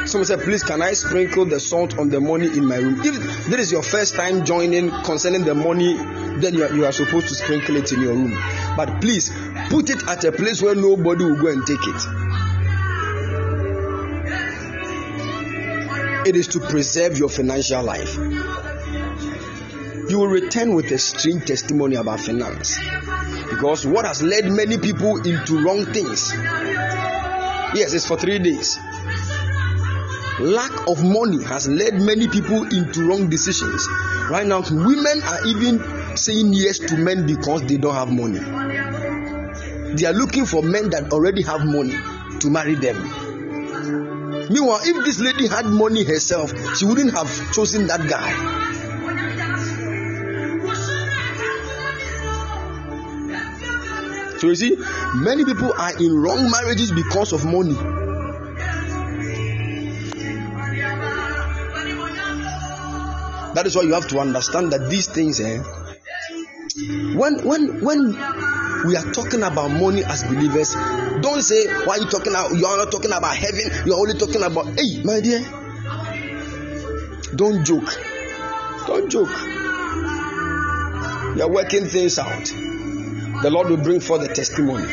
Someone 0.08 0.26
said, 0.26 0.40
Please, 0.40 0.62
can 0.62 0.82
I 0.82 0.92
sprinkle 0.92 1.46
the 1.46 1.58
salt 1.58 1.98
on 1.98 2.10
the 2.10 2.20
money 2.20 2.46
in 2.46 2.66
my 2.66 2.76
room? 2.76 3.00
If 3.02 3.48
this 3.48 3.60
is 3.60 3.72
your 3.72 3.82
first 3.82 4.14
time 4.14 4.44
joining 4.44 4.90
concerning 4.90 5.44
the 5.44 5.54
money, 5.54 5.96
then 6.40 6.54
you 6.54 6.64
are, 6.64 6.74
you 6.74 6.84
are 6.84 6.92
supposed 6.92 7.28
to 7.28 7.34
sprinkle 7.34 7.76
it 7.76 7.90
in 7.92 8.00
your 8.02 8.12
room. 8.12 8.38
But 8.76 9.00
please, 9.00 9.30
put 9.70 9.88
it 9.88 10.06
at 10.08 10.24
a 10.24 10.32
place 10.32 10.60
where 10.60 10.74
nobody 10.74 11.24
will 11.24 11.40
go 11.40 11.48
and 11.48 11.66
take 11.66 11.80
it. 11.80 12.02
It 16.28 16.36
is 16.36 16.48
to 16.48 16.60
preserve 16.60 17.18
your 17.18 17.28
financial 17.28 17.82
life 17.82 18.16
you 20.12 20.18
will 20.18 20.28
return 20.28 20.74
with 20.74 20.90
a 20.92 20.98
strange 20.98 21.46
testimony 21.46 21.96
about 21.96 22.20
finance. 22.20 22.78
Because 23.48 23.86
what 23.86 24.04
has 24.04 24.22
led 24.22 24.44
many 24.44 24.76
people 24.76 25.16
into 25.26 25.64
wrong 25.64 25.86
things? 25.86 26.30
Yes, 27.74 27.94
it's 27.94 28.06
for 28.06 28.18
three 28.18 28.38
days. 28.38 28.78
Lack 30.38 30.86
of 30.86 31.02
money 31.02 31.42
has 31.44 31.66
led 31.66 31.94
many 31.94 32.28
people 32.28 32.64
into 32.64 33.08
wrong 33.08 33.30
decisions. 33.30 33.88
Right 34.28 34.46
now, 34.46 34.60
women 34.60 35.22
are 35.22 35.46
even 35.46 36.16
saying 36.16 36.52
yes 36.52 36.78
to 36.78 36.98
men 36.98 37.24
because 37.26 37.62
they 37.62 37.78
don't 37.78 37.94
have 37.94 38.12
money. 38.12 38.40
They 39.96 40.06
are 40.06 40.12
looking 40.12 40.44
for 40.44 40.62
men 40.62 40.90
that 40.90 41.10
already 41.10 41.40
have 41.42 41.64
money 41.64 41.96
to 42.40 42.50
marry 42.50 42.74
them. 42.74 43.00
Meanwhile, 44.50 44.80
if 44.82 45.04
this 45.06 45.20
lady 45.20 45.46
had 45.46 45.64
money 45.64 46.04
herself, 46.04 46.52
she 46.76 46.84
wouldn't 46.84 47.16
have 47.16 47.54
chosen 47.54 47.86
that 47.86 48.06
guy. 48.06 48.81
So 54.42 54.48
you 54.48 54.56
see, 54.56 54.76
many 55.14 55.44
people 55.44 55.72
are 55.72 55.96
in 56.02 56.16
wrong 56.20 56.50
marriages 56.50 56.90
because 56.90 57.32
of 57.32 57.44
money. 57.44 57.74
That 63.54 63.62
is 63.66 63.76
why 63.76 63.82
you 63.82 63.94
have 63.94 64.08
to 64.08 64.18
understand 64.18 64.72
that 64.72 64.90
these 64.90 65.06
things, 65.06 65.38
eh, 65.38 65.58
when 67.14 67.46
when 67.46 67.84
when 67.84 68.16
we 68.84 68.96
are 68.96 69.12
talking 69.12 69.44
about 69.44 69.70
money 69.70 70.02
as 70.02 70.24
believers, 70.24 70.74
don't 71.22 71.42
say 71.42 71.64
why 71.86 71.98
you 71.98 72.06
talking 72.06 72.32
about 72.32 72.50
you 72.50 72.66
are 72.66 72.78
not 72.78 72.90
talking 72.90 73.12
about 73.12 73.36
heaven, 73.36 73.70
you 73.86 73.94
are 73.94 74.00
only 74.00 74.18
talking 74.18 74.42
about 74.42 74.66
hey 74.76 75.04
my 75.04 75.20
dear. 75.20 75.38
Don't 77.36 77.64
joke. 77.64 77.96
Don't 78.88 79.08
joke. 79.08 79.30
You 81.36 81.42
are 81.44 81.48
working 81.48 81.84
things 81.86 82.18
out 82.18 82.71
the 83.42 83.50
Lord 83.50 83.68
will 83.68 83.76
bring 83.76 84.00
forth 84.00 84.22
the 84.26 84.32
testimony. 84.32 84.86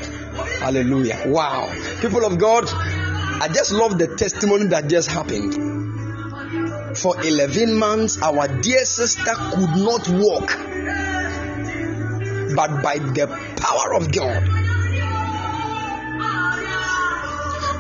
Hallelujah. 0.60 1.24
Wow. 1.28 1.72
People 2.02 2.26
of 2.26 2.38
God, 2.38 2.66
I 2.68 3.48
just 3.54 3.72
love 3.72 3.98
the 3.98 4.08
testimony 4.16 4.66
that 4.68 4.90
just 4.90 5.10
happened. 5.10 6.98
For 6.98 7.22
11 7.24 7.78
months, 7.78 8.22
our 8.22 8.48
dear 8.48 8.84
sister 8.86 9.34
could 9.36 9.76
not 9.78 10.10
walk, 10.10 10.48
but 12.56 12.84
by 12.84 12.98
the 12.98 13.28
power 13.58 13.94
of 13.96 14.12
God. 14.12 14.44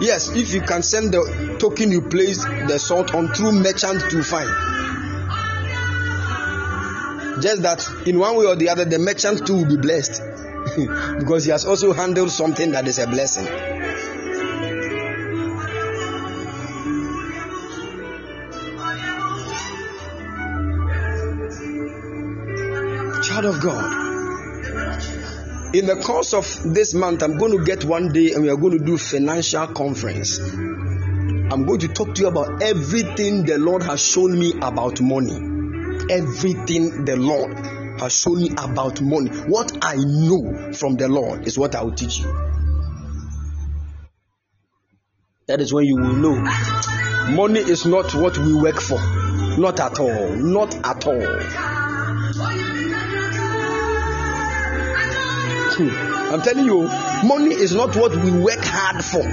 Yes, 0.02 0.30
if 0.30 0.54
you 0.54 0.62
can 0.62 0.82
send 0.84 1.12
the 1.12 1.58
token 1.60 1.92
you 1.92 2.02
place 2.02 2.44
the 2.46 2.78
salt 2.78 3.14
on 3.14 3.34
through 3.34 3.52
merchant 3.52 4.10
to 4.12 4.24
find. 4.24 4.69
Just 7.42 7.62
that 7.62 7.88
in 8.06 8.20
one 8.20 8.36
way 8.36 8.46
or 8.46 8.56
the 8.56 8.70
other, 8.70 8.86
the 8.86 9.00
merchant 9.00 9.48
too 9.48 9.58
will 9.58 9.66
be 9.66 9.78
blessed. 9.78 10.22
because 11.20 11.46
he 11.46 11.52
has 11.52 11.66
also 11.66 11.94
handled 11.94 12.32
something 12.32 12.72
that 12.72 12.88
is 12.88 13.00
a 13.00 13.08
blessing. 13.08 13.46
Child 23.24 23.46
of 23.46 23.62
God. 23.62 24.10
In 25.76 25.86
the 25.86 26.02
course 26.04 26.34
of 26.34 26.74
this 26.74 26.94
month, 26.94 27.22
I'm 27.22 27.38
going 27.38 27.58
to 27.58 27.64
get 27.64 27.86
one 27.86 28.12
day 28.12 28.34
and 28.34 28.44
we 28.44 28.50
are 28.50 28.58
going 28.58 28.78
to 28.78 28.84
do 28.84 28.98
financial 28.98 29.68
conference. 29.68 30.40
I'm 30.40 31.66
going 31.66 31.80
to 31.80 31.88
talk 31.88 32.16
to 32.16 32.22
you 32.22 32.28
about 32.28 32.62
everything 32.62 33.46
the 33.46 33.58
Lord 33.58 33.84
has 33.84 34.02
shown 34.02 34.38
me 34.38 34.54
about 34.62 35.00
money. 35.02 35.49
Everything 36.10 37.06
the 37.06 37.16
Lord 37.18 37.58
has 38.00 38.14
shown 38.14 38.42
me 38.42 38.50
about 38.52 39.02
money. 39.02 39.30
What 39.30 39.78
I 39.84 39.96
know 39.96 40.72
from 40.74 40.96
the 40.96 41.08
Lord 41.08 41.48
is 41.48 41.58
what 41.58 41.76
I 41.76 41.84
will 41.84 41.94
teach 41.94 42.20
you. 42.20 42.34
That 45.48 45.62
is 45.62 45.74
when 45.74 45.86
you 45.86 45.96
will 45.96 46.14
know. 46.14 46.36
Money 47.32 47.60
is 47.60 47.86
not 47.86 48.14
what 48.16 48.38
we 48.38 48.54
work 48.54 48.80
for. 48.80 49.00
Not 49.58 49.80
at 49.80 50.00
all. 50.00 50.36
Not 50.36 50.76
at 50.86 51.08
all. 51.08 51.40
Hmm. 55.76 56.34
I'm 56.34 56.42
telling 56.42 56.66
you, 56.66 56.84
money 57.28 57.56
is 57.56 57.74
not 57.74 57.96
what 57.96 58.16
we 58.16 58.32
work 58.32 58.60
hard 58.62 59.04
for. 59.04 59.24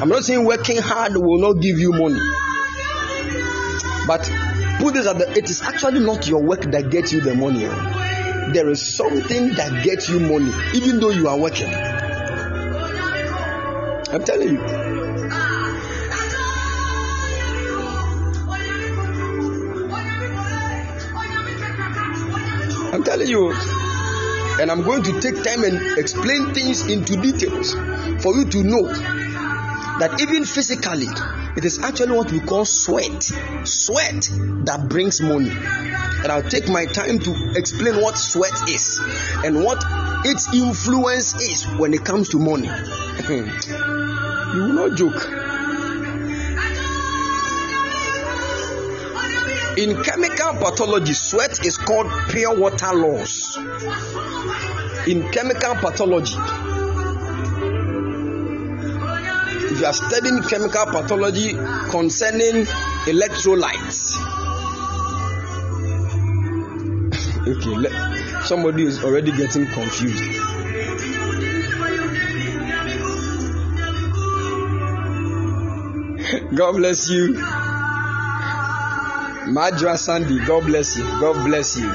I'm 0.00 0.08
not 0.08 0.24
saying 0.24 0.44
working 0.44 0.78
hard 0.78 1.16
will 1.16 1.38
not 1.38 1.62
give 1.62 1.78
you 1.78 1.92
money. 1.92 2.20
But 4.06 4.28
put 4.84 4.92
this 4.92 5.06
at 5.06 5.18
it 5.34 5.48
is 5.48 5.62
actually 5.62 6.00
not 6.00 6.28
your 6.28 6.42
work 6.42 6.60
that 6.60 6.90
gets 6.90 7.10
you 7.10 7.22
the 7.22 7.34
money. 7.34 7.64
Oh. 7.64 8.50
there 8.52 8.68
is 8.68 8.86
something 8.86 9.54
that 9.54 9.82
gets 9.82 10.10
you 10.10 10.20
money, 10.20 10.52
even 10.74 11.00
though 11.00 11.08
you 11.08 11.26
are 11.26 11.38
working. 11.38 11.72
I'm 14.12 14.22
telling 14.22 14.48
you. 14.50 14.60
I'm 22.92 23.02
telling 23.02 23.28
you. 23.28 23.54
And 24.60 24.70
I'm 24.70 24.82
going 24.82 25.02
to 25.04 25.18
take 25.22 25.42
time 25.42 25.64
and 25.64 25.98
explain 25.98 26.52
things 26.52 26.82
into 26.90 27.16
details 27.16 27.72
for 28.22 28.34
you 28.34 28.44
to 28.50 28.62
know 28.62 29.23
that 30.00 30.20
even 30.20 30.44
physically, 30.44 31.06
it 31.56 31.64
is 31.64 31.78
actually 31.78 32.16
what 32.16 32.32
we 32.32 32.40
call 32.40 32.64
sweat. 32.64 33.22
Sweat 33.64 34.28
that 34.64 34.86
brings 34.88 35.20
money. 35.20 35.50
And 35.50 36.32
I'll 36.32 36.42
take 36.42 36.68
my 36.68 36.86
time 36.86 37.18
to 37.20 37.52
explain 37.54 38.00
what 38.00 38.16
sweat 38.18 38.68
is 38.68 38.98
and 39.44 39.62
what 39.62 39.82
its 40.24 40.52
influence 40.52 41.34
is 41.34 41.64
when 41.78 41.94
it 41.94 42.04
comes 42.04 42.30
to 42.30 42.38
money. 42.38 42.68
Hmm. 42.68 44.56
you 44.56 44.62
will 44.64 44.88
not 44.88 44.96
joke. 44.98 45.44
In 49.76 50.02
chemical 50.02 50.54
pathology, 50.54 51.12
sweat 51.12 51.66
is 51.66 51.78
called 51.78 52.06
pure 52.30 52.56
water 52.56 52.94
loss. 52.94 53.56
In 55.06 55.30
chemical 55.30 55.74
pathology, 55.74 56.36
you 59.80 59.86
are 59.86 59.92
studying 59.92 60.42
chemical 60.42 60.86
pathology 60.86 61.52
concerning 61.90 62.66
electrolytes, 63.06 64.16
okay, 67.48 67.76
let, 67.76 68.44
somebody 68.46 68.84
is 68.84 69.02
already 69.04 69.32
getting 69.32 69.66
confused. 69.66 70.22
God 76.56 76.72
bless 76.76 77.10
you. 77.10 77.34
Madra 79.46 79.96
Sandy, 79.98 80.38
God 80.46 80.64
bless 80.66 80.96
you. 80.96 81.04
God 81.04 81.44
bless 81.44 81.76
you. 81.76 81.90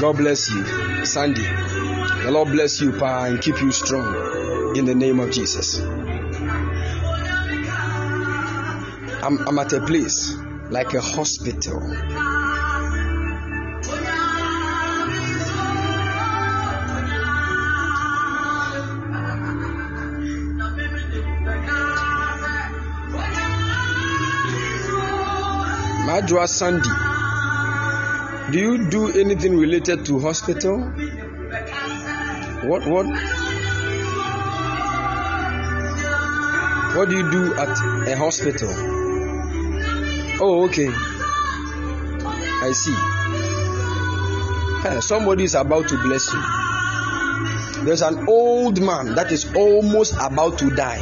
God 0.00 0.16
bless 0.18 0.50
you, 0.50 0.62
Sandy. 1.04 1.42
The 1.42 2.30
Lord 2.30 2.48
bless 2.48 2.80
you, 2.80 2.92
Pa, 2.92 3.24
and 3.24 3.40
keep 3.40 3.60
you 3.60 3.70
strong 3.72 4.76
in 4.76 4.84
the 4.84 4.94
name 4.94 5.20
of 5.20 5.30
Jesus. 5.30 5.78
I'm, 9.22 9.38
I'm 9.46 9.58
at 9.58 9.72
a 9.72 9.80
place 9.80 10.34
like 10.70 10.94
a 10.94 11.00
hospital. 11.00 11.80
Madra 26.06 26.46
Sandy, 26.46 26.88
do 28.50 28.58
you 28.58 28.90
do 28.90 29.08
anything 29.18 29.56
related 29.56 30.04
to 30.04 30.20
hospital? 30.20 30.78
What 32.68 32.86
what 32.86 33.06
what 36.94 37.08
do 37.08 37.16
you 37.16 37.30
do 37.30 37.54
at 37.54 38.08
a 38.08 38.16
hospital? 38.16 38.68
Oh, 40.40 40.66
okay. 40.66 40.90
I 42.62 42.72
see. 42.72 42.96
Somebody 45.00 45.44
is 45.44 45.54
about 45.54 45.88
to 45.88 45.96
bless 46.02 46.30
you. 46.30 46.42
There's 47.84 48.02
an 48.02 48.28
old 48.28 48.82
man 48.82 49.14
that 49.14 49.32
is 49.32 49.46
almost 49.54 50.14
about 50.20 50.58
to 50.58 50.68
die. 50.68 51.00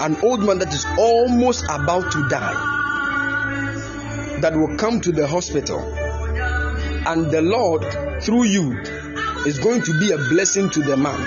An 0.00 0.16
old 0.22 0.40
man 0.44 0.58
that 0.58 0.74
is 0.74 0.84
almost 0.98 1.64
about 1.70 2.12
to 2.12 2.28
die 2.28 2.75
that 4.40 4.54
will 4.54 4.76
come 4.76 5.00
to 5.00 5.12
the 5.12 5.26
hospital, 5.26 5.80
and 5.80 7.30
the 7.30 7.42
Lord, 7.42 7.84
through 8.22 8.44
you, 8.44 8.78
is 9.46 9.58
going 9.58 9.82
to 9.82 9.98
be 9.98 10.12
a 10.12 10.18
blessing 10.28 10.70
to 10.70 10.82
the 10.82 10.96
man. 10.96 11.18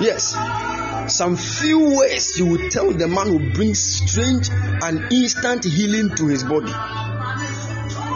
Yes, 0.00 0.34
some 1.12 1.36
few 1.36 1.98
ways 1.98 2.38
you 2.38 2.46
will 2.46 2.70
tell 2.70 2.92
the 2.92 3.08
man 3.08 3.32
will 3.32 3.52
bring 3.52 3.74
strange 3.74 4.48
and 4.50 5.12
instant 5.12 5.64
healing 5.64 6.14
to 6.16 6.26
his 6.28 6.44
body. 6.44 6.72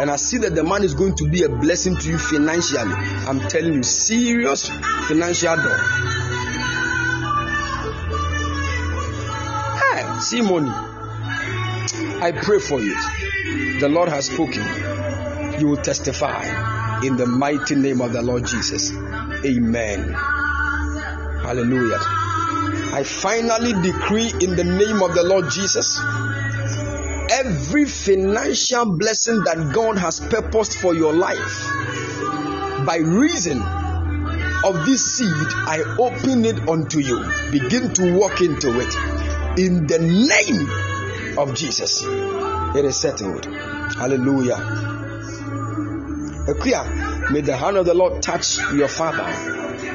And 0.00 0.10
I 0.10 0.16
see 0.16 0.38
that 0.38 0.54
the 0.54 0.64
man 0.64 0.82
is 0.82 0.94
going 0.94 1.14
to 1.16 1.28
be 1.28 1.42
a 1.42 1.48
blessing 1.48 1.96
to 1.96 2.08
you 2.08 2.18
financially. 2.18 2.92
I'm 2.92 3.40
telling 3.48 3.74
you, 3.74 3.82
serious 3.82 4.68
financial 5.08 5.56
door. 5.56 5.78
Hey, 9.78 10.20
see 10.20 10.40
money. 10.40 10.93
I 12.22 12.32
pray 12.32 12.58
for 12.58 12.80
you. 12.80 12.94
The 13.80 13.88
Lord 13.88 14.08
has 14.08 14.26
spoken. 14.26 14.64
You 15.60 15.68
will 15.68 15.76
testify 15.76 17.00
in 17.02 17.16
the 17.16 17.26
mighty 17.26 17.74
name 17.74 18.00
of 18.00 18.12
the 18.12 18.22
Lord 18.22 18.46
Jesus. 18.46 18.92
Amen. 19.44 20.12
Hallelujah. 21.42 21.98
I 22.92 23.02
finally 23.04 23.72
decree 23.82 24.32
in 24.40 24.56
the 24.56 24.64
name 24.64 25.02
of 25.02 25.14
the 25.14 25.22
Lord 25.24 25.50
Jesus 25.50 26.00
every 27.30 27.84
financial 27.84 28.96
blessing 28.96 29.42
that 29.44 29.72
God 29.74 29.98
has 29.98 30.20
purposed 30.20 30.78
for 30.78 30.94
your 30.94 31.12
life 31.12 31.66
by 32.86 32.98
reason 32.98 33.60
of 34.64 34.86
this 34.86 35.16
seed, 35.16 35.28
I 35.28 35.96
open 35.98 36.44
it 36.44 36.68
unto 36.68 37.00
you. 37.00 37.22
Begin 37.50 37.92
to 37.94 38.18
walk 38.18 38.40
into 38.40 38.80
it 38.80 39.58
in 39.58 39.86
the 39.86 39.98
name 39.98 40.83
of 41.38 41.54
Jesus. 41.54 42.02
It 42.04 42.84
is 42.84 42.96
settled. 42.96 43.46
Hallelujah. 43.46 44.56
Akuya, 46.46 47.30
may 47.30 47.40
the 47.40 47.56
hand 47.56 47.76
of 47.76 47.86
the 47.86 47.94
Lord 47.94 48.22
touch 48.22 48.58
your 48.74 48.88
father 48.88 49.24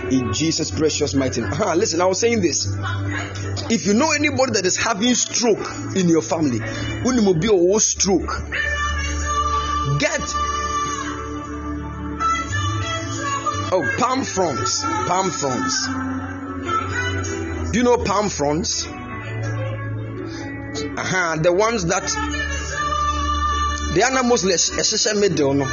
in 0.09 0.33
Jesus' 0.33 0.71
precious 0.71 1.13
mighty 1.13 1.41
name. 1.41 1.51
Uh-huh, 1.51 1.75
listen, 1.75 2.01
I 2.01 2.05
was 2.05 2.19
saying 2.19 2.41
this. 2.41 2.67
If 3.69 3.85
you 3.85 3.93
know 3.93 4.11
anybody 4.11 4.53
that 4.53 4.65
is 4.65 4.77
having 4.77 5.13
stroke 5.13 5.95
in 5.95 6.09
your 6.09 6.21
family, 6.21 6.59
when 7.03 7.15
you 7.15 7.33
be 7.35 7.47
a 7.47 7.79
stroke, 7.79 8.29
get 9.99 10.21
oh 13.71 13.95
palm 13.99 14.23
fronds, 14.23 14.81
palm 14.81 15.29
fronds. 15.29 15.87
Do 17.71 17.77
you 17.77 17.83
know 17.83 17.97
palm 17.97 18.29
fronds? 18.29 18.87
Uh-huh, 20.99 21.37
the 21.41 21.53
ones 21.53 21.85
that 21.85 22.03
the 23.95 24.03
animals 24.05 24.43
less 24.43 25.15
middle 25.15 25.53
no. 25.53 25.63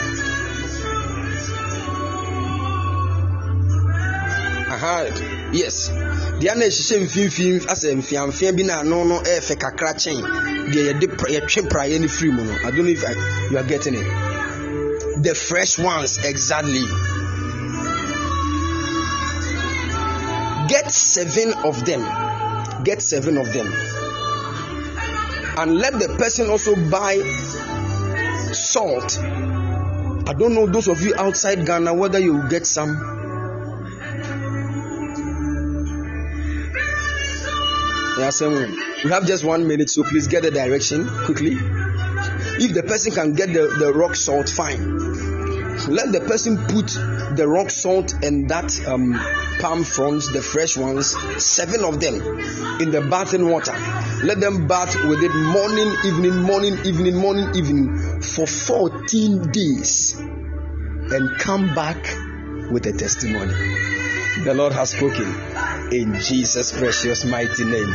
aha 4.71 5.11
yes. 5.53 5.91
Deɛ 6.39 6.55
na 6.55 6.67
ɛhyehyɛ 6.67 6.97
mfimfini 7.03 7.67
asɛ 7.67 7.97
mfiamfia 7.99 8.57
bi 8.57 8.63
na 8.63 8.81
ano 8.81 9.03
no 9.03 9.19
ɛyɛ 9.19 9.41
fɛ 9.49 9.55
kakra 9.59 9.95
kyɛn 9.99 10.23
deɛ 10.71 10.83
yɛde 10.89 11.07
yɛtwe 11.35 11.69
praeɛ 11.69 11.99
no 12.01 12.07
firi 12.07 12.31
mu 12.31 12.45
no. 12.45 12.55
I 12.65 12.71
don't 12.71 12.85
know 12.85 12.93
if 12.93 13.05
I, 13.05 13.13
you 13.51 13.59
are 13.59 13.65
getting 13.65 13.95
it. 13.95 14.07
The 15.25 15.35
fresh 15.35 15.77
ones 15.77 16.19
exactly. 16.19 16.87
Get 20.69 20.93
seven 20.93 21.53
of 21.65 21.85
them. 21.85 22.03
Get 22.85 23.03
seven 23.03 23.39
of 23.39 23.53
them 23.53 23.67
and 25.59 25.79
let 25.79 25.93
the 25.95 26.15
person 26.19 26.51
also 26.51 26.75
buy 26.91 27.17
salt 28.53 29.19
i 30.29 30.33
don't 30.33 30.55
know 30.55 30.67
those 30.67 30.89
of 30.89 31.01
you 31.01 31.15
outside 31.17 31.67
ghana 31.67 31.93
whether 31.93 32.19
you 32.19 32.35
will 32.35 32.49
get 32.49 32.67
some 32.67 33.17
we 38.17 39.11
have 39.11 39.27
just 39.27 39.45
one 39.45 39.69
minute, 39.69 39.91
so 39.91 40.03
please 40.03 40.27
get 40.27 40.43
the 40.43 40.51
direction 40.51 41.07
quickly. 41.27 41.53
If 41.53 42.73
the 42.73 42.83
person 42.83 43.13
can 43.13 43.35
get 43.35 43.53
the, 43.53 43.69
the 43.79 43.93
rock 43.93 44.17
salt, 44.17 44.49
fine. 44.49 44.97
Let 45.87 46.13
the 46.13 46.25
person 46.27 46.57
put 46.67 46.97
the 47.35 47.47
rock 47.49 47.71
salt 47.71 48.13
and 48.23 48.49
that 48.51 48.87
um, 48.87 49.19
palm 49.61 49.85
fronds, 49.85 50.33
the 50.33 50.43
fresh 50.43 50.77
ones, 50.77 51.17
seven 51.43 51.85
of 51.85 52.01
them, 52.01 52.15
in 52.81 52.91
the 52.91 53.07
bathing 53.11 53.49
water. 53.49 53.73
Let 54.25 54.41
them 54.41 54.67
bath 54.67 54.95
with 55.05 55.23
it 55.23 55.35
morning, 55.35 55.95
evening, 56.05 56.43
morning, 56.43 56.79
evening, 56.87 57.17
morning, 57.17 57.55
evening 57.55 58.21
for 58.23 58.47
14 58.47 59.51
days 59.51 60.15
and 60.17 61.39
come 61.39 61.75
back 61.75 61.97
with 62.71 62.87
a 62.87 62.93
testimony. 62.93 63.53
The 64.45 64.55
Lord 64.55 64.73
has 64.73 64.91
spoken 64.91 65.27
in 65.93 66.21
Jesus' 66.21 66.73
precious 66.73 67.25
mighty 67.25 67.65
name. 67.65 67.93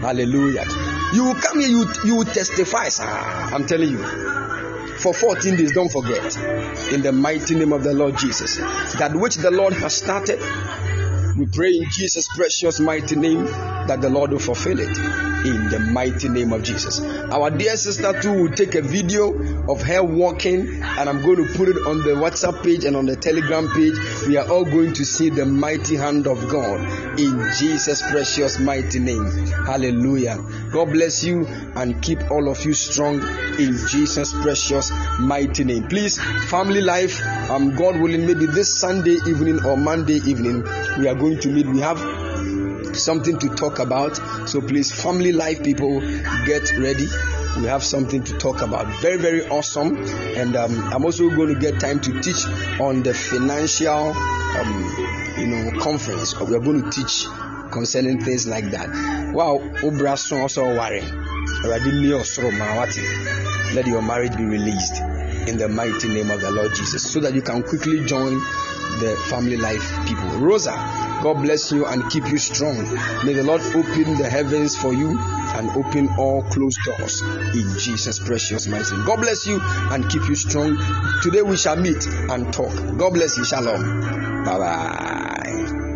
Hallelujah. 0.00 0.64
You 1.12 1.24
will 1.24 1.34
come 1.34 1.60
here, 1.60 1.68
you, 1.68 1.86
you 2.04 2.16
will 2.16 2.24
testify, 2.24 2.88
sir. 2.88 3.04
I'm 3.04 3.66
telling 3.66 3.90
you. 3.90 4.32
For 4.98 5.12
14 5.14 5.56
days, 5.56 5.72
don't 5.72 5.90
forget. 5.90 6.36
In 6.92 7.02
the 7.02 7.12
mighty 7.12 7.54
name 7.54 7.72
of 7.72 7.82
the 7.82 7.92
Lord 7.92 8.16
Jesus. 8.18 8.56
That 8.98 9.12
which 9.14 9.36
the 9.36 9.50
Lord 9.50 9.72
has 9.74 9.94
started, 9.94 10.40
we 11.36 11.46
pray 11.46 11.76
in 11.76 11.90
Jesus' 11.90 12.28
precious 12.28 12.78
mighty 12.80 13.16
name 13.16 13.44
that 13.44 14.00
the 14.00 14.10
Lord 14.10 14.32
will 14.32 14.38
fulfill 14.38 14.78
it 14.78 14.96
in 15.44 15.68
the 15.70 15.78
mighty 15.78 16.28
name 16.28 16.52
of 16.52 16.62
Jesus. 16.62 17.00
Our 17.00 17.50
dear 17.50 17.76
sister 17.76 18.20
too 18.20 18.44
will 18.44 18.52
take 18.52 18.74
a 18.74 18.82
video 18.82 19.32
of 19.68 19.82
her 19.82 20.02
walking 20.02 20.82
and 20.82 21.08
I'm 21.08 21.22
going 21.22 21.36
to 21.44 21.52
put 21.56 21.68
it 21.68 21.76
on 21.86 21.98
the 21.98 22.14
WhatsApp 22.14 22.62
page 22.62 22.84
and 22.84 22.96
on 22.96 23.06
the 23.06 23.16
Telegram 23.16 23.68
page. 23.68 23.94
We 24.28 24.36
are 24.36 24.48
all 24.48 24.64
going 24.64 24.92
to 24.94 25.04
see 25.04 25.30
the 25.30 25.44
mighty 25.44 25.96
hand 25.96 26.26
of 26.26 26.48
God 26.48 27.18
in 27.18 27.44
Jesus' 27.58 28.02
precious 28.02 28.60
mighty 28.60 29.00
name. 29.00 29.24
Hallelujah. 29.66 30.38
God 30.72 30.92
bless 30.92 31.24
you 31.24 31.46
and 31.74 32.00
keep 32.02 32.30
all 32.30 32.48
of 32.48 32.64
you 32.64 32.72
strong 32.72 33.20
in 33.58 33.76
Jesus' 33.88 34.32
precious 34.32 34.92
mighty 35.18 35.64
name. 35.64 35.88
Please, 35.88 36.20
family 36.48 36.82
life, 36.82 37.20
um, 37.50 37.74
God 37.74 38.00
willing, 38.00 38.26
maybe 38.26 38.46
this 38.46 38.78
Sunday 38.78 39.16
evening 39.26 39.64
or 39.64 39.76
Monday 39.76 40.16
evening, 40.24 40.62
we 40.98 41.08
are 41.08 41.14
going 41.22 41.38
to 41.38 41.48
meet. 41.50 41.66
We 41.66 41.78
have 41.78 42.00
something 42.96 43.38
to 43.38 43.48
talk 43.50 43.78
about. 43.78 44.16
So 44.48 44.60
please, 44.60 44.90
family 44.90 45.30
life 45.30 45.62
people, 45.62 46.00
get 46.00 46.76
ready. 46.76 47.06
We 47.60 47.66
have 47.66 47.84
something 47.84 48.24
to 48.24 48.38
talk 48.38 48.60
about. 48.60 48.86
Very, 49.00 49.18
very 49.18 49.48
awesome. 49.48 49.96
And 50.36 50.56
um, 50.56 50.76
I'm 50.92 51.04
also 51.04 51.30
going 51.30 51.54
to 51.54 51.60
get 51.60 51.78
time 51.78 52.00
to 52.00 52.20
teach 52.20 52.44
on 52.80 53.04
the 53.04 53.14
financial, 53.14 54.12
um, 54.12 55.34
you 55.38 55.46
know, 55.46 55.80
conference. 55.80 56.38
We 56.40 56.56
are 56.56 56.60
going 56.60 56.82
to 56.82 56.90
teach 56.90 57.26
concerning 57.70 58.20
things 58.20 58.48
like 58.48 58.72
that. 58.72 58.88
Wow, 59.32 59.58
Obrason 59.82 60.42
also 60.42 60.64
worry. 60.64 61.02
Let 63.74 63.86
your 63.86 64.02
marriage 64.02 64.36
be 64.36 64.44
released 64.44 65.00
in 65.48 65.56
the 65.56 65.68
mighty 65.68 66.08
name 66.08 66.30
of 66.32 66.40
the 66.40 66.50
Lord 66.50 66.74
Jesus 66.74 67.08
so 67.10 67.20
that 67.20 67.32
you 67.34 67.42
can 67.42 67.62
quickly 67.62 68.04
join 68.06 68.34
the 68.98 69.16
family 69.28 69.56
life 69.56 69.82
people. 70.06 70.28
Rosa, 70.38 70.72
God 71.22 71.40
bless 71.40 71.70
you 71.70 71.86
and 71.86 72.10
keep 72.10 72.28
you 72.28 72.38
strong. 72.38 72.76
May 73.24 73.32
the 73.32 73.44
Lord 73.44 73.60
open 73.60 74.16
the 74.18 74.28
heavens 74.28 74.76
for 74.76 74.92
you 74.92 75.16
and 75.18 75.70
open 75.70 76.08
all 76.18 76.42
closed 76.42 76.78
doors 76.84 77.22
in 77.22 77.78
Jesus' 77.78 78.18
precious 78.18 78.66
mighty 78.66 78.96
name. 78.96 79.06
God 79.06 79.20
bless 79.20 79.46
you 79.46 79.60
and 79.62 80.08
keep 80.10 80.28
you 80.28 80.34
strong. 80.34 80.76
Today 81.22 81.42
we 81.42 81.56
shall 81.56 81.76
meet 81.76 82.04
and 82.06 82.52
talk. 82.52 82.74
God 82.96 83.14
bless 83.14 83.38
you. 83.38 83.44
Shalom. 83.44 84.44
Bye 84.44 84.58
bye. 84.58 85.91